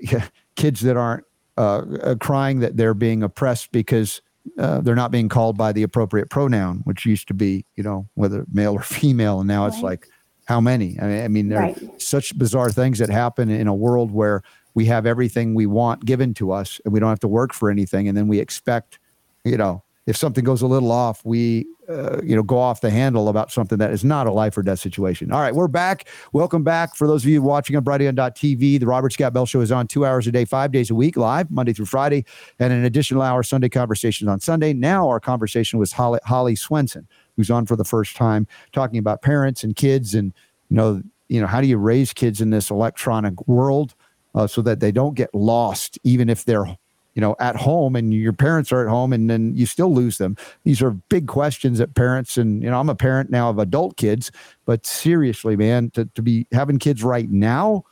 [0.56, 1.24] kids that aren't
[1.56, 4.20] uh, uh, crying that they're being oppressed because
[4.58, 8.08] uh, they're not being called by the appropriate pronoun, which used to be, you know,
[8.14, 10.08] whether male or female, and now it's like,
[10.46, 10.98] how many?
[11.00, 14.42] I mean, I mean, there are such bizarre things that happen in a world where
[14.74, 17.70] we have everything we want given to us and we don't have to work for
[17.70, 18.98] anything and then we expect
[19.44, 22.90] you know if something goes a little off we uh, you know go off the
[22.90, 25.32] handle about something that is not a life or death situation.
[25.32, 26.08] All right we're back.
[26.32, 26.94] Welcome back.
[26.94, 30.04] For those of you watching on brighteon.tv the robert scott bell show is on two
[30.04, 32.24] hours a day five days a week live monday through friday
[32.58, 34.72] and an additional hour sunday conversations on sunday.
[34.72, 37.06] Now our conversation was holly, holly swenson
[37.36, 40.32] who's on for the first time talking about parents and kids and
[40.68, 43.94] you know you know how do you raise kids in this electronic world
[44.34, 46.76] uh, so that they don't get lost, even if they're,
[47.14, 50.18] you know, at home and your parents are at home and then you still lose
[50.18, 50.36] them.
[50.64, 53.96] These are big questions that parents and, you know, I'm a parent now of adult
[53.96, 54.30] kids,
[54.64, 57.84] but seriously, man, to, to be having kids right now,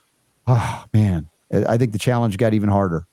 [0.47, 3.07] oh, man, I think the challenge got even harder.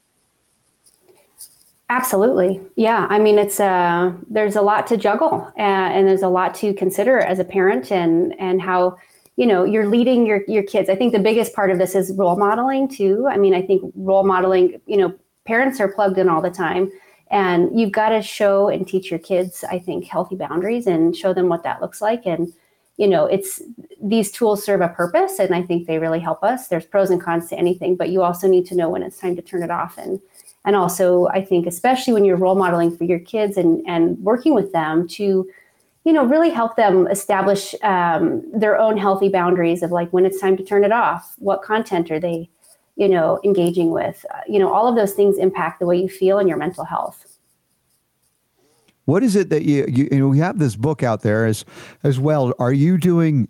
[1.89, 2.59] Absolutely.
[2.75, 3.07] Yeah.
[3.09, 6.73] I mean, it's uh there's a lot to juggle uh, and there's a lot to
[6.73, 8.97] consider as a parent and and how
[9.37, 10.89] you know you're leading your your kids.
[10.89, 13.25] I think the biggest part of this is role modeling too.
[13.29, 15.15] I mean, I think role modeling, you know,
[15.47, 16.91] parents are plugged in all the time.
[17.29, 21.33] And you've got to show and teach your kids, I think, healthy boundaries and show
[21.33, 22.25] them what that looks like.
[22.25, 22.53] And
[22.97, 23.61] you know, it's
[24.01, 26.67] these tools serve a purpose and I think they really help us.
[26.67, 29.35] There's pros and cons to anything, but you also need to know when it's time
[29.35, 29.97] to turn it off.
[29.97, 30.19] And
[30.67, 34.53] and also i think especially when you're role modeling for your kids and and working
[34.53, 35.49] with them to
[36.03, 40.39] you know really help them establish um, their own healthy boundaries of like when it's
[40.39, 42.49] time to turn it off what content are they
[42.97, 46.09] you know engaging with Uh, you know all of those things impact the way you
[46.09, 47.19] feel and your mental health
[49.05, 51.63] What is it that you, you, you know, we have this book out there as,
[52.03, 52.53] as well.
[52.59, 53.47] Are you doing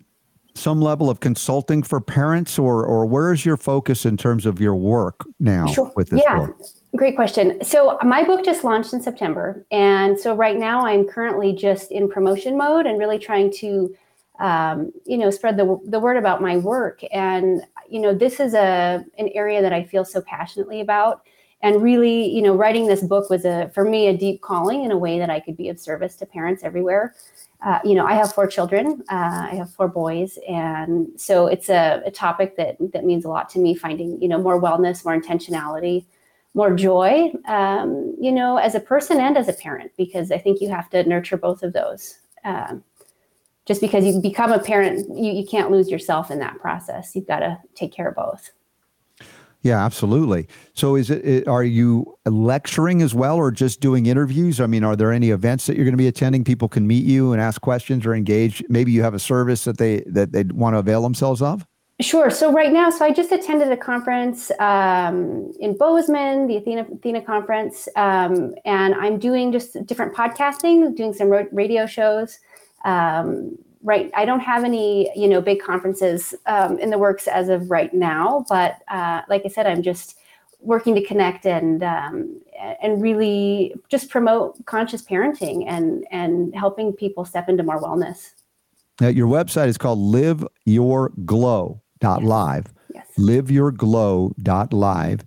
[0.54, 4.60] some level of consulting for parents or, or where is your focus in terms of
[4.60, 5.90] your work now Sure.
[5.96, 6.46] with this Yeah.
[6.46, 6.56] book?
[6.96, 7.62] Great question.
[7.64, 12.08] So my book just launched in September, and so right now I'm currently just in
[12.08, 13.94] promotion mode and really trying to,
[14.40, 17.02] um, you know, spread the the word about my work.
[17.12, 21.22] And you know, this is a an area that I feel so passionately about,
[21.62, 24.90] and really, you know, writing this book was a for me a deep calling in
[24.90, 27.14] a way that I could be of service to parents everywhere.
[27.64, 29.02] Uh, you know, I have four children.
[29.10, 33.28] Uh, I have four boys, and so it's a, a topic that that means a
[33.28, 33.74] lot to me.
[33.74, 36.04] Finding you know more wellness, more intentionality
[36.54, 40.60] more joy, um, you know, as a person and as a parent, because I think
[40.60, 42.18] you have to nurture both of those.
[42.44, 42.82] Um,
[43.68, 47.14] just because you become a parent, you, you can't lose yourself in that process.
[47.14, 48.50] You've got to take care of both.
[49.62, 50.48] Yeah, absolutely.
[50.72, 54.60] So, is it are you lecturing as well, or just doing interviews?
[54.60, 56.44] I mean, are there any events that you're going to be attending?
[56.44, 58.64] People can meet you and ask questions or engage.
[58.68, 61.66] Maybe you have a service that they that they want to avail themselves of.
[62.00, 62.30] Sure.
[62.30, 67.22] So right now, so I just attended a conference um, in Bozeman, the Athena, Athena
[67.22, 72.38] conference, um, and I'm doing just different podcasting, doing some radio shows.
[72.84, 77.48] Um, right, I don't have any, you know, big conferences um, in the works as
[77.48, 80.16] of right now, but uh, like I said, I'm just
[80.60, 82.40] working to connect and um,
[82.82, 88.32] and really just promote conscious parenting and and helping people step into more wellness.
[89.00, 92.66] Now, your website is called Live Your Glow dot live.
[92.92, 93.06] Yes.
[93.18, 95.24] Liveyourglow.live.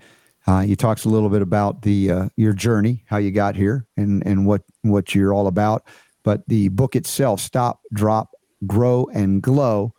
[0.47, 3.85] Uh, he talks a little bit about the uh, your journey, how you got here,
[3.95, 5.85] and and what what you're all about.
[6.23, 8.31] But the book itself, Stop, Drop,
[8.67, 9.93] Grow, and Glow,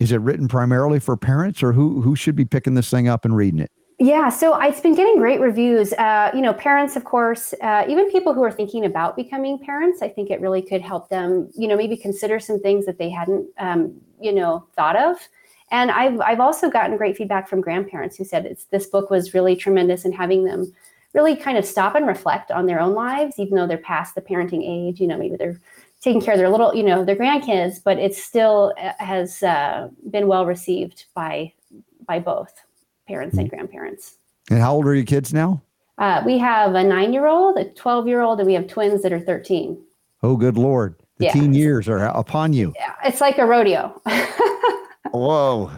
[0.00, 3.24] is it written primarily for parents, or who who should be picking this thing up
[3.24, 3.70] and reading it?
[4.00, 5.92] Yeah, so it's been getting great reviews.
[5.94, 10.02] Uh, you know, parents, of course, uh, even people who are thinking about becoming parents.
[10.02, 11.50] I think it really could help them.
[11.56, 15.16] You know, maybe consider some things that they hadn't, um, you know, thought of.
[15.72, 19.34] And I've I've also gotten great feedback from grandparents who said it's this book was
[19.34, 20.72] really tremendous in having them
[21.14, 24.20] really kind of stop and reflect on their own lives, even though they're past the
[24.20, 25.00] parenting age.
[25.00, 25.60] You know, maybe they're
[26.00, 29.88] taking care of their little, you know, their grandkids, but it still uh, has uh,
[30.10, 31.52] been well received by
[32.06, 32.52] by both
[33.06, 34.16] parents and grandparents.
[34.50, 35.62] And how old are your kids now?
[35.98, 39.82] Uh, we have a nine-year-old, a twelve-year-old, and we have twins that are thirteen.
[40.22, 40.94] Oh, good lord!
[41.18, 41.32] The yeah.
[41.32, 42.72] teen years are upon you.
[42.76, 44.00] Yeah, it's like a rodeo.
[45.10, 45.70] Whoa.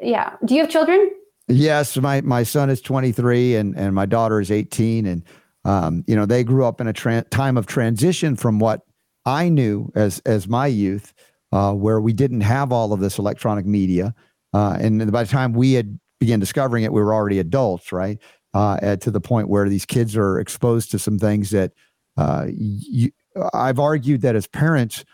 [0.00, 0.36] yeah.
[0.44, 1.10] Do you have children?
[1.48, 5.24] Yes, my my son is 23 and and my daughter is 18 and
[5.64, 8.82] um, you know they grew up in a tra- time of transition from what
[9.24, 11.14] I knew as as my youth,
[11.52, 14.14] uh, where we didn't have all of this electronic media,
[14.52, 18.18] uh, and by the time we had began discovering it, we were already adults, right?
[18.54, 21.72] Uh, to the point where these kids are exposed to some things that
[22.16, 23.10] uh, you,
[23.54, 25.04] I've argued that as parents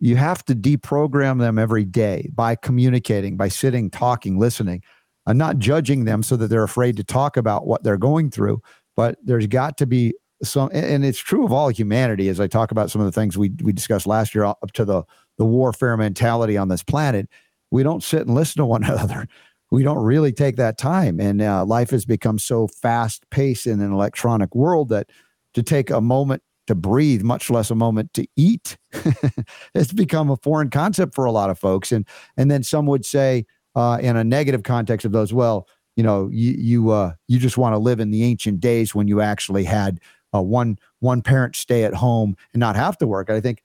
[0.00, 4.82] you have to deprogram them every day by communicating, by sitting, talking, listening,
[5.26, 8.60] and not judging them so that they're afraid to talk about what they're going through.
[8.96, 12.28] But there's got to be some, and it's true of all humanity.
[12.28, 14.84] As I talk about some of the things we we discussed last year, up to
[14.84, 15.04] the
[15.38, 17.28] the warfare mentality on this planet,
[17.70, 19.26] we don't sit and listen to one another.
[19.70, 23.80] We don't really take that time, and uh, life has become so fast paced in
[23.80, 25.10] an electronic world that
[25.54, 28.76] to take a moment to breathe, much less a moment to eat.
[29.74, 31.92] it's become a foreign concept for a lot of folks.
[31.92, 32.06] And
[32.36, 36.28] and then some would say, uh, in a negative context of those, well, you know,
[36.32, 39.64] you you uh, you just want to live in the ancient days when you actually
[39.64, 40.00] had
[40.34, 43.30] uh, one one parent stay at home and not have to work.
[43.30, 43.62] I think,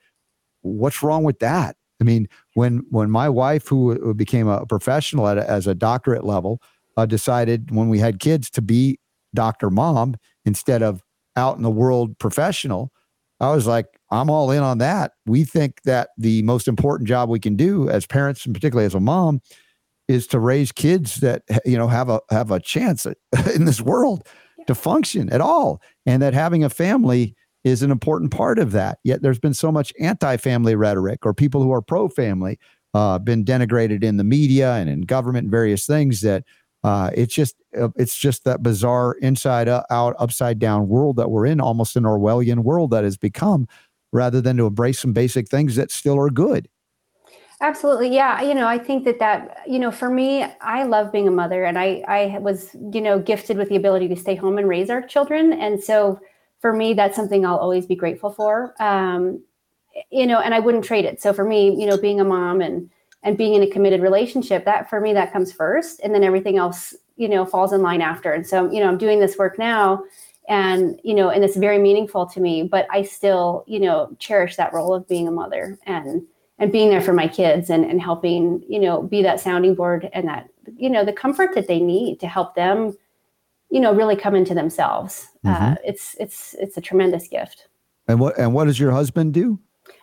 [0.62, 1.76] what's wrong with that?
[2.00, 6.24] I mean, when when my wife, who became a professional at a, as a doctorate
[6.24, 6.60] level,
[6.96, 8.98] uh, decided when we had kids to be
[9.34, 11.02] doctor mom instead of
[11.36, 12.92] out in the world professional,
[13.40, 15.12] I was like, I'm all in on that.
[15.26, 18.94] We think that the most important job we can do as parents, and particularly as
[18.94, 19.40] a mom,
[20.10, 23.06] is to raise kids that you know have a have a chance
[23.54, 24.26] in this world
[24.66, 28.98] to function at all, and that having a family is an important part of that.
[29.04, 32.58] Yet there's been so much anti-family rhetoric, or people who are pro-family,
[32.94, 36.44] uh, been denigrated in the media and in government and various things that
[36.82, 41.46] uh, it's just uh, it's just that bizarre inside out upside down world that we're
[41.46, 43.68] in almost an orwellian world that has become
[44.12, 46.68] rather than to embrace some basic things that still are good
[47.60, 51.28] absolutely yeah you know i think that that you know for me i love being
[51.28, 54.56] a mother and i i was you know gifted with the ability to stay home
[54.58, 56.18] and raise our children and so
[56.60, 59.42] for me that's something i'll always be grateful for um,
[60.10, 61.20] you know and i wouldn't trade it.
[61.20, 62.90] So for me you know being a mom and
[63.22, 66.56] and being in a committed relationship that for me that comes first and then everything
[66.56, 68.32] else you know falls in line after.
[68.32, 70.02] And so you know i'm doing this work now
[70.48, 74.56] and you know and it's very meaningful to me but i still you know cherish
[74.56, 76.26] that role of being a mother and
[76.60, 80.08] and being there for my kids and, and helping you know be that sounding board
[80.12, 82.96] and that you know the comfort that they need to help them
[83.70, 85.72] you know really come into themselves uh, mm-hmm.
[85.72, 87.66] uh, it's it's it's a tremendous gift
[88.06, 89.58] and what and what does your husband do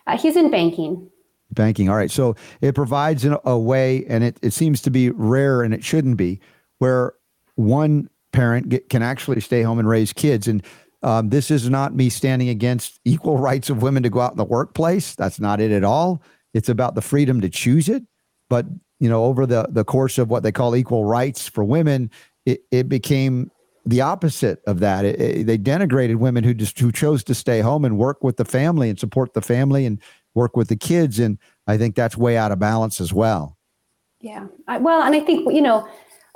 [0.06, 1.10] uh, he's in banking
[1.50, 1.88] Banking.
[1.88, 2.10] All right.
[2.10, 5.82] So it provides an, a way, and it, it seems to be rare and it
[5.82, 6.40] shouldn't be,
[6.76, 7.14] where
[7.54, 10.46] one parent get, can actually stay home and raise kids.
[10.46, 10.62] And
[11.02, 14.36] um, this is not me standing against equal rights of women to go out in
[14.36, 15.14] the workplace.
[15.14, 16.22] That's not it at all.
[16.54, 18.02] It's about the freedom to choose it.
[18.48, 18.66] But,
[19.00, 22.10] you know, over the, the course of what they call equal rights for women,
[22.46, 23.50] it, it became
[23.84, 25.04] the opposite of that.
[25.04, 28.36] It, it, they denigrated women who just who chose to stay home and work with
[28.36, 30.00] the family and support the family and
[30.34, 31.18] work with the kids.
[31.18, 33.56] And I think that's way out of balance as well.
[34.20, 34.46] Yeah.
[34.66, 35.88] I, well, and I think, you know,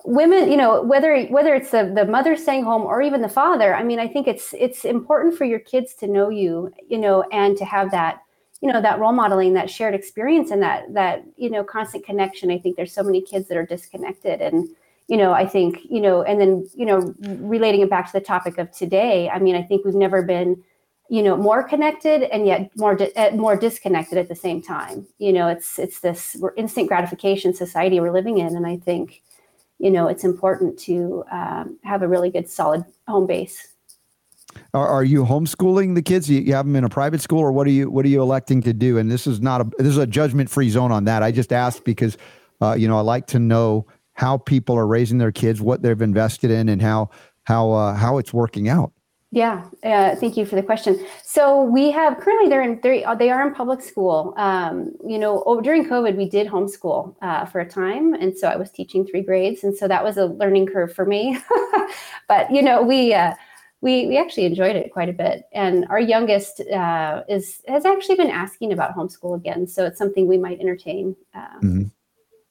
[0.05, 3.75] women you know whether whether it's the, the mother staying home or even the father
[3.75, 7.23] i mean i think it's it's important for your kids to know you you know
[7.31, 8.21] and to have that
[8.63, 12.51] you know that role modeling that shared experience and that that you know constant connection.
[12.51, 14.69] I think there's so many kids that are disconnected and
[15.09, 18.21] you know i think you know and then you know relating it back to the
[18.21, 20.63] topic of today i mean i think we've never been
[21.13, 25.07] you know more connected and yet more di- eh, more disconnected at the same time.
[25.19, 29.23] You know it's it's this instant gratification society we're living in and i think
[29.79, 33.72] you know it's important to um, have a really good solid home base
[34.75, 37.53] are, are, you homeschooling the kids you, you, have them in a private school or
[37.53, 39.89] what are you what are you electing to do and this is not a this
[39.89, 42.17] is a judgment free zone on that i just asked because
[42.61, 46.03] uh, you know i like to know how people are raising their kids what they've
[46.03, 47.11] invested in and how
[47.45, 48.93] how uh, how it's working out
[49.35, 51.07] yeah, uh, thank you for the question.
[51.25, 54.35] So we have currently they're in they they are in public school.
[54.37, 58.47] Um, you know, over, during COVID, we did homeschool uh, for a time, and so
[58.49, 61.39] I was teaching three grades, and so that was a learning curve for me.
[62.29, 63.33] but you know, we uh,
[63.83, 68.15] we we actually enjoyed it quite a bit, and our youngest uh, is has actually
[68.15, 71.15] been asking about homeschool again, so it's something we might entertain.
[71.35, 71.83] Um, mm-hmm.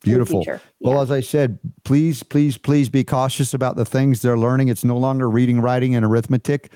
[0.03, 0.43] Beautiful.
[0.45, 0.57] Yeah.
[0.79, 4.67] Well, as I said, please, please, please be cautious about the things they're learning.
[4.69, 6.71] It's no longer reading, writing, and arithmetic.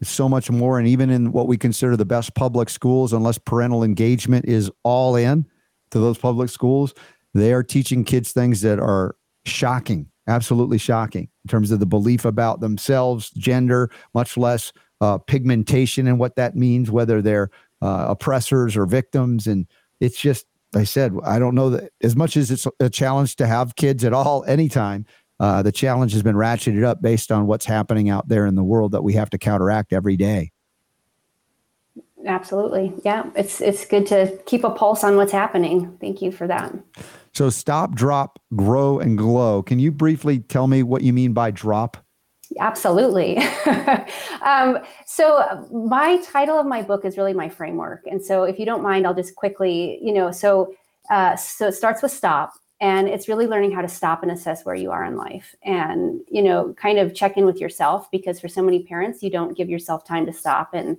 [0.00, 0.78] It's so much more.
[0.78, 5.16] And even in what we consider the best public schools, unless parental engagement is all
[5.16, 5.44] in
[5.90, 6.94] to those public schools,
[7.34, 12.24] they are teaching kids things that are shocking, absolutely shocking in terms of the belief
[12.24, 17.50] about themselves, gender, much less uh, pigmentation and what that means, whether they're
[17.82, 19.46] uh, oppressors or victims.
[19.46, 19.66] And
[20.00, 23.46] it's just I said, I don't know that as much as it's a challenge to
[23.46, 25.06] have kids at all, anytime,
[25.40, 28.64] uh, the challenge has been ratcheted up based on what's happening out there in the
[28.64, 30.52] world that we have to counteract every day.
[32.26, 32.92] Absolutely.
[33.04, 33.30] Yeah.
[33.34, 35.96] It's, it's good to keep a pulse on what's happening.
[36.00, 36.74] Thank you for that.
[37.38, 39.62] So stop, drop, grow, and glow.
[39.62, 41.96] Can you briefly tell me what you mean by drop?
[42.58, 43.38] Absolutely.
[44.42, 48.66] um, so my title of my book is really my framework, and so if you
[48.66, 50.74] don't mind, I'll just quickly, you know, so
[51.12, 54.64] uh, so it starts with stop, and it's really learning how to stop and assess
[54.64, 58.40] where you are in life, and you know, kind of check in with yourself because
[58.40, 60.96] for so many parents, you don't give yourself time to stop and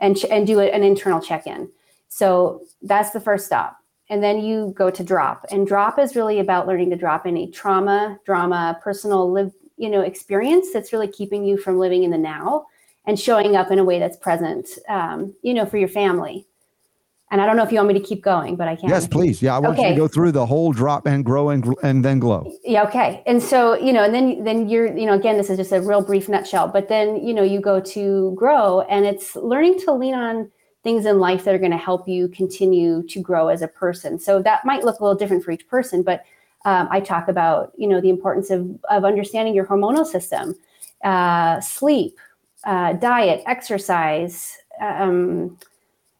[0.00, 1.68] and and do an internal check in.
[2.06, 3.81] So that's the first stop.
[4.12, 5.46] And then you go to drop.
[5.50, 10.02] And drop is really about learning to drop any trauma, drama, personal live, you know
[10.02, 12.66] experience that's really keeping you from living in the now
[13.06, 16.46] and showing up in a way that's present um, you know for your family.
[17.30, 18.90] And i don't know if you want me to keep going but i can.
[18.90, 19.40] Yes please.
[19.40, 19.88] Yeah i want okay.
[19.88, 22.52] you to go through the whole drop and grow and, and then glow.
[22.64, 23.22] Yeah okay.
[23.26, 25.80] And so you know and then then you're you know again this is just a
[25.80, 29.92] real brief nutshell but then you know you go to grow and it's learning to
[29.92, 30.50] lean on
[30.82, 34.18] things in life that are going to help you continue to grow as a person
[34.18, 36.24] so that might look a little different for each person but
[36.64, 40.54] um, I talk about, you know, the importance of, of understanding your hormonal system,
[41.02, 42.18] uh, sleep,
[42.64, 45.58] uh, diet, exercise, um,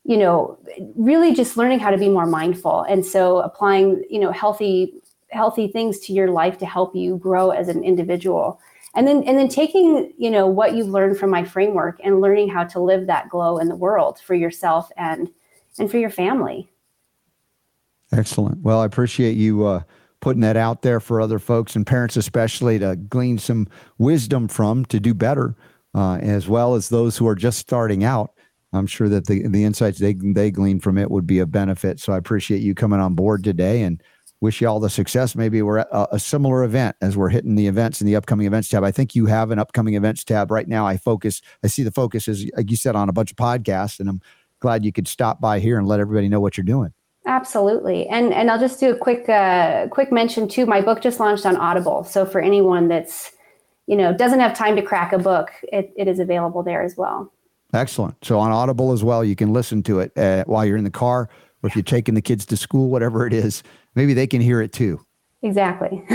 [0.05, 0.59] you know,
[0.97, 2.83] really just learning how to be more mindful.
[2.83, 4.95] And so applying, you know, healthy,
[5.31, 8.61] healthy things to your life to help you grow as an individual.
[8.95, 12.51] And then, and then taking, you know, what you've learned from my framework and learning
[12.51, 15.31] how to live that glow in the world for yourself and,
[15.79, 16.69] and for your family.
[18.13, 18.61] Excellent.
[18.61, 19.83] Well, I appreciate you, uh,
[20.23, 23.67] putting that out there for other folks and parents especially to glean some
[23.99, 25.55] wisdom from to do better
[25.95, 28.33] uh, as well as those who are just starting out
[28.73, 32.01] i'm sure that the, the insights they, they glean from it would be a benefit
[32.01, 34.01] so i appreciate you coming on board today and
[34.43, 37.55] wish you all the success maybe we're at a, a similar event as we're hitting
[37.55, 40.51] the events in the upcoming events tab i think you have an upcoming events tab
[40.51, 43.31] right now i focus i see the focus is like you said on a bunch
[43.31, 44.21] of podcasts and i'm
[44.61, 46.93] glad you could stop by here and let everybody know what you're doing
[47.25, 48.09] Absolutely.
[48.09, 50.67] And and I'll just do a quick uh, quick mention too.
[50.67, 52.03] My book just launched on Audible.
[52.03, 53.31] So for anyone that's,
[53.87, 56.97] you know, doesn't have time to crack a book, it, it is available there as
[56.97, 57.33] well.
[57.73, 58.17] Excellent.
[58.25, 60.91] So on Audible as well, you can listen to it uh, while you're in the
[60.91, 61.29] car
[61.63, 63.63] or if you're taking the kids to school, whatever it is,
[63.95, 65.05] maybe they can hear it too.
[65.43, 66.05] Exactly.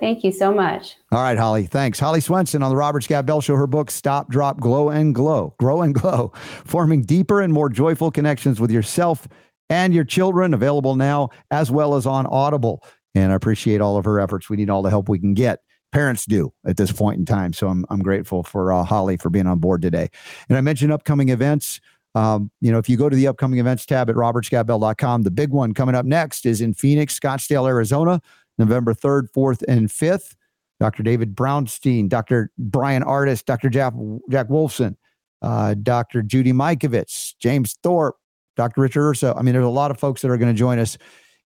[0.00, 0.96] Thank you so much.
[1.12, 1.66] All right, Holly.
[1.66, 1.98] Thanks.
[1.98, 3.54] Holly Swenson on the Robert Scott Bell Show.
[3.56, 5.54] Her book, Stop, Drop, Glow, and Glow.
[5.58, 6.32] Grow and Glow.
[6.64, 9.28] Forming deeper and more joyful connections with yourself
[9.70, 10.52] and your children.
[10.52, 12.84] Available now as well as on Audible.
[13.14, 14.50] And I appreciate all of her efforts.
[14.50, 15.60] We need all the help we can get.
[15.92, 17.52] Parents do at this point in time.
[17.52, 20.10] So I'm, I'm grateful for uh, Holly for being on board today.
[20.48, 21.80] And I mentioned upcoming events.
[22.14, 25.50] Um, you know, if you go to the upcoming events tab at robertscottbell.com, the big
[25.50, 28.20] one coming up next is in Phoenix, Scottsdale, Arizona.
[28.58, 30.36] November 3rd, 4th, and 5th.
[30.80, 31.02] Dr.
[31.02, 32.50] David Brownstein, Dr.
[32.58, 33.68] Bryan Ardis, Dr.
[33.68, 33.94] Jack,
[34.28, 34.96] Jack Wolfson,
[35.40, 36.20] uh, Dr.
[36.20, 38.16] Judy Mikovits, James Thorpe,
[38.56, 38.80] Dr.
[38.80, 39.34] Richard Urso.
[39.34, 40.98] I mean, there's a lot of folks that are going to join us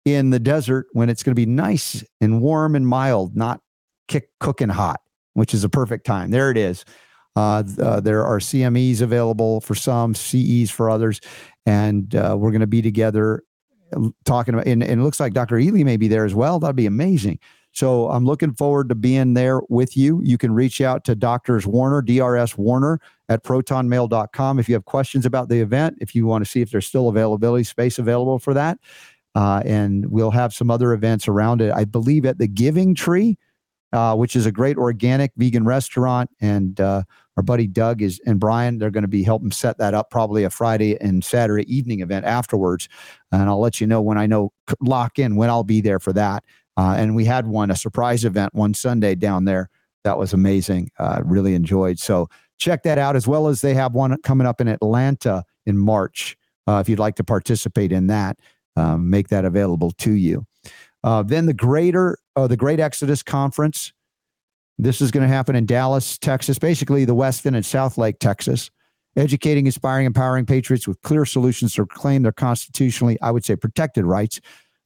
[0.05, 3.61] in the desert when it's going to be nice and warm and mild, not
[4.09, 5.01] kick cooking hot,
[5.33, 6.31] which is a perfect time.
[6.31, 6.85] There it is.
[7.37, 11.21] Uh, uh, there are CMEs available for some, CEs for others,
[11.67, 13.43] and uh, we're going to be together
[13.95, 14.67] uh, talking about.
[14.67, 15.57] And, and, it looks like Dr.
[15.57, 16.61] Ealy may be there as well.
[16.61, 17.39] That'd be amazing.
[17.73, 20.21] So I'm looking forward to being there with you.
[20.23, 25.27] You can reach out to Doctors Warner, DRS Warner at protonmail.com if you have questions
[25.27, 25.99] about the event.
[26.01, 28.79] If you want to see if there's still availability space available for that,
[29.35, 31.73] uh, and we'll have some other events around it.
[31.75, 33.37] I believe at the Giving Tree,
[33.93, 37.03] uh, which is a great organic vegan restaurant, and uh,
[37.37, 40.11] our buddy Doug is and Brian, they're going to be helping set that up.
[40.11, 42.89] Probably a Friday and Saturday evening event afterwards,
[43.33, 46.13] and I'll let you know when I know lock in when I'll be there for
[46.13, 46.45] that.
[46.77, 49.71] Uh, and we had one a surprise event one Sunday down there
[50.05, 50.91] that was amazing.
[50.99, 51.99] Uh, really enjoyed.
[51.99, 52.29] So
[52.59, 56.37] check that out as well as they have one coming up in Atlanta in March.
[56.69, 58.39] Uh, if you'd like to participate in that,
[58.77, 60.47] um, make that available to you.
[61.03, 63.93] Uh, then the greater, uh, the Great Exodus Conference.
[64.79, 68.71] This is going to happen in Dallas, Texas, basically the Westin and Southlake, Texas.
[69.17, 74.05] Educating, inspiring, empowering patriots with clear solutions to claim their constitutionally, I would say, protected
[74.05, 74.41] rights.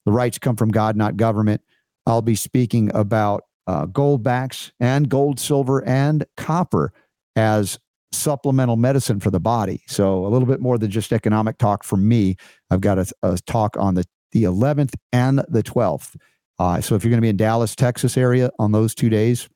[0.04, 1.62] The rights come from God, not government.
[2.06, 6.92] I'll be speaking about uh, Goldbacks and gold, silver, and copper
[7.36, 7.78] as
[8.12, 9.82] supplemental medicine for the body.
[9.86, 12.36] So a little bit more than just economic talk for me.
[12.70, 16.16] I've got a, a talk on the, the 11th and the 12th.
[16.58, 19.48] Uh, so if you're going to be in Dallas, Texas area on those two days,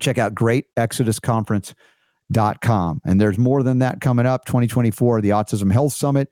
[0.00, 3.00] check out greatexodusconference.com.
[3.04, 6.28] And there's more than that coming up 2024, the Autism Health Summit,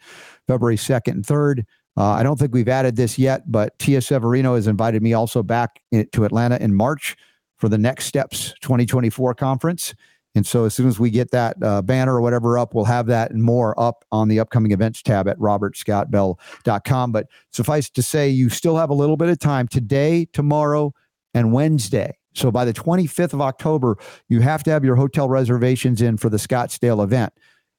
[0.47, 1.65] February 2nd and 3rd.
[1.97, 5.43] Uh, I don't think we've added this yet, but Tia Severino has invited me also
[5.43, 7.17] back in, to Atlanta in March
[7.57, 9.95] for the Next Steps 2024 conference.
[10.35, 13.07] And so as soon as we get that uh, banner or whatever up, we'll have
[13.07, 17.13] that and more up on the upcoming events tab at robertscottbell.com.
[17.13, 20.93] But suffice to say, you still have a little bit of time today, tomorrow,
[21.33, 22.19] and Wednesday.
[22.35, 23.97] So by the 25th of October,
[24.29, 27.33] you have to have your hotel reservations in for the Scottsdale event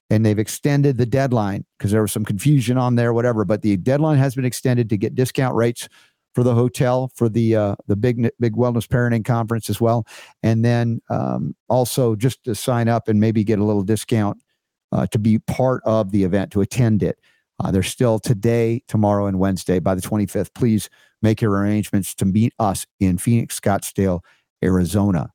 [0.09, 3.43] and they've extended the deadline because there was some confusion on there, whatever.
[3.45, 5.89] But the deadline has been extended to get discount rates
[6.33, 10.05] for the hotel for the uh, the big big wellness parenting conference as well,
[10.43, 14.37] and then um, also just to sign up and maybe get a little discount
[14.91, 17.17] uh, to be part of the event to attend it.
[17.63, 20.53] Uh, there's still today, tomorrow, and Wednesday by the 25th.
[20.53, 20.89] Please
[21.21, 24.19] make your arrangements to meet us in Phoenix, Scottsdale,
[24.65, 25.31] Arizona.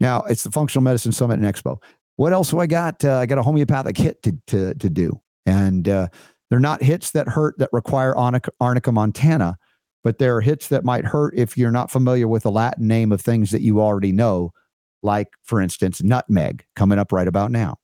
[0.00, 1.78] Now, it's the Functional Medicine Summit and Expo
[2.18, 3.04] what else do I got?
[3.04, 6.08] Uh, I got a homeopathic hit to to, to do, and uh,
[6.50, 9.56] they're not hits that hurt that require arnica, arnica montana,
[10.02, 13.20] but they're hits that might hurt if you're not familiar with the Latin name of
[13.20, 14.50] things that you already know,
[15.00, 16.64] like for instance nutmeg.
[16.74, 17.76] Coming up right about now.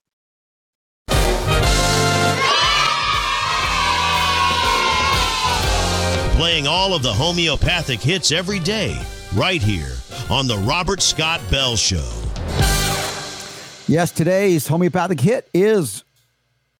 [6.37, 9.01] Playing all of the homeopathic hits every day,
[9.35, 9.93] right here
[10.31, 12.09] on the Robert Scott Bell Show.
[13.89, 16.05] Yes, today's homeopathic hit is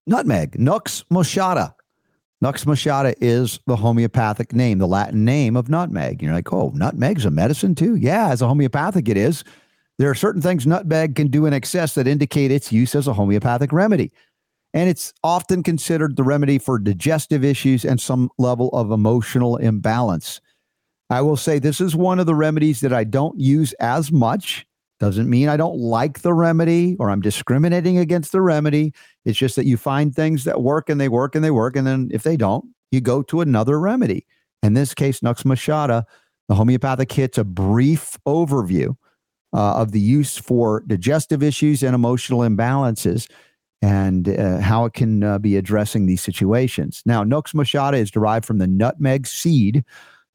[0.07, 1.75] nutmeg, Nux moschata.
[2.41, 6.23] Nux moschata is the homeopathic name, the Latin name of nutmeg.
[6.23, 7.97] You're like, oh, nutmeg's a medicine too?
[7.97, 9.43] Yeah, as a homeopathic, it is.
[9.99, 13.13] There are certain things nutmeg can do in excess that indicate its use as a
[13.15, 14.13] homeopathic remedy.
[14.73, 20.41] And it's often considered the remedy for digestive issues and some level of emotional imbalance.
[21.11, 24.67] I will say this is one of the remedies that I don't use as much
[25.01, 28.95] doesn't mean I don't like the remedy or I'm discriminating against the remedy.
[29.25, 31.77] It's just that you find things that work and they work and they work.
[31.77, 34.27] And then if they don't, you go to another remedy.
[34.63, 36.05] In this case, Nux moschata,
[36.49, 38.97] the homeopathic hit's a brief overview
[39.53, 43.31] uh, of the use for digestive issues and emotional imbalances
[43.83, 47.03] and uh, how it can uh, be addressing these situations.
[47.05, 49.85] Now, Nux moschata is derived from the nutmeg seed,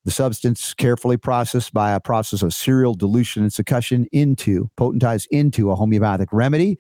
[0.10, 5.70] the substance carefully processed by a process of serial dilution and succussion into, potentized into
[5.70, 6.80] a homeopathic remedy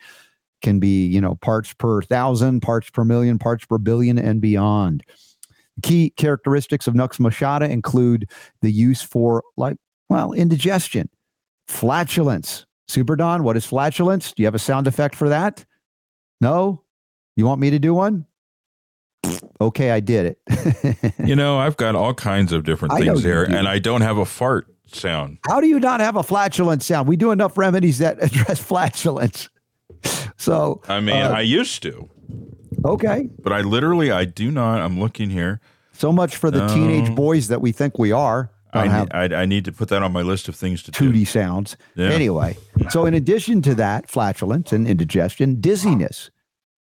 [0.64, 5.03] can be, you know, parts per thousand, parts per million, parts per billion, and beyond.
[5.84, 8.27] Key characteristics of Nux moschata include
[8.64, 9.77] the use for, like,
[10.10, 11.07] well, indigestion,
[11.68, 12.65] flatulence.
[12.88, 14.34] Super Don, what is flatulence?
[14.34, 15.64] Do you have a sound effect for that?
[16.41, 16.84] No?
[17.35, 18.26] You want me to do one?
[19.62, 21.14] Okay, I did it.
[21.26, 24.26] you know, I've got all kinds of different things here, and I don't have a
[24.26, 25.40] fart sound.
[25.48, 27.08] How do you not have a flatulence sound?
[27.08, 29.50] We do enough remedies that address flatulence.
[30.38, 32.10] So, I mean, uh, I used to.
[32.86, 33.30] Okay.
[33.41, 34.82] But I literally, I do not.
[34.82, 35.60] I'm looking here.
[35.94, 38.52] So much for the teenage boys that we think we are.
[38.72, 41.26] I, I, I, need to put that on my list of things to 2D do.
[41.26, 41.76] sounds.
[41.96, 42.10] Yeah.
[42.10, 42.56] Anyway,
[42.91, 46.30] so in addition to that, flatulence and indigestion, dizziness.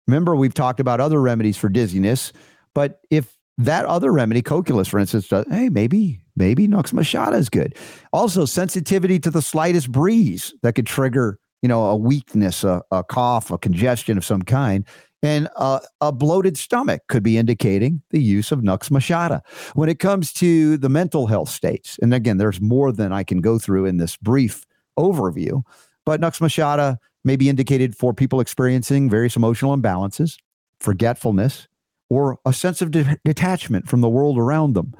[0.06, 2.32] Remember, we've talked about other remedies for dizziness,
[2.74, 7.48] but if that other remedy, Cocculus, for instance, does, hey, maybe, maybe Nux moschata is
[7.48, 7.76] good.
[8.12, 13.04] Also, sensitivity to the slightest breeze that could trigger, you know, a weakness, a, a
[13.04, 14.84] cough, a congestion of some kind.
[15.22, 19.40] And a bloated stomach could be indicating the use of Nux moschata.
[19.72, 23.40] When it comes to the mental health states, and again, there's more than I can
[23.40, 24.66] go through in this brief
[24.98, 25.62] overview,
[26.04, 30.36] but Nux moschata may be indicated for people experiencing various emotional imbalances,
[30.80, 31.68] forgetfulness,
[32.10, 34.94] or a sense of de- detachment from the world around them.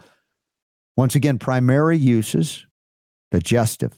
[0.96, 2.66] Once again, primary uses
[3.30, 3.92] digestive,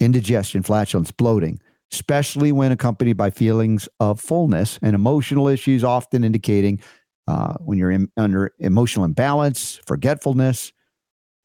[0.00, 1.58] indigestion, flatulence, bloating,
[1.92, 6.80] especially when accompanied by feelings of fullness and emotional issues, often indicating
[7.26, 10.72] uh, when you're in, under emotional imbalance, forgetfulness,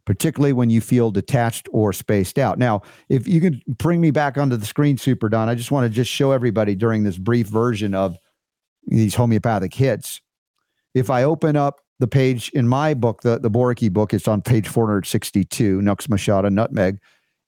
[0.10, 2.58] particularly when you feel detached or spaced out.
[2.58, 5.86] Now, if you can bring me back onto the screen, Super Don, I just want
[5.86, 8.18] to just show everybody during this brief version of
[8.88, 10.20] these homeopathic hits
[10.94, 14.42] if I open up the page in my book, the, the Boericke book, it's on
[14.42, 17.00] page 462, Nux Moschata Nutmeg.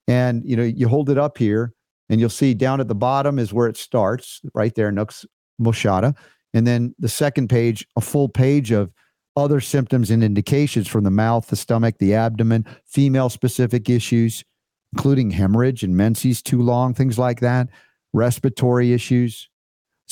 [0.06, 1.72] And you know, you hold it up here
[2.08, 5.26] and you'll see down at the bottom is where it starts, right there, Nux
[5.60, 6.14] Moschata.
[6.54, 8.92] And then the second page, a full page of
[9.36, 14.44] other symptoms and indications from the mouth, the stomach, the abdomen, female specific issues,
[14.92, 17.68] including hemorrhage and menses too long, things like that,
[18.12, 19.48] respiratory issues,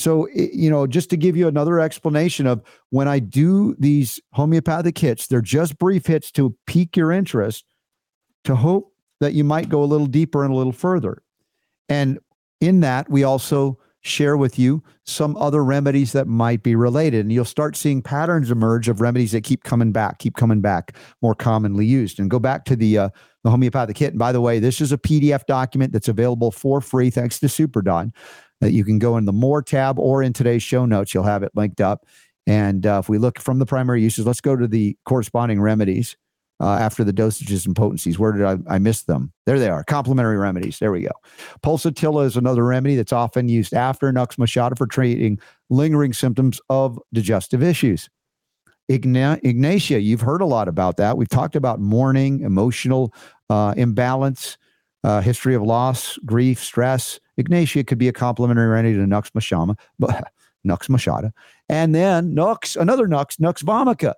[0.01, 4.97] so, you know, just to give you another explanation of when I do these homeopathic
[4.97, 7.67] hits, they're just brief hits to pique your interest
[8.45, 11.23] to hope that you might go a little deeper and a little further.
[11.91, 12.19] And
[12.63, 17.21] in that, we also share with you some other remedies that might be related.
[17.21, 20.97] And you'll start seeing patterns emerge of remedies that keep coming back, keep coming back,
[21.21, 22.19] more commonly used.
[22.19, 23.09] And go back to the uh,
[23.45, 24.11] the homeopathic kit.
[24.11, 27.47] And by the way, this is a PDF document that's available for free thanks to
[27.47, 28.13] SuperDon
[28.61, 31.15] that you can go in the more tab or in today's show notes.
[31.15, 32.07] You'll have it linked up.
[32.47, 36.17] And uh, if we look from the primary uses, let's go to the corresponding remedies
[36.61, 38.19] uh, after the dosages and potencies.
[38.19, 39.33] Where did I, I miss them?
[39.47, 39.83] There they are.
[39.85, 40.79] Complementary remedies.
[40.79, 41.13] There we go.
[41.63, 46.99] Pulsatilla is another remedy that's often used after Nux moschata for treating lingering symptoms of
[47.13, 48.11] digestive issues.
[48.91, 51.17] Igna- Ignatia, you've heard a lot about that.
[51.17, 53.15] We've talked about mourning, emotional
[53.49, 54.59] uh, imbalance,
[55.05, 57.21] uh, history of loss, grief, stress.
[57.39, 60.31] Ignatia could be a complementary remedy to Nux Mashama, but
[60.65, 61.33] Nux Moschata.
[61.69, 64.15] And then Nux, another Nux, Nux Vomica,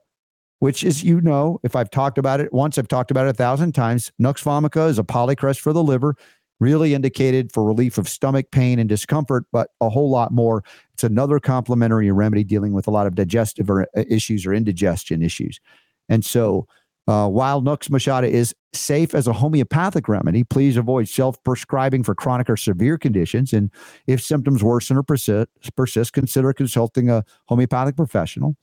[0.62, 3.32] which is, you know, if I've talked about it once, I've talked about it a
[3.32, 4.12] thousand times.
[4.20, 6.14] Nux Vomica is a polycrest for the liver,
[6.60, 10.62] really indicated for relief of stomach pain and discomfort, but a whole lot more.
[10.94, 15.20] It's another complementary remedy dealing with a lot of digestive or, uh, issues or indigestion
[15.20, 15.58] issues.
[16.08, 16.68] And so,
[17.08, 22.14] uh, while Nux Moschata is safe as a homeopathic remedy, please avoid self prescribing for
[22.14, 23.52] chronic or severe conditions.
[23.52, 23.72] And
[24.06, 28.54] if symptoms worsen or persist, persist, consider consulting a homeopathic professional.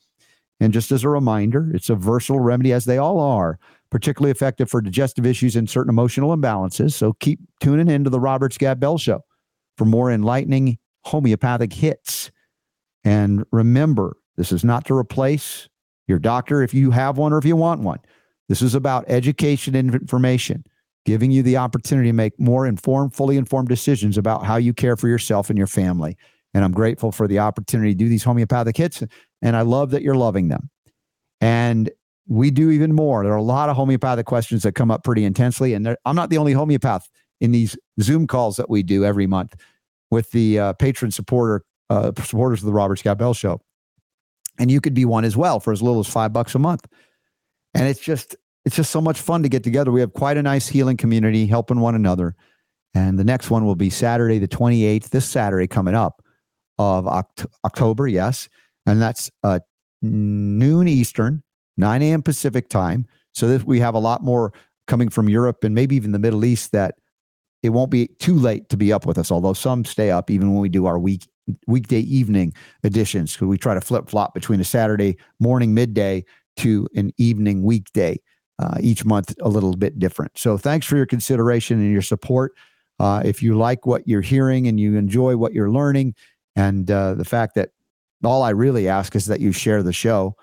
[0.59, 3.59] And just as a reminder, it's a versatile remedy, as they all are,
[3.89, 6.93] particularly effective for digestive issues and certain emotional imbalances.
[6.93, 9.21] So keep tuning in to the Robert Scott Bell Show
[9.77, 12.31] for more enlightening homeopathic hits.
[13.03, 15.69] And remember, this is not to replace
[16.07, 17.99] your doctor if you have one or if you want one.
[18.49, 20.65] This is about education and information,
[21.05, 24.97] giving you the opportunity to make more informed, fully informed decisions about how you care
[24.97, 26.17] for yourself and your family.
[26.53, 29.03] And I'm grateful for the opportunity to do these homeopathic hits.
[29.41, 30.69] And I love that you're loving them.
[31.41, 31.89] And
[32.27, 33.23] we do even more.
[33.23, 35.73] There are a lot of homeopathic questions that come up pretty intensely.
[35.73, 37.09] And I'm not the only homeopath
[37.41, 39.55] in these Zoom calls that we do every month
[40.11, 43.61] with the uh, patron supporter uh, supporters of the Robert Scott Bell Show.
[44.59, 46.85] And you could be one as well for as little as five bucks a month
[47.73, 48.35] and it's just
[48.65, 49.91] it's just so much fun to get together.
[49.91, 52.35] We have quite a nice healing community helping one another.
[52.93, 56.21] And the next one will be Saturday, the 28th, this Saturday coming up
[56.77, 58.49] of Oct- October, yes.
[58.89, 59.59] And that's uh,
[60.01, 61.43] noon Eastern,
[61.77, 62.21] 9 a.m.
[62.21, 63.05] Pacific time.
[63.33, 64.53] So that we have a lot more
[64.87, 66.95] coming from Europe and maybe even the Middle East that
[67.61, 70.51] it won't be too late to be up with us, although some stay up even
[70.51, 71.27] when we do our week
[71.67, 72.53] weekday evening
[72.83, 76.23] editions because we try to flip flop between a Saturday morning midday
[76.57, 78.17] to an evening weekday.
[78.59, 80.37] Uh, each month a little bit different.
[80.37, 82.51] So thanks for your consideration and your support.
[82.99, 86.13] Uh, if you like what you're hearing and you enjoy what you're learning,
[86.57, 87.69] and uh, the fact that
[88.23, 90.35] all I really ask is that you share the show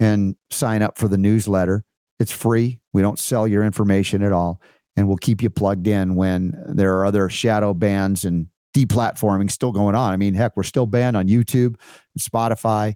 [0.00, 1.84] and sign up for the newsletter.
[2.20, 2.80] It's free.
[2.92, 4.60] We don't sell your information at all.
[4.96, 9.72] And we'll keep you plugged in when there are other shadow bans and deplatforming still
[9.72, 10.12] going on.
[10.12, 11.76] I mean, heck, we're still banned on YouTube,
[12.14, 12.94] and Spotify,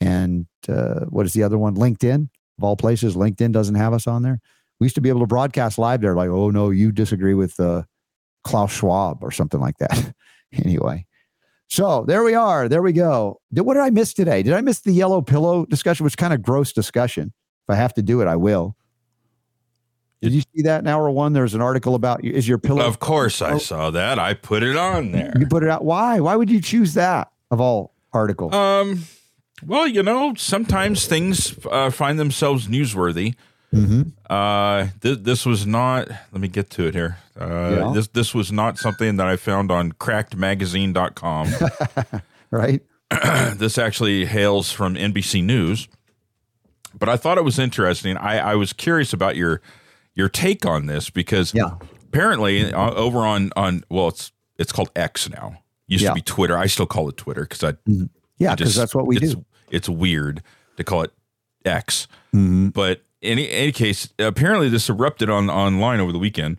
[0.00, 1.74] and uh, what is the other one?
[1.74, 2.28] LinkedIn,
[2.58, 3.14] of all places.
[3.14, 4.40] LinkedIn doesn't have us on there.
[4.80, 7.58] We used to be able to broadcast live there, like, oh no, you disagree with
[7.60, 7.82] uh,
[8.44, 10.14] Klaus Schwab or something like that.
[10.52, 11.06] anyway,
[11.72, 12.68] So there we are.
[12.68, 13.40] There we go.
[13.50, 14.42] Did, what did I miss today?
[14.42, 16.04] Did I miss the yellow pillow discussion?
[16.04, 17.32] Which kind of gross discussion.
[17.66, 18.76] If I have to do it, I will.
[20.20, 21.32] Did you see that in hour one?
[21.32, 22.84] There's an article about is your pillow.
[22.84, 24.18] Of course, I saw that.
[24.18, 25.32] I put it on there.
[25.38, 25.82] You put it out.
[25.82, 26.20] Why?
[26.20, 28.52] Why would you choose that of all articles?
[28.52, 29.04] Um,
[29.66, 33.34] well, you know, sometimes things uh, find themselves newsworthy.
[33.72, 34.02] Mm-hmm.
[34.28, 36.08] Uh, th- this was not.
[36.08, 37.18] Let me get to it here.
[37.38, 37.92] Uh, Yeah.
[37.94, 41.48] This this was not something that I found on CrackedMagazine.com.
[42.50, 42.82] Right.
[43.56, 45.88] this actually hails from NBC News,
[46.98, 48.18] but I thought it was interesting.
[48.18, 49.62] I, I was curious about your
[50.14, 51.70] your take on this because Yeah.
[52.08, 55.62] apparently uh, over on on well, it's it's called X now.
[55.86, 56.10] Used Yeah.
[56.10, 56.58] to be Twitter.
[56.58, 57.72] I still call it Twitter because I
[58.36, 59.44] Yeah, because that's what we it's, do.
[59.70, 60.42] It's weird
[60.76, 61.12] to call it
[61.64, 62.68] X, Mm-hmm.
[62.68, 66.58] but any, any case, apparently this erupted on online over the weekend,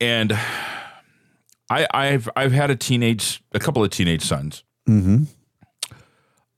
[0.00, 0.32] and
[1.70, 5.24] I, I've I've had a teenage, a couple of teenage sons, Mm-hmm.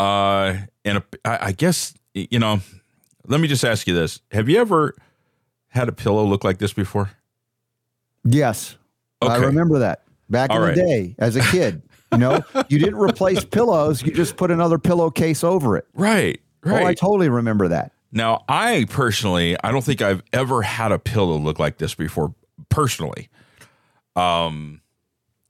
[0.00, 2.60] uh, and a, I, I guess you know.
[3.28, 4.94] Let me just ask you this: Have you ever
[5.68, 7.10] had a pillow look like this before?
[8.24, 8.76] Yes.
[9.20, 10.74] I remember that back All in right.
[10.74, 11.82] the day as a kid.
[12.10, 15.86] You know, you didn't replace pillows; you just put another pillowcase over it.
[15.94, 16.82] Right, right.
[16.82, 17.92] Oh, I totally remember that.
[18.12, 22.34] Now, I personally, I don't think I've ever had a pillow look like this before,
[22.68, 23.28] personally.
[24.14, 24.80] Um,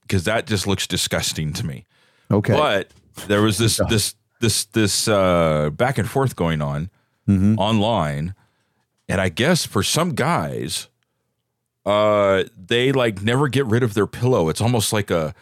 [0.03, 1.87] because that just looks disgusting to me.
[2.31, 2.53] Okay.
[2.53, 2.91] But
[3.27, 6.91] there was this this this this uh back and forth going on
[7.29, 7.57] Mhm.
[7.59, 8.35] online,
[9.09, 10.89] and I guess for some guys,
[11.87, 14.49] uh, they like never get rid of their pillow.
[14.49, 15.35] It's almost like a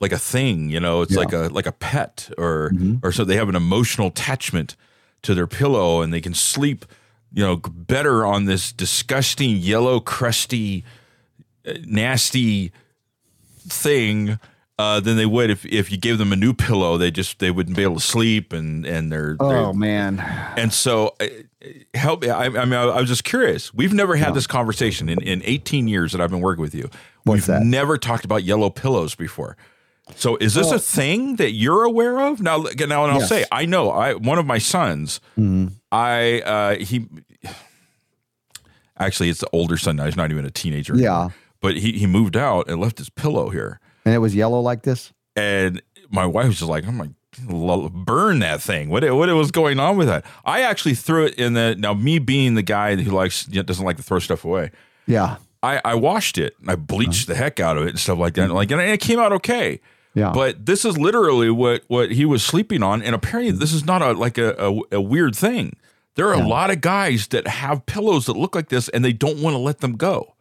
[0.00, 1.02] like a thing, you know.
[1.02, 1.18] It's Yeah.
[1.20, 3.00] like a like a pet, or Mhm.
[3.02, 4.76] or so they have an emotional attachment
[5.22, 6.84] to their pillow, and they can sleep,
[7.32, 10.84] you know, better on this disgusting yellow, crusty,
[11.66, 12.72] uh, nasty
[13.68, 14.38] thing.
[14.80, 17.50] Uh, than they would if, if you gave them a new pillow, they just they
[17.50, 20.20] wouldn't be able to sleep and and they're, they're Oh man.
[20.56, 21.26] and so, uh,
[21.94, 22.30] help me.
[22.30, 23.74] I, I mean, I, I was just curious.
[23.74, 26.90] We've never had this conversation in, in 18 years that I've been working with you.
[27.24, 27.62] What's We've that?
[27.64, 29.56] never talked about yellow pillows before.
[30.16, 32.58] So, is this a thing that you're aware of now?
[32.58, 33.28] Now, and I'll Yes.
[33.28, 33.90] say, I know.
[33.90, 35.20] I one of my sons.
[35.38, 35.72] Mhm.
[35.92, 37.06] I uh, he
[38.98, 40.04] actually it's the older son now.
[40.06, 40.94] He's not even a teenager.
[40.96, 41.10] Yeah.
[41.14, 41.34] anymore.
[41.60, 43.80] but he he moved out and left his pillow here.
[44.04, 45.12] And it was yellow like this.
[45.36, 47.10] And my wife was just like, I'm like,
[47.50, 48.88] "L- burn that thing.
[48.88, 50.24] What what was going on with that?
[50.44, 53.96] I actually threw it in the now me being the guy who likes doesn't like
[53.98, 54.70] to throw stuff away.
[55.06, 55.36] Yeah.
[55.60, 58.34] I, I washed it and I bleached the heck out of it and stuff like
[58.34, 58.50] that.
[58.52, 59.80] Like and it came out okay.
[60.18, 60.32] Yeah.
[60.34, 64.02] But this is literally what what he was sleeping on, and apparently this is not
[64.02, 65.76] a like a, a, a weird thing.
[66.14, 69.12] There are a lot of guys that have pillows that look like this, and they
[69.12, 70.34] don't want to let them go.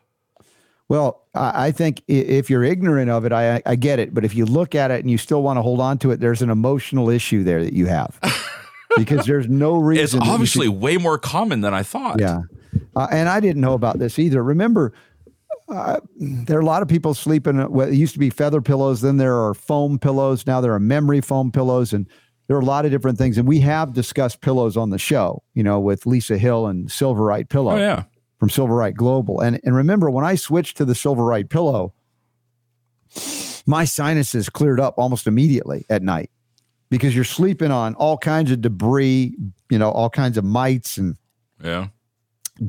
[0.90, 4.14] Well, I I think if you're ignorant of it, I, I get it.
[4.14, 6.20] But if you look at it and you still want to hold on to it,
[6.20, 8.20] there's an emotional issue there that you have
[8.98, 10.04] because there's no reason.
[10.20, 12.20] It's obviously should- way more common than I thought.
[12.20, 12.42] yeah.
[12.96, 14.42] Uh, and I didn't know about this either.
[14.42, 14.94] Remember,
[15.70, 17.70] uh, there are a lot of people sleeping.
[17.70, 19.02] Well, it used to be feather pillows.
[19.02, 20.46] Then there are foam pillows.
[20.48, 22.08] Now there are memory foam pillows, and
[22.48, 23.38] there are a lot of different things.
[23.38, 25.44] And we have discussed pillows on the show.
[25.54, 27.74] You know, with Lisa Hill and Silverite Pillow.
[27.74, 28.04] Oh yeah.
[28.40, 29.42] from Silverite Global.
[29.42, 31.94] And and remember when I switched to the Silverite pillow,
[33.66, 36.30] my sinuses cleared up almost immediately at night
[36.90, 39.36] because you're sleeping on all kinds of debris,
[39.70, 41.18] you know, all kinds of mites and
[41.64, 41.88] Yeah.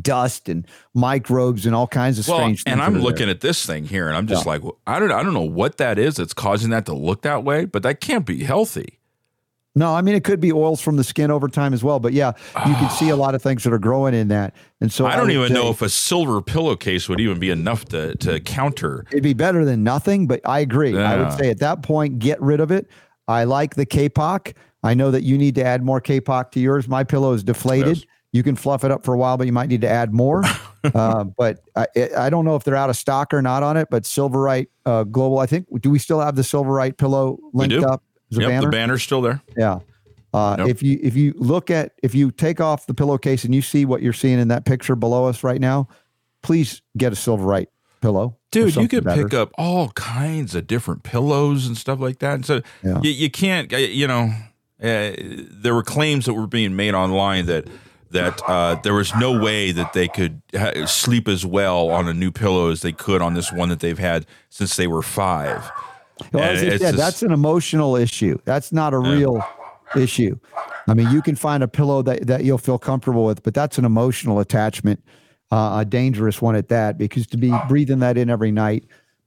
[0.03, 2.73] Dust and microbes and all kinds of Well, strange things.
[2.73, 3.35] and I'm looking there.
[3.35, 5.99] at this thing here, and I'm just like, I don't, I don't know what that
[5.99, 8.99] is that's causing that to look that way, but that can't be healthy.
[9.79, 12.13] No, I mean it could be oils from the skin over time as well, but
[12.13, 12.33] yeah,
[12.67, 13.19] you can see a ah.
[13.19, 14.55] lot of things that are growing in that.
[14.81, 17.85] And so I don't would even know if a silver pillowcase would even be enough
[17.87, 19.05] to to counter.
[19.13, 20.99] it'd be better than nothing, but I agree.
[20.99, 22.89] I would say at that point, get rid of it.
[23.29, 24.55] I like the kapok.
[24.83, 26.89] I know that you need to add more kapok to yours.
[26.89, 27.99] My pillow is deflated.
[27.99, 28.07] Yes.
[28.33, 30.43] You can fluff it up for a while, but you might need to add more.
[30.95, 31.87] uh, but I,
[32.17, 33.89] I don't know if they're out of stock or not on it.
[33.91, 35.67] But Silverite uh, Global, I think.
[35.81, 38.03] Do we still have the Silverite pillow linked up?
[38.31, 38.67] as Yep, banner?
[38.67, 39.41] the banner's still there.
[39.57, 39.79] Yeah.
[40.35, 40.69] Uh, Yep.
[40.69, 43.87] If you if you look at if you take off the pillowcase and you see
[43.87, 45.89] what you're seeing in that picture below us right now,
[46.43, 47.69] please get a Silverite
[48.03, 49.25] pillow, Dude, you could better.
[49.25, 52.35] pick up all kinds of different pillows and stuff like that.
[52.35, 53.01] And so Yeah.
[53.03, 54.31] you, you can't, uh, you know,
[54.83, 57.67] uh, there were claims that were being made online that
[58.11, 62.15] that uh, there was no way that they could ha- sleep as well on a
[62.15, 65.71] new pillow as they could on this one that they've had since they were five.
[66.33, 68.39] Well, as it's said, just- that's an emotional issue.
[68.45, 69.45] That's not a real
[69.95, 70.39] issue.
[70.87, 73.79] I mean, you can find a pillow that, that you'll feel comfortable with, but that's
[73.79, 75.03] an emotional attachment,
[75.53, 78.85] uh, a dangerous one at that, because to be breathing that in every night,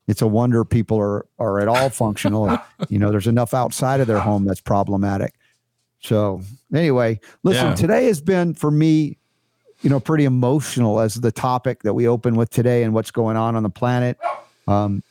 [0.07, 2.57] it's a wonder people are are at all functional.
[2.89, 5.35] you know, there's enough outside of their home that's problematic.
[6.01, 6.41] So
[6.73, 7.75] anyway, listen, Yeah.
[7.75, 9.17] today has been for me,
[9.81, 13.37] you know, pretty emotional as the topic that we open with today and what's going
[13.37, 14.17] on on the planet.
[14.67, 15.03] Um,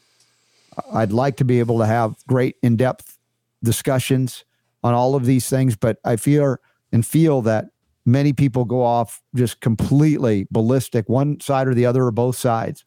[0.92, 3.18] I'd like to be able to have great in-depth
[3.62, 4.44] discussions
[4.82, 6.60] on all of these things, but I fear
[6.92, 7.66] and feel that
[8.06, 12.84] many people go off just completely ballistic, one side or the other or both sides,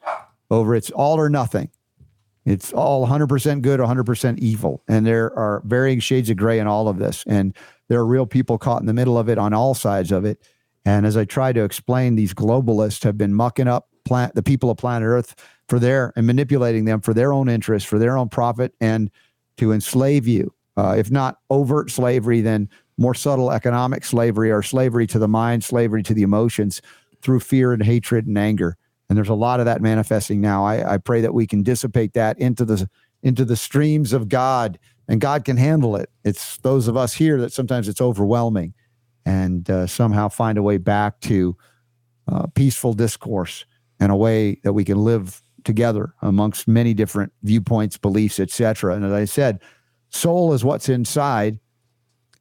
[0.50, 1.70] over it's all or nothing.
[2.46, 4.82] It's all 100% good, 100% evil.
[4.88, 7.24] And there are varying shades of gray in all of this.
[7.28, 7.56] And
[7.90, 10.40] there are real people caught in the middle of it on all sides of it.
[10.86, 14.70] And as I try to explain, these globalists have been mucking up plant, the people
[14.70, 15.36] of planet Earth
[15.70, 19.10] for their and manipulating them for their own interest, for their own profit, and
[19.58, 20.54] to enslave you.
[20.76, 25.64] Uh, if not overt slavery, then more subtle economic slavery or slavery to the mind,
[25.64, 26.82] slavery to the emotions
[27.22, 28.78] through fear and hatred and anger.
[29.10, 30.66] And there's a lot of that manifesting now.
[30.66, 32.90] I, I pray that we can dissipate that into the
[33.22, 34.78] into the streams of God,
[35.08, 36.10] and God can handle it.
[36.24, 38.74] It's those of us here that sometimes it's overwhelming,
[39.26, 41.58] and uh, somehow find a way back to
[42.28, 43.66] uh, peaceful discourse
[44.00, 48.96] and a way that we can live together amongst many different viewpoints, beliefs, etc.
[48.96, 49.60] And as I said,
[50.10, 51.60] soul is what's inside.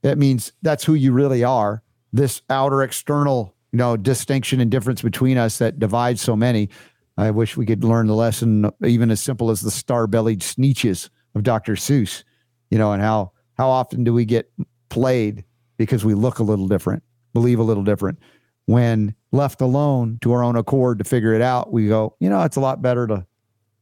[0.03, 1.83] That means that's who you really are.
[2.13, 6.69] This outer external, you know, distinction and difference between us that divides so many.
[7.17, 11.43] I wish we could learn the lesson, even as simple as the star-bellied Sneetches of
[11.43, 11.75] Dr.
[11.75, 12.25] Seuss,
[12.73, 14.51] you know, and how how often do we get
[14.89, 15.44] played
[15.77, 17.03] because we look a little different,
[17.35, 18.19] believe a little different.
[18.65, 22.40] When left alone to our own accord to figure it out, we go, you know,
[22.44, 23.27] it's a lot better to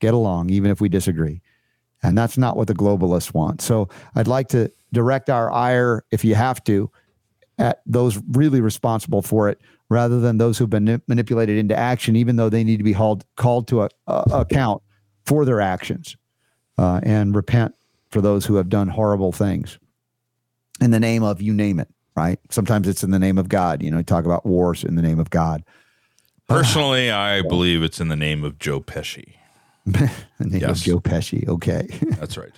[0.00, 1.40] get along, even if we disagree.
[2.02, 3.60] And that's not what the globalists want.
[3.60, 6.90] So I'd like to direct our ire, if you have to,
[7.58, 12.34] at those really responsible for it, rather than those who've been manipulated into action, even
[12.34, 14.82] though they need to be hauled, called to a, a account
[15.26, 16.16] for their actions
[16.76, 17.74] uh, and repent
[18.10, 19.78] for those who have done horrible things
[20.80, 22.38] in the name of you name it, right?
[22.50, 23.82] Sometimes it's in the name of God.
[23.82, 25.62] You know, you talk about wars in the name of God.
[26.48, 29.34] Personally, I believe it's in the name of Joe Pesci.
[29.86, 30.10] the
[30.40, 30.80] name Yes.
[30.80, 31.46] of Joe Pesci.
[31.48, 31.86] Okay.
[32.18, 32.52] That's right.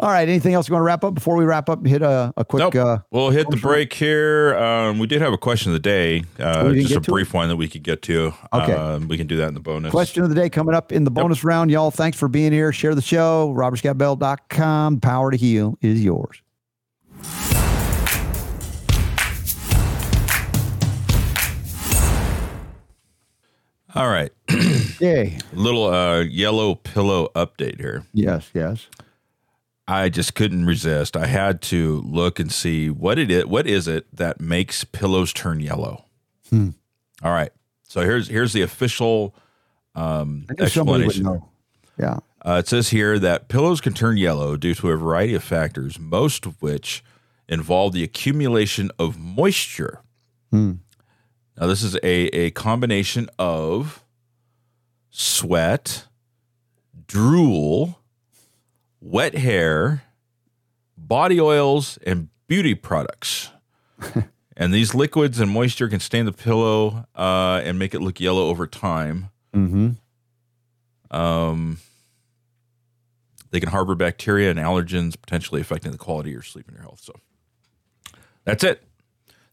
[0.00, 0.28] All right.
[0.28, 1.84] Anything else you want to wrap up before we wrap up?
[1.84, 2.60] Hit a, a quick.
[2.60, 2.74] Nope.
[2.76, 4.56] Uh, We'll hit the break here.
[4.56, 7.48] Um, we did have a question of the day, uh, Oh, just a brief one
[7.48, 8.32] that we could get to.
[8.52, 8.72] Okay.
[8.72, 9.90] Um, we can do that in the bonus.
[9.90, 11.70] Question of the day coming up in the bonus round.
[11.70, 12.72] Y'all, thanks for being here.
[12.72, 13.52] Share the show.
[13.56, 15.00] RobertScottBell.com.
[15.00, 16.42] Power to heal is yours.
[23.94, 24.30] All right.
[25.00, 25.38] Yay.
[25.52, 28.04] Little uh, yellow pillow update here.
[28.12, 28.86] Yes, yes.
[29.88, 31.16] I just couldn't resist.
[31.16, 33.46] I had to look and see what it is.
[33.46, 36.04] What is it that makes pillows turn yellow?
[36.50, 36.70] Hmm.
[37.22, 37.50] All right.
[37.84, 39.34] So here's here's the official
[39.94, 41.24] um, explanation.
[41.24, 41.48] know.
[41.98, 42.18] Yeah.
[42.44, 45.98] Uh, it says here that pillows can turn yellow due to a variety of factors,
[45.98, 47.02] most of which
[47.48, 50.00] involve the accumulation of moisture.
[50.50, 50.74] Hmm.
[51.58, 54.04] Now, this is a, a combination of
[55.10, 56.06] sweat,
[57.06, 57.98] drool,
[59.08, 60.02] wet hair,
[60.96, 63.50] body oils, and beauty products.
[64.56, 68.48] and these liquids and moisture can stain the pillow uh, and make it look yellow
[68.48, 69.30] over time.
[69.54, 71.16] Mm-hmm.
[71.16, 71.78] Um,
[73.50, 76.82] they can harbor bacteria and allergens, potentially affecting the quality of your sleep and your
[76.82, 77.00] health.
[77.00, 77.14] So
[78.44, 78.82] that's it.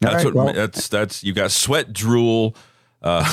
[0.02, 2.56] That's right, what well- that's that's you got sweat, drool,
[3.02, 3.24] uh,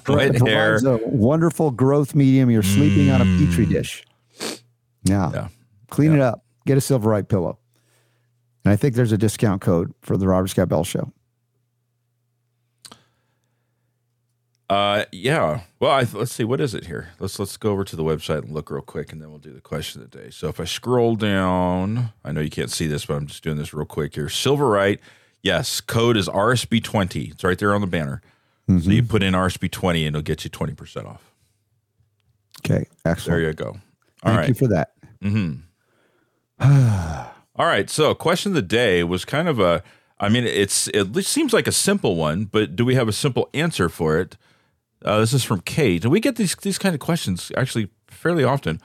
[0.08, 0.76] wet hair.
[0.76, 2.48] a wonderful growth medium.
[2.48, 4.04] You're sleeping on a petri dish.
[5.02, 5.30] Yeah.
[5.32, 5.48] Yeah.
[5.94, 6.44] Clean it up.
[6.66, 7.58] Get a Silverite pillow.
[8.64, 11.12] And I think there's a discount code for the Robert Scott Bell Show.
[14.68, 15.60] Uh, yeah.
[15.78, 16.42] Well, I, let's see.
[16.42, 17.10] What is it here?
[17.20, 19.52] Let's let's go over to the website and look real quick, and then we'll do
[19.52, 20.30] the question of the day.
[20.30, 23.58] So if I scroll down, I know you can't see this, but I'm just doing
[23.58, 24.26] this real quick here.
[24.26, 24.98] Silverite.
[25.42, 27.32] Yes, code is RSB20.
[27.32, 28.22] It's right there on the banner.
[28.66, 31.34] So you put in RSB20 and it'll get you 20% off.
[32.64, 32.86] Okay.
[33.04, 33.26] Excellent.
[33.26, 33.66] There you go.
[33.66, 33.76] All
[34.22, 34.48] Thank right.
[34.48, 34.92] you for that.
[37.56, 37.88] All right.
[37.90, 39.82] So, question of the day was kind of a.
[40.18, 43.48] I mean, it's it seems like a simple one, but do we have a simple
[43.52, 44.36] answer for it?
[45.04, 48.44] Uh, this is from Kate, and we get these these kind of questions actually fairly
[48.44, 48.80] often.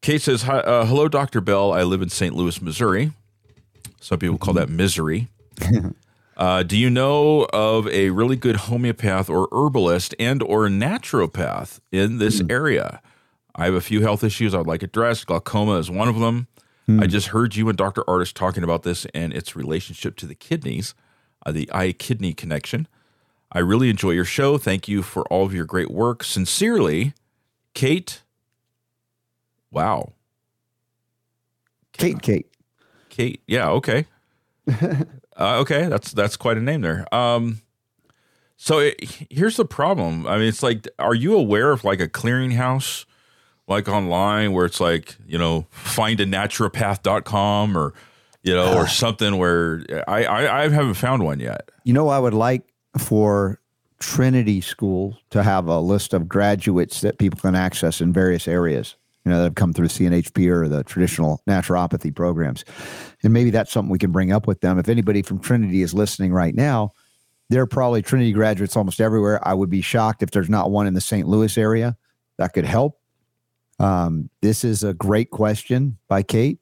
[0.00, 1.72] Kate says, Hi, uh, "Hello, Doctor Bell.
[1.72, 2.34] I live in St.
[2.34, 3.12] Louis, Missouri.
[4.00, 5.28] Some people call that misery.
[6.36, 12.18] Uh, do you know of a really good homeopath or herbalist and or naturopath in
[12.18, 13.00] this area?
[13.54, 15.26] I have a few health issues I'd like addressed.
[15.26, 16.48] Glaucoma is one of them.
[16.86, 18.02] I just heard you and Dr.
[18.04, 20.94] Ardis talking about this and its relationship to the kidneys,
[21.46, 22.88] uh, the eye kidney connection.
[23.50, 24.58] I really enjoy your show.
[24.58, 26.22] Thank you for all of your great work.
[26.24, 27.14] Sincerely,
[27.72, 28.20] Kate
[29.74, 30.12] Wow.
[31.92, 32.46] Kate, Kate.
[33.10, 33.42] Kate.
[33.48, 33.68] Yeah.
[33.70, 34.06] Okay.
[34.70, 35.04] uh,
[35.36, 35.88] okay.
[35.88, 37.12] That's that's quite a name there.
[37.12, 37.60] Um,
[38.56, 40.28] so it, here's the problem.
[40.28, 43.04] I mean, it's like, are you aware of like a clearinghouse,
[43.66, 47.94] like online, where it's like you know, find a naturopath.com or
[48.42, 48.86] you know, or ah.
[48.86, 51.70] something where I, I I haven't found one yet.
[51.84, 52.62] You know, I would like
[52.98, 53.60] for
[54.00, 58.96] Trinity School to have a list of graduates that people can access in various areas.
[59.24, 62.62] You know, that have come through CNHP or the traditional naturopathy programs,
[63.22, 64.78] and maybe that's something we can bring up with them.
[64.78, 66.92] If anybody from Trinity is listening right now,
[67.48, 69.40] they're probably Trinity graduates almost everywhere.
[69.46, 71.26] I would be shocked if there's not one in the St.
[71.26, 71.96] Louis area
[72.36, 73.00] that could help.
[73.78, 76.60] Um, this is a great question by Kate.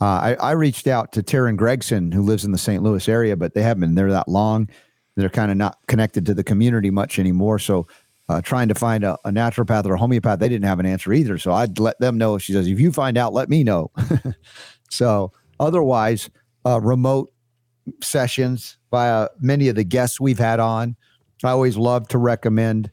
[0.00, 2.82] Uh, I, I, reached out to Taryn Gregson, who lives in the St.
[2.82, 4.68] Louis area, but they haven't been there that long.
[5.14, 7.58] They're kind of not connected to the community much anymore.
[7.58, 7.86] So,
[8.28, 11.12] uh, trying to find a, a, naturopath or a homeopath, they didn't have an answer
[11.12, 11.38] either.
[11.38, 12.38] So, I'd let them know.
[12.38, 13.92] She says, if you find out, let me know.
[14.90, 16.28] so, otherwise,
[16.66, 17.32] uh, remote
[18.02, 20.96] sessions via many of the guests we've had on.
[21.44, 22.90] I always love to recommend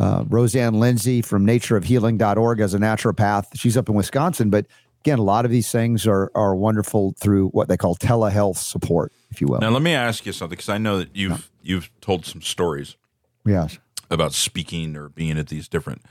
[0.00, 3.46] uh, Roseanne Lindsay from natureofhealing.org as a naturopath.
[3.54, 4.66] She's up in Wisconsin, but
[5.04, 9.12] again, a lot of these things are are wonderful through what they call telehealth support,
[9.30, 9.60] if you will.
[9.60, 11.74] Now, let me ask you something because I know that you've yeah.
[11.74, 12.96] you've told some stories,
[13.44, 13.78] yes,
[14.10, 16.02] about speaking or being at these different,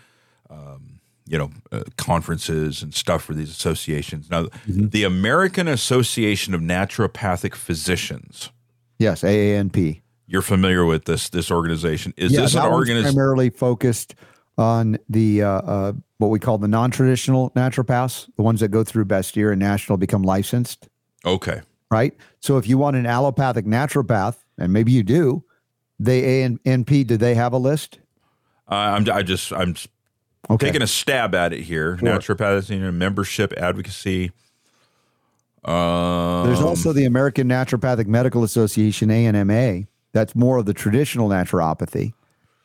[0.49, 4.29] um, you know, uh, conferences and stuff for these associations.
[4.29, 4.89] Now, mm-hmm.
[4.89, 8.51] the American Association of Naturopathic Physicians,
[8.99, 10.02] yes, AANP.
[10.27, 12.13] You're familiar with this this organization?
[12.17, 14.15] Is yeah, this an organization primarily focused
[14.57, 19.05] on the uh, uh, what we call the non-traditional naturopaths, the ones that go through
[19.05, 20.87] Bastyr and National become licensed.
[21.25, 21.61] Okay.
[21.91, 22.15] Right.
[22.39, 25.43] So if you want an allopathic naturopath, and maybe you do,
[25.99, 27.99] they ANP, do they have a list?
[28.69, 29.75] Uh, I'm I just I'm
[30.49, 30.67] okay.
[30.67, 31.97] taking a stab at it here.
[31.97, 32.09] Sure.
[32.09, 34.31] Naturopathy membership advocacy.
[35.65, 39.87] Um, There's also the American Naturopathic Medical Association (ANMA).
[40.13, 42.13] That's more of the traditional naturopathy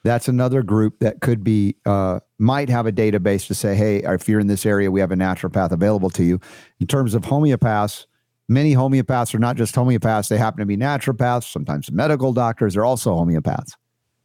[0.04, 4.28] that's another group that could be uh, might have a database to say, hey, if
[4.28, 6.40] you're in this area, we have a naturopath available to you.
[6.80, 8.06] In terms of homeopaths,
[8.48, 11.50] many homeopaths are not just homeopaths; they happen to be naturopaths.
[11.50, 13.72] Sometimes medical doctors are also homeopaths.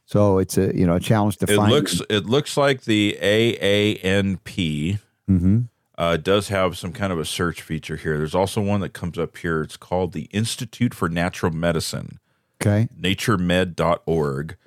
[0.06, 1.72] So it's a you know a challenge to it find.
[1.72, 5.60] Looks it looks like the AANP mm-hmm.
[5.98, 8.18] uh, does have some kind of a search feature here.
[8.18, 9.62] There's also one that comes up here.
[9.62, 12.20] It's called the Institute for Natural Medicine.
[12.65, 12.88] Okay.
[12.99, 14.57] Naturemed.org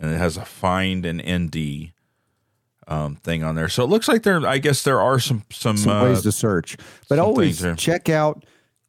[0.00, 1.92] and it has a find an ND
[2.86, 3.68] um, thing on there.
[3.68, 4.46] So it looks like there.
[4.46, 6.76] I guess there are some some, some uh, ways to search,
[7.08, 8.44] but always check out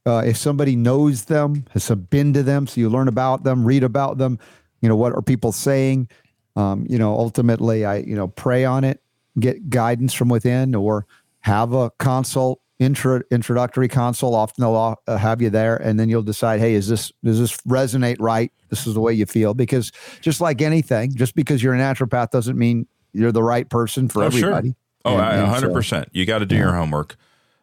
[0.06, 3.84] uh, if somebody knows them, has been to them, so you learn about them, read
[3.84, 4.40] about them.
[4.82, 6.10] You know what are people saying?
[6.56, 9.02] Um, you know, ultimately, I you know pray on it,
[9.40, 11.06] get guidance from within, or
[11.42, 14.34] have a consult intro, introductory console.
[14.34, 17.58] Often they'll uh, have you there, and then you'll decide, hey, is this does this
[17.68, 18.52] resonate right?
[18.70, 19.92] This is the way you feel because
[20.22, 24.24] just like anything, just because you're a naturopath doesn't mean you're the right person for
[24.24, 24.76] everybody.
[25.06, 25.38] oh, everybody.
[25.38, 25.46] Sure.
[25.46, 26.10] Oh, hundred percent.
[26.12, 26.62] You got to do yeah.
[26.62, 27.16] your homework.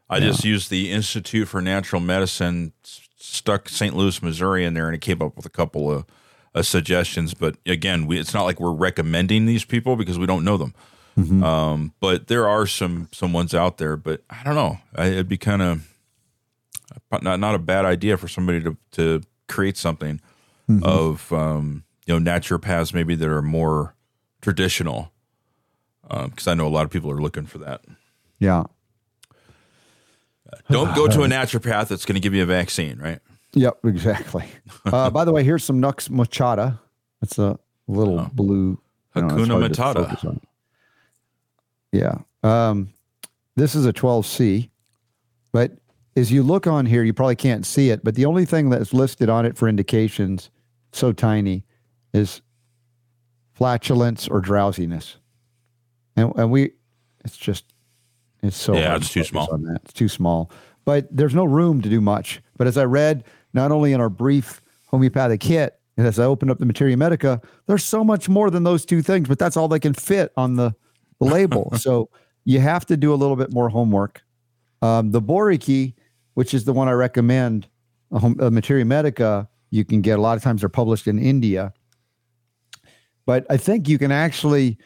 [0.09, 0.27] I yeah.
[0.27, 2.73] just used the Institute for Natural Medicine,
[3.17, 3.97] stuck St.
[3.97, 6.05] Louis, Missouri in there, and it came up with a couple of
[6.55, 7.35] uh, suggestions.
[7.35, 10.75] But again, we, it's not like we're recommending these people because we don't know them.
[11.19, 11.43] Mm-hmm.
[11.43, 13.97] Um, but there are some some ones out there.
[13.97, 14.79] But I don't know.
[14.95, 15.89] I, it'd be kind of
[17.11, 20.21] not not a bad idea for somebody to to create something
[20.69, 20.85] mm-hmm.
[20.85, 23.95] of um, you know naturopaths maybe that are more
[24.41, 25.13] traditional
[26.03, 27.83] because um, I know a lot of people are looking for that.
[28.39, 28.65] Yeah.
[30.53, 33.21] Uh, don't go to a naturopath that's going to give you a vaccine, right?
[33.55, 34.45] Yep, exactly.
[34.85, 36.79] Uh, by the way, here's some Nux moschata.
[37.21, 38.31] It's a little oh.
[38.33, 38.79] blue.
[39.17, 40.41] Hakuna Matata.
[41.97, 42.19] Yeah.
[42.43, 42.91] Um,
[43.57, 44.69] this is a 12C,
[45.53, 45.73] but
[46.17, 48.93] as you look on here, you probably can't see it, but the only thing that's
[48.93, 50.51] listed on it for indications,
[50.93, 51.65] so tiny,
[52.13, 52.43] is
[53.55, 55.17] flatulence or drowsiness.
[56.17, 56.73] And, and we,
[57.25, 57.65] it's just,
[58.43, 59.49] it's so yeah, it's too small.
[59.53, 59.81] On that.
[59.85, 60.51] It's too small,
[60.85, 62.43] but there's no room to do much.
[62.57, 66.51] But as I read, not only in our brief homeopathic hit, and as I opened
[66.51, 69.69] up the Materia Medica, there's so much more than those two things, but that's all
[69.69, 70.75] they can fit on the
[71.21, 71.73] the label.
[71.77, 72.09] so
[72.45, 74.23] you have to do a little bit more homework.
[74.83, 75.95] Um, the Boericke,
[76.35, 77.69] which is the one I recommend,
[78.13, 80.19] a, Materia Medica, you can get.
[80.19, 81.73] A lot of times they're published in India.
[83.25, 84.79] But I think you can actually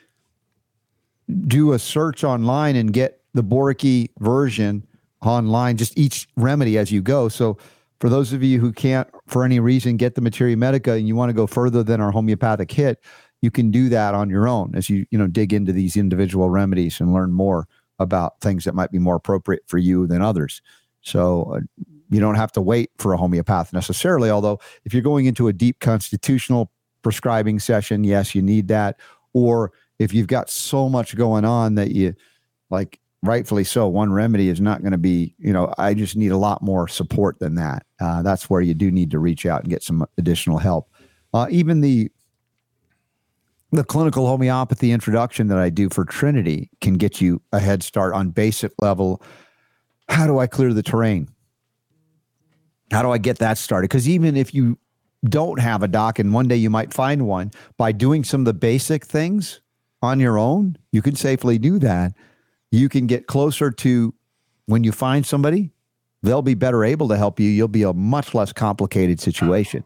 [1.46, 4.86] do a search online and get the Boericke version
[5.22, 7.28] online, just each remedy as you go.
[7.28, 7.58] So
[8.00, 11.14] for those of you who can't, for any reason, get the Materia Medica and you
[11.14, 13.00] want to go further than our homeopathic hit,
[13.42, 16.50] you can do that on your own as you you know dig into these individual
[16.50, 17.66] remedies and learn more.
[18.00, 20.62] about things that might be more appropriate for you than others.
[21.02, 21.60] So uh,
[22.08, 24.30] you don't have to wait for a homeopath necessarily.
[24.30, 26.72] Although, if you're going into a deep constitutional
[27.02, 28.98] prescribing session, yes, you need that.
[29.34, 32.14] Or if you've got so much going on that you
[32.70, 36.32] like, rightfully so, one remedy is not going to be, you know, I just need
[36.32, 37.84] a lot more support than that.
[38.00, 40.90] Uh, that's where you do need to reach out and get some additional help.
[41.34, 42.10] Uh, even the
[43.72, 48.14] the clinical homeopathy introduction that I do for Trinity can get you a head start
[48.14, 49.22] on basic level.
[50.08, 51.28] How do I clear the terrain?
[52.90, 53.88] How do I get that started?
[53.88, 54.76] Because even if you
[55.24, 58.44] don't have a doc and one day you might find one, by doing some of
[58.46, 59.60] the basic things
[60.02, 62.12] on your own, you can safely do that.
[62.72, 64.14] You can get closer to
[64.66, 65.70] when you find somebody,
[66.22, 67.48] they'll be better able to help you.
[67.48, 69.84] You'll be a much less complicated situation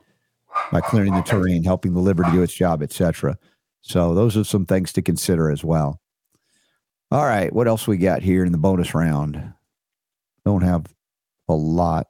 [0.73, 3.37] by clearing the terrain, helping the liver to do its job, etc.
[3.87, 6.01] So those are some things to consider as well.
[7.11, 9.53] All right, what else we got here in the bonus round?
[10.47, 10.87] Don't have
[11.51, 12.09] a lot.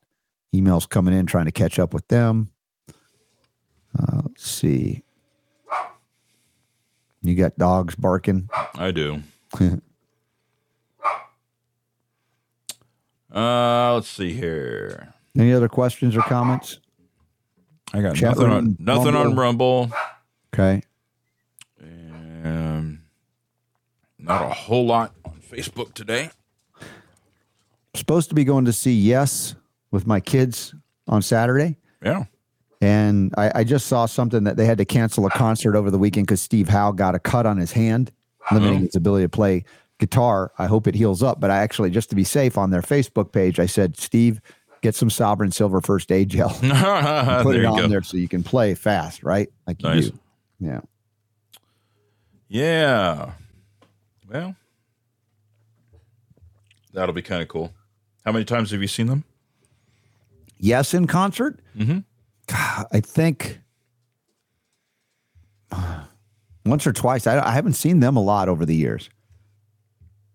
[0.54, 2.52] Emails coming in, trying to catch up with them.
[3.98, 5.02] Uh, let's see.
[7.22, 8.48] You got dogs barking.
[8.76, 9.22] I do.
[13.34, 15.12] uh, let's see here.
[15.36, 16.78] Any other questions or comments?
[17.92, 19.90] I got Chat nothing room, on nothing on Rumble.
[20.54, 20.84] Okay.
[22.44, 23.00] Um,
[24.18, 26.30] not a whole lot on Facebook today.
[27.94, 29.54] Supposed to be going to see Yes
[29.90, 30.74] with my kids
[31.08, 31.76] on Saturday.
[32.02, 32.24] Yeah.
[32.80, 35.98] And I, I just saw something that they had to cancel a concert over the
[35.98, 38.12] weekend because Steve Howe got a cut on his hand,
[38.52, 39.64] limiting his ability to play
[39.98, 40.52] guitar.
[40.58, 41.40] I hope it heals up.
[41.40, 44.40] But I actually, just to be safe, on their Facebook page, I said, Steve,
[44.82, 46.50] get some Sovereign Silver First Aid Gel.
[47.42, 47.88] Put it you on go.
[47.88, 49.48] there so you can play fast, right?
[49.66, 50.08] Like you Nice.
[50.10, 50.18] do.
[50.60, 50.80] Yeah.
[52.48, 53.32] Yeah.
[54.30, 54.54] Well,
[56.92, 57.72] that'll be kind of cool.
[58.24, 59.24] How many times have you seen them?
[60.58, 61.60] Yes, in concert.
[61.76, 61.98] Mm-hmm.
[62.92, 63.60] I think
[65.72, 66.04] uh,
[66.64, 67.26] once or twice.
[67.26, 69.10] I, I haven't seen them a lot over the years,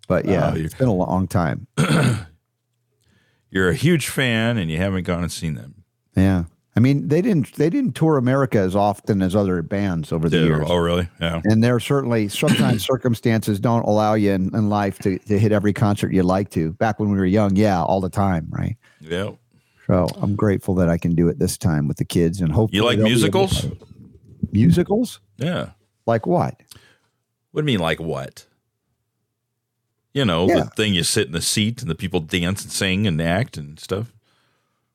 [0.08, 1.68] but yeah, you- it's been a long time.
[3.52, 5.84] You're a huge fan and you haven't gone and seen them.
[6.16, 6.44] Yeah,
[6.80, 10.38] I mean they didn't they didn't tour America as often as other bands over the
[10.38, 10.44] Yeah.
[10.46, 11.10] years, Oh, really?
[11.20, 11.42] Yeah.
[11.44, 15.52] and there are certainly sometimes circumstances don't allow you in, in life to, to hit
[15.52, 16.72] every concert you'd like to.
[16.72, 18.78] Back when we were young, yeah, all the time, right?
[19.02, 19.32] Yeah.
[19.88, 22.78] So I'm grateful that I can do it this time with the kids, and hopefully
[22.78, 23.66] You like they'll be able musicals?
[24.54, 25.72] Musicals, Yeah.
[26.06, 26.62] like what?
[27.52, 28.46] What do you mean, like what?
[30.14, 30.62] You know, Yeah.
[30.64, 33.58] the thing you sit in the seat and the people dance and sing and act
[33.58, 34.14] and stuff.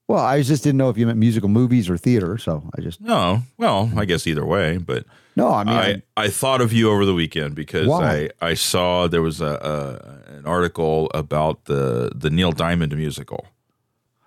[0.06, 3.00] Well, I just didn't know if you meant musical movies or theater, so I just
[3.00, 5.04] No, well, I guess either way, but
[5.34, 5.48] no.
[5.48, 5.74] I mean,
[6.16, 8.28] I, I thought of you over the weekend because Why?
[8.40, 13.46] I, I saw there was a, a an article about the the Neil Diamond musical.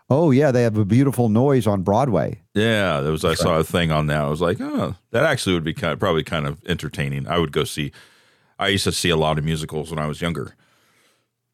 [0.10, 2.42] oh yeah, they have a beautiful noise on Broadway.
[2.56, 4.22] Yeah, there was I saw a thing on that.
[4.22, 7.28] I was like, oh, that actually would be kind of, probably kind of entertaining.
[7.28, 7.92] I would go see.
[8.58, 10.56] I used to see a lot of musicals when I was younger.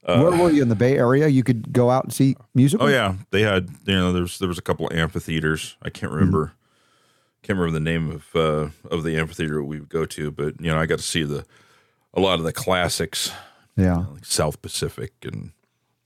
[0.06, 1.28] Where were you in the Bay Area?
[1.28, 2.90] You could go out and see musicals.
[2.90, 5.78] Uh, Oh yeah, they had you know there was there was a couple of amphitheaters.
[5.82, 6.54] I can't remember
[7.42, 10.72] can't remember the name of uh, of the amphitheater we would go to, but you
[10.72, 11.46] know I got to see the
[12.14, 13.32] a lot of the classics,
[13.76, 15.52] yeah, like South Pacific and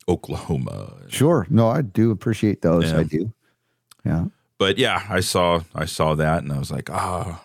[0.07, 0.93] Oklahoma.
[1.09, 1.45] sure.
[1.49, 2.91] No, I do appreciate those.
[2.91, 2.99] Yeah.
[2.99, 3.33] I do.
[4.05, 4.25] Yeah.
[4.57, 7.43] But yeah, I saw I saw that and I was like, ah,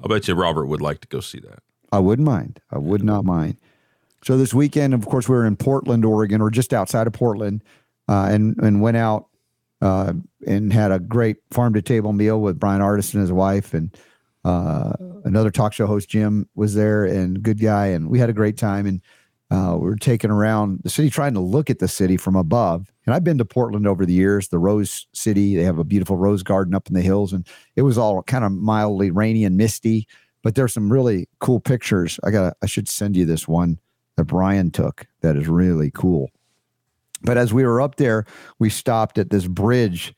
[0.00, 1.60] I'll bet you Robert would like to go see that.
[1.92, 2.60] I wouldn't mind.
[2.70, 3.56] I would not mind.
[4.26, 7.62] So this weekend, of course, we were in Portland, Oregon, or just outside of Portland,
[8.08, 9.28] uh, and and went out
[9.80, 13.72] uh, and had a great farm to table meal with Bryan Ardis and his wife,
[13.72, 13.96] and
[14.44, 14.94] uh,
[15.24, 18.56] another talk show host Jim was there, and good guy, and we had a great
[18.56, 18.84] time.
[18.84, 19.00] And
[19.52, 22.92] uh, we were taking around the city, trying to look at the city from above.
[23.06, 25.54] And I've been to Portland over the years, the Rose City.
[25.54, 27.46] They have a beautiful rose garden up in the hills, and
[27.76, 30.08] it was all kind of mildly rainy and misty
[30.42, 32.20] but there's some really cool pictures.
[32.22, 33.80] I got I should send you this one
[34.16, 36.30] that Bryan took that is really cool.
[37.22, 38.24] But as we were up there,
[38.58, 40.14] we stopped at this bridge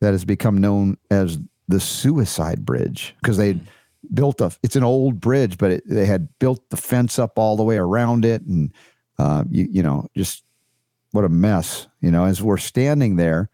[0.00, 1.38] that has become known as
[1.68, 3.58] the Suicide Bridge because they
[4.12, 4.54] built a.
[4.62, 7.76] It's an old bridge, but it, they had built the fence up all the way
[7.76, 8.72] around it, and
[9.18, 10.44] uh, you you know just
[11.12, 11.86] what a mess.
[12.00, 13.48] You know, as we're standing there,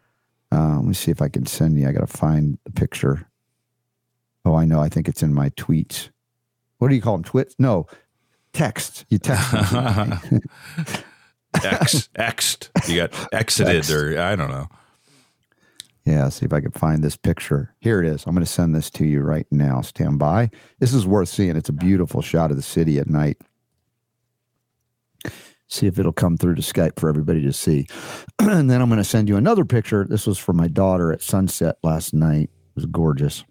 [0.52, 1.88] uh, let me see if I can send you.
[1.88, 3.28] I got to find the picture.
[4.44, 4.80] Oh, I know.
[4.80, 6.08] I think it's in my tweets.
[6.78, 7.24] What do you call them?
[7.24, 7.54] Twits?
[7.58, 7.86] No,
[8.52, 9.04] texts.
[9.08, 9.52] You text.
[11.54, 12.88] X Xed.
[12.88, 13.94] You got exited Xed.
[13.94, 14.68] or I don't know.
[16.04, 17.74] yeah, see if I can find this picture.
[17.80, 18.24] Here it is.
[18.24, 19.80] I'm going to send this to you right now.
[19.80, 20.50] Stand by.
[20.78, 21.56] This is worth seeing.
[21.56, 23.38] It's a beautiful shot of the city at night.
[25.66, 27.86] See if it'll come through to Skype for everybody to see.
[28.40, 30.04] and then I'm going to send you another picture.
[30.08, 32.50] This was for my daughter at sunset last night.
[32.50, 33.44] It was gorgeous.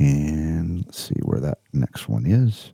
[0.00, 2.72] And let's see where that next one is.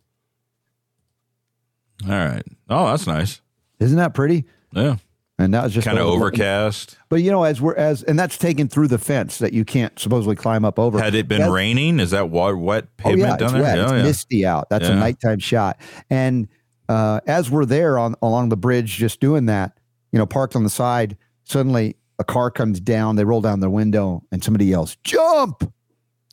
[2.05, 2.45] All right.
[2.69, 3.41] Oh, that's nice.
[3.81, 4.45] Isn't that pretty?
[4.73, 4.97] Yeah.
[5.39, 6.97] And that was just Kind of overcast.
[7.11, 9.99] But you know, as we're as and that's taken through the fence that you can't
[9.99, 10.99] supposedly climb up over.
[10.99, 12.01] Had it been As- raining?
[12.01, 13.63] Is that wa- wet Oh yeah, down it's there?
[13.63, 13.77] wet.
[13.77, 14.03] Yeah, it's yeah.
[14.03, 14.71] misty out.
[14.71, 15.79] That's a nighttime shot.
[16.09, 16.49] And
[16.89, 19.77] uh, as we're there on along the bridge, just doing that,
[20.13, 23.17] you know, parked on the side, suddenly a car comes down.
[23.17, 25.71] They roll down their window, and somebody yells, "Jump!"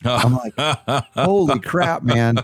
[0.05, 0.53] I'm like,
[1.13, 2.37] "Holy crap, man!"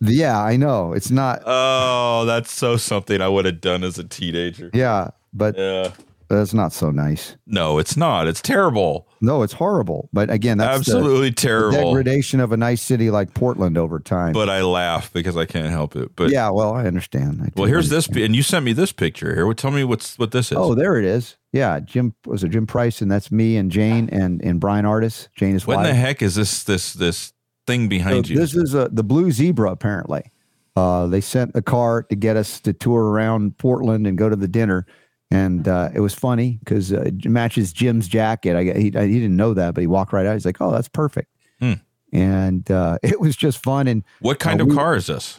[0.00, 1.42] yeah, I know it's not.
[1.46, 4.70] oh, that's so something I would have done as a teenager.
[4.74, 5.92] Yeah, but Yeah.
[6.28, 7.36] that's not so nice.
[7.46, 8.26] No, it's not.
[8.26, 9.06] It's terrible.
[9.20, 10.08] No, it's horrible.
[10.12, 11.90] But again, that's Absolutely the terrible.
[11.90, 14.32] degradation of a nice city like Portland over time.
[14.32, 16.16] But I laugh because I can't help it.
[16.16, 17.40] But yeah, well, I understand.
[17.42, 19.52] I well, here's this, and you sent me this picture here.
[19.54, 20.58] Tell me what's what this is.
[20.58, 21.36] Oh, there it is.
[21.52, 25.28] Yeah, Jim was it Jim Price, and that's me and Jane and and Bryan Ardis.
[25.36, 27.32] Jane is what in the heck is this this this
[27.66, 28.36] thing So behind you?
[28.38, 29.70] This is a, the Blue Zebra.
[29.70, 30.30] Apparently,
[30.76, 34.36] uh, they sent a car to get us to tour around Portland and go to
[34.36, 34.86] the dinner,
[35.30, 38.56] and uh, it was funny because uh, it matches Jim's jacket.
[38.56, 40.32] I, he, he didn't know that, but he walked right out.
[40.32, 41.28] He's like, "Oh, that's perfect,"
[41.60, 41.74] Hmm.
[42.14, 43.88] and uh, it was just fun.
[43.88, 45.38] And what kind uh, of we- car is this?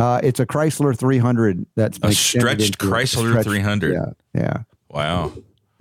[0.00, 3.92] uh, it's a Chrysler 300 that's A stretched into a Chrysler stretched- 300.
[3.94, 4.56] Yeah, yeah.
[4.90, 5.32] Wow.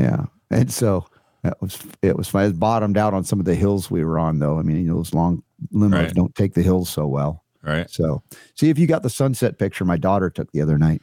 [0.01, 0.25] Yeah.
[0.49, 1.05] And so
[1.43, 2.45] that was it was fun.
[2.45, 4.57] It bottomed out on some of the hills we were on though.
[4.59, 6.13] I mean, you know, those long limos Right.
[6.13, 7.43] don't take the hills so well.
[7.63, 7.89] Right.
[7.89, 8.23] So
[8.55, 11.01] see if you got the sunset picture my daughter took the other night.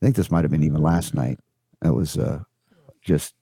[0.00, 1.38] I think this might have been even last night.
[1.82, 2.42] That was uh
[3.02, 3.34] just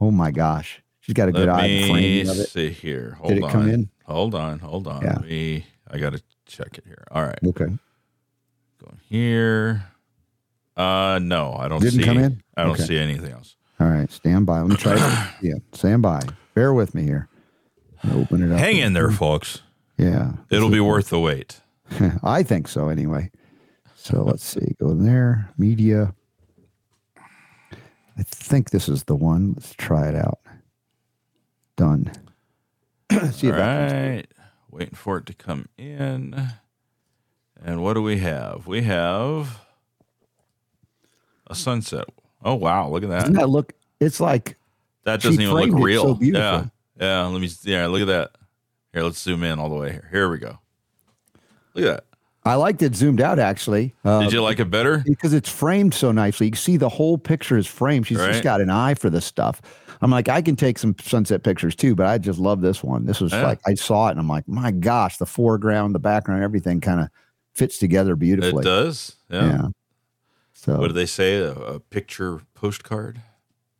[0.00, 0.82] oh my gosh.
[1.00, 2.48] She's got a good Let eye me framing of it.
[2.48, 3.16] see here.
[3.18, 3.50] Hold Did it on.
[3.50, 3.90] come in?
[4.04, 4.60] Hold on.
[4.60, 5.02] Hold on.
[5.02, 5.18] Yeah.
[5.18, 5.66] Me.
[5.90, 7.04] I gotta check it here.
[7.10, 7.38] All right.
[7.44, 7.66] Okay.
[8.78, 9.84] Going here.
[10.76, 12.04] Uh, no, I don't Didn't see.
[12.04, 12.42] come in?
[12.56, 12.84] I don't Okay.
[12.84, 13.56] see anything else.
[13.82, 14.10] All right.
[14.12, 14.60] Stand by.
[14.60, 15.28] Let me try it.
[15.42, 15.54] Yeah.
[15.72, 16.22] Stand by.
[16.54, 17.28] Bear with me here.
[18.12, 18.60] Open it up.
[18.60, 19.62] Hang in there, folks.
[19.96, 20.34] Yeah.
[20.50, 21.60] It'll be worth the wait.
[22.22, 23.32] I think so anyway.
[23.96, 24.76] So let's see.
[24.78, 25.50] Go there.
[25.58, 26.14] Media.
[27.16, 29.54] I think this is the one.
[29.54, 30.38] Let's try it out.
[31.76, 32.12] Done.
[33.32, 34.26] see All right.
[34.70, 36.50] Waiting for it to come in.
[37.60, 38.68] And what do we have?
[38.68, 39.60] We have
[41.48, 42.04] a sunset.
[42.44, 43.20] Oh wow, look at that.
[43.20, 44.56] doesn't that look it's like
[45.04, 46.16] That doesn't even look real.
[46.16, 46.66] so yeah.
[47.00, 47.26] Yeah.
[47.26, 48.30] Let me yeah, look at that.
[48.92, 50.08] Here, let's zoom in all the way here.
[50.12, 50.58] Here we go.
[51.74, 52.04] Look at that.
[52.44, 53.94] I liked it zoomed out actually.
[54.04, 54.98] Uh, Did you like it better?
[55.06, 56.46] because it's framed so nicely.
[56.46, 58.06] You can see the whole picture is framed.
[58.08, 58.32] She's Right.
[58.32, 59.62] just got an eye for this stuff.
[60.00, 63.06] I'm like, I can take some sunset pictures too, but I just love this one.
[63.06, 63.46] This was Yeah.
[63.46, 67.00] like I saw it and I'm like, my gosh, the foreground, the background, everything kind
[67.00, 67.08] of
[67.54, 68.62] fits together beautifully.
[68.62, 69.14] It does.
[69.30, 69.44] Yeah.
[69.46, 69.68] Yeah.
[70.64, 71.36] So What do they say?
[71.36, 73.20] A, a picture postcard?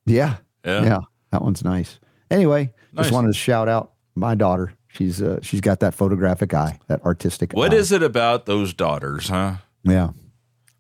[0.05, 0.83] yeah, Yeah.
[0.85, 0.99] yeah,
[1.31, 2.01] that one's nice.
[2.31, 3.05] Anyway, Nice.
[3.07, 4.73] just wanted to shout out my daughter.
[4.89, 7.53] She's uh, she's got that photographic eye, that artistic.
[7.53, 7.77] What eye.
[7.77, 9.55] is it about those daughters, huh?
[9.85, 10.11] Yeah.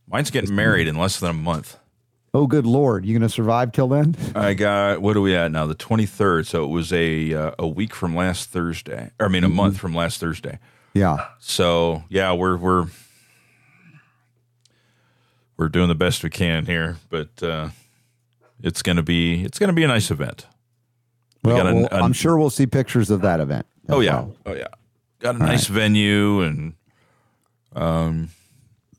[0.08, 1.78] Mine's getting married in less than a month.
[2.34, 3.04] Oh, good lord!
[3.06, 4.16] You gonna survive till then?
[4.34, 5.66] I got what are we at now?
[5.66, 6.46] The twenty third.
[6.46, 9.10] So it was a uh, a week from last Thursday.
[9.20, 10.58] Or I mean, a month from last Thursday.
[10.94, 11.26] Yeah.
[11.38, 12.86] So yeah, we're we're
[15.62, 17.68] we're doing the best we can here, but uh,
[18.62, 20.46] it's gonna be it's gonna be a nice event.
[21.44, 23.66] We Well, well, I'm sure we'll see pictures of that event.
[23.88, 24.68] Oh yeah, oh yeah.
[25.20, 26.74] Got a nice venue, and
[27.76, 28.30] um,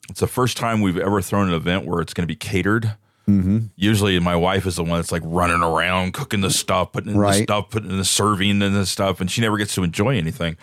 [0.09, 2.95] it's the first time we've ever thrown an event where it's going to be catered.
[3.27, 3.59] Mm-hmm.
[3.75, 7.19] Usually, my wife is the one that's like running around, cooking the stuff, putting in
[7.19, 10.17] the stuff, putting in the serving and the stuff, and she never gets to enjoy
[10.17, 10.55] anything.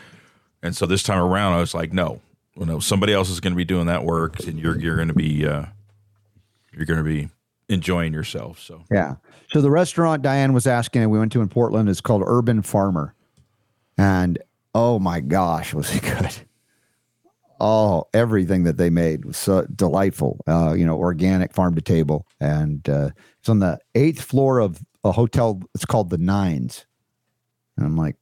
[0.63, 2.23] And so this time around, I was like, no,
[2.57, 5.09] well, no, somebody else is going to be doing that work, and you're you're going
[5.09, 5.67] to be uh,
[6.73, 7.29] you're going to be
[7.69, 8.61] enjoying yourself.
[8.61, 9.17] So Yeah.
[9.53, 12.63] So the restaurant Diane was asking, and we went to in Portland, is called Urban
[12.63, 13.15] Farmer,
[13.99, 14.39] and
[14.75, 16.35] oh my gosh, was it good!
[17.63, 20.41] Oh, everything that they made was so delightful.
[20.47, 23.11] Uh, you know, organic, farm to table, and uh,
[23.41, 25.61] it's on the eighth floor of a hotel.
[25.75, 26.87] It's called the Nines,
[27.77, 28.17] and I'm like,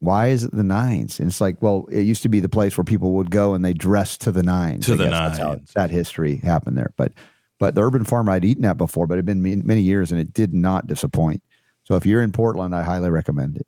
[0.00, 1.20] why is it the Nines?
[1.20, 3.64] And it's like, well, it used to be the place where people would go and
[3.64, 4.86] they dress to the nines.
[4.86, 5.72] To I the that's how nines.
[5.74, 7.12] that history happened there, but.
[7.58, 10.10] But the Urban Farmer, I'd eaten at before, but it had been many, many years
[10.10, 11.42] and it did not disappoint.
[11.84, 13.66] So if you're in Portland, I highly recommend it.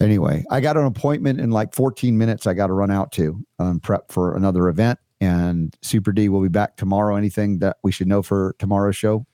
[0.00, 2.46] Anyway, I got an appointment in like 14 minutes.
[2.46, 5.00] I got to run out to um, prep for another event.
[5.20, 7.16] And Super D will be back tomorrow.
[7.16, 9.26] Anything that we should know for tomorrow's show?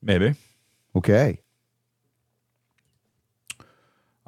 [0.00, 0.34] maybe
[0.96, 1.40] Okay.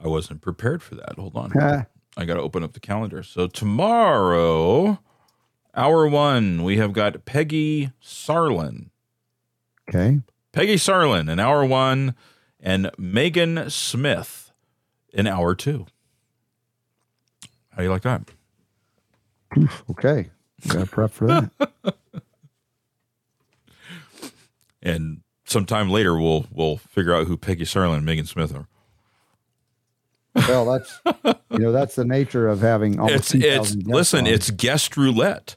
[0.06, 1.16] I wasn't prepared for that.
[1.16, 1.52] Hold on.
[1.60, 3.22] Ah, I got to open up the calendar.
[3.24, 5.00] So tomorrow,
[5.76, 8.88] Hour one, we have got Peggy Sarlin.
[9.90, 10.20] Okay.
[10.52, 12.14] Peggy Sarlin in hour one,
[12.58, 14.52] and Megan Smith
[15.12, 15.84] in hour two.
[17.70, 18.22] How do you like that?
[19.90, 20.30] Okay.
[20.68, 21.50] Got prep for that.
[24.82, 28.68] And sometime later, we'll we'll figure out who Peggy Sarlin and Megan Smith are.
[30.48, 31.00] Well, that's
[31.50, 34.26] you know that's the nature of having It's almost it's 2,000 listen, on.
[34.26, 35.56] it's guest roulette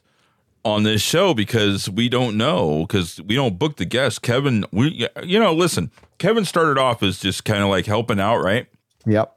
[0.64, 4.18] on this show because we don't know because we don't book the guests.
[4.18, 8.38] Kevin, we you know, listen, Kevin started off as just kind of like helping out,
[8.38, 8.66] right?
[9.06, 9.36] yep.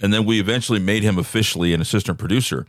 [0.00, 2.66] And then we eventually made him officially an assistant producer.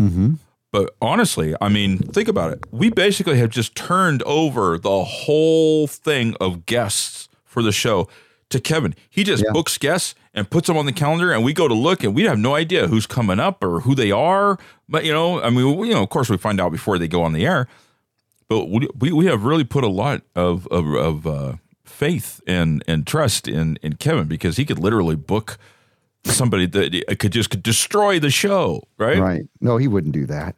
[0.00, 0.34] Mm-hmm.
[0.72, 2.64] But honestly, I mean, think about it.
[2.72, 8.08] We basically have just turned over the whole thing of guests for the show
[8.50, 8.94] to Kevin.
[9.10, 9.52] He just Yeah.
[9.52, 12.22] books guests and puts them on the calendar, and we go to look, and we
[12.24, 14.58] have no idea who's coming up or who they are.
[14.88, 17.08] But you know, I mean, we, you know, of course, we find out before they
[17.08, 17.68] go on the air.
[18.48, 21.52] But we we, have really put a lot of of, of uh,
[21.84, 25.58] faith and and trust in in Kevin because he could literally book
[26.24, 29.18] somebody that could just could destroy the show, right?
[29.18, 29.42] Right.
[29.60, 30.54] No, he wouldn't do that.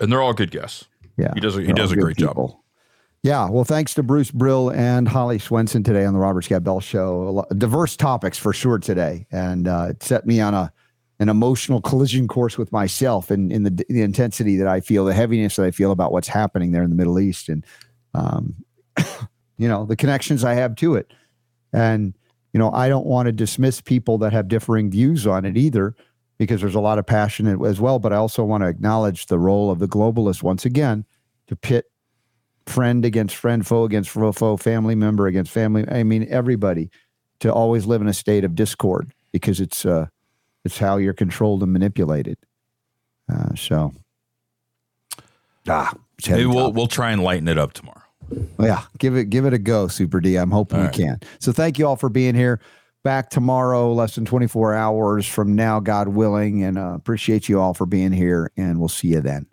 [0.00, 0.86] And they're all good guests.
[1.16, 1.32] Yeah.
[1.34, 2.36] He does a- he does a great job.
[3.22, 3.48] Yeah.
[3.50, 7.30] Well, thanks to Bruce Brill and Holly Swenson today on the Robert Scott Bell Show.
[7.30, 10.72] Lot, diverse topics for sure today, and uh, it set me on a
[11.18, 15.14] an emotional collision course with myself and in the, the intensity that I feel, the
[15.14, 17.64] heaviness that I feel about what's happening there in the Middle East, and
[18.14, 18.54] um,
[19.58, 21.12] you know the connections I have to it,
[21.72, 22.14] and
[22.52, 25.96] you know I don't want to dismiss people that have differing views on it either
[26.38, 27.98] because there's a lot of passion as well.
[27.98, 31.04] But I also want to acknowledge the role of the globalists once again
[31.48, 31.86] to pit
[32.66, 35.84] friend against friend, foe against foe, foe, family member against family.
[35.88, 36.90] I mean, everybody
[37.40, 40.06] to always live in a state of discord because it's uh,
[40.64, 42.38] it's how you're controlled and manipulated.
[43.32, 43.92] Uh, so,
[45.68, 45.92] ah,
[46.28, 46.76] Maybe we'll topic.
[46.76, 48.02] we'll try and lighten it up tomorrow.
[48.58, 50.36] Yeah, give it give it a go, Super D.
[50.36, 50.96] I'm hoping All we right.
[50.96, 51.20] can.
[51.38, 52.60] So thank you all for being here.
[53.04, 57.72] Back tomorrow, less than 24 hours from now, God willing, and uh, appreciate you all
[57.72, 58.50] for being here.
[58.56, 59.46] And we'll see you then.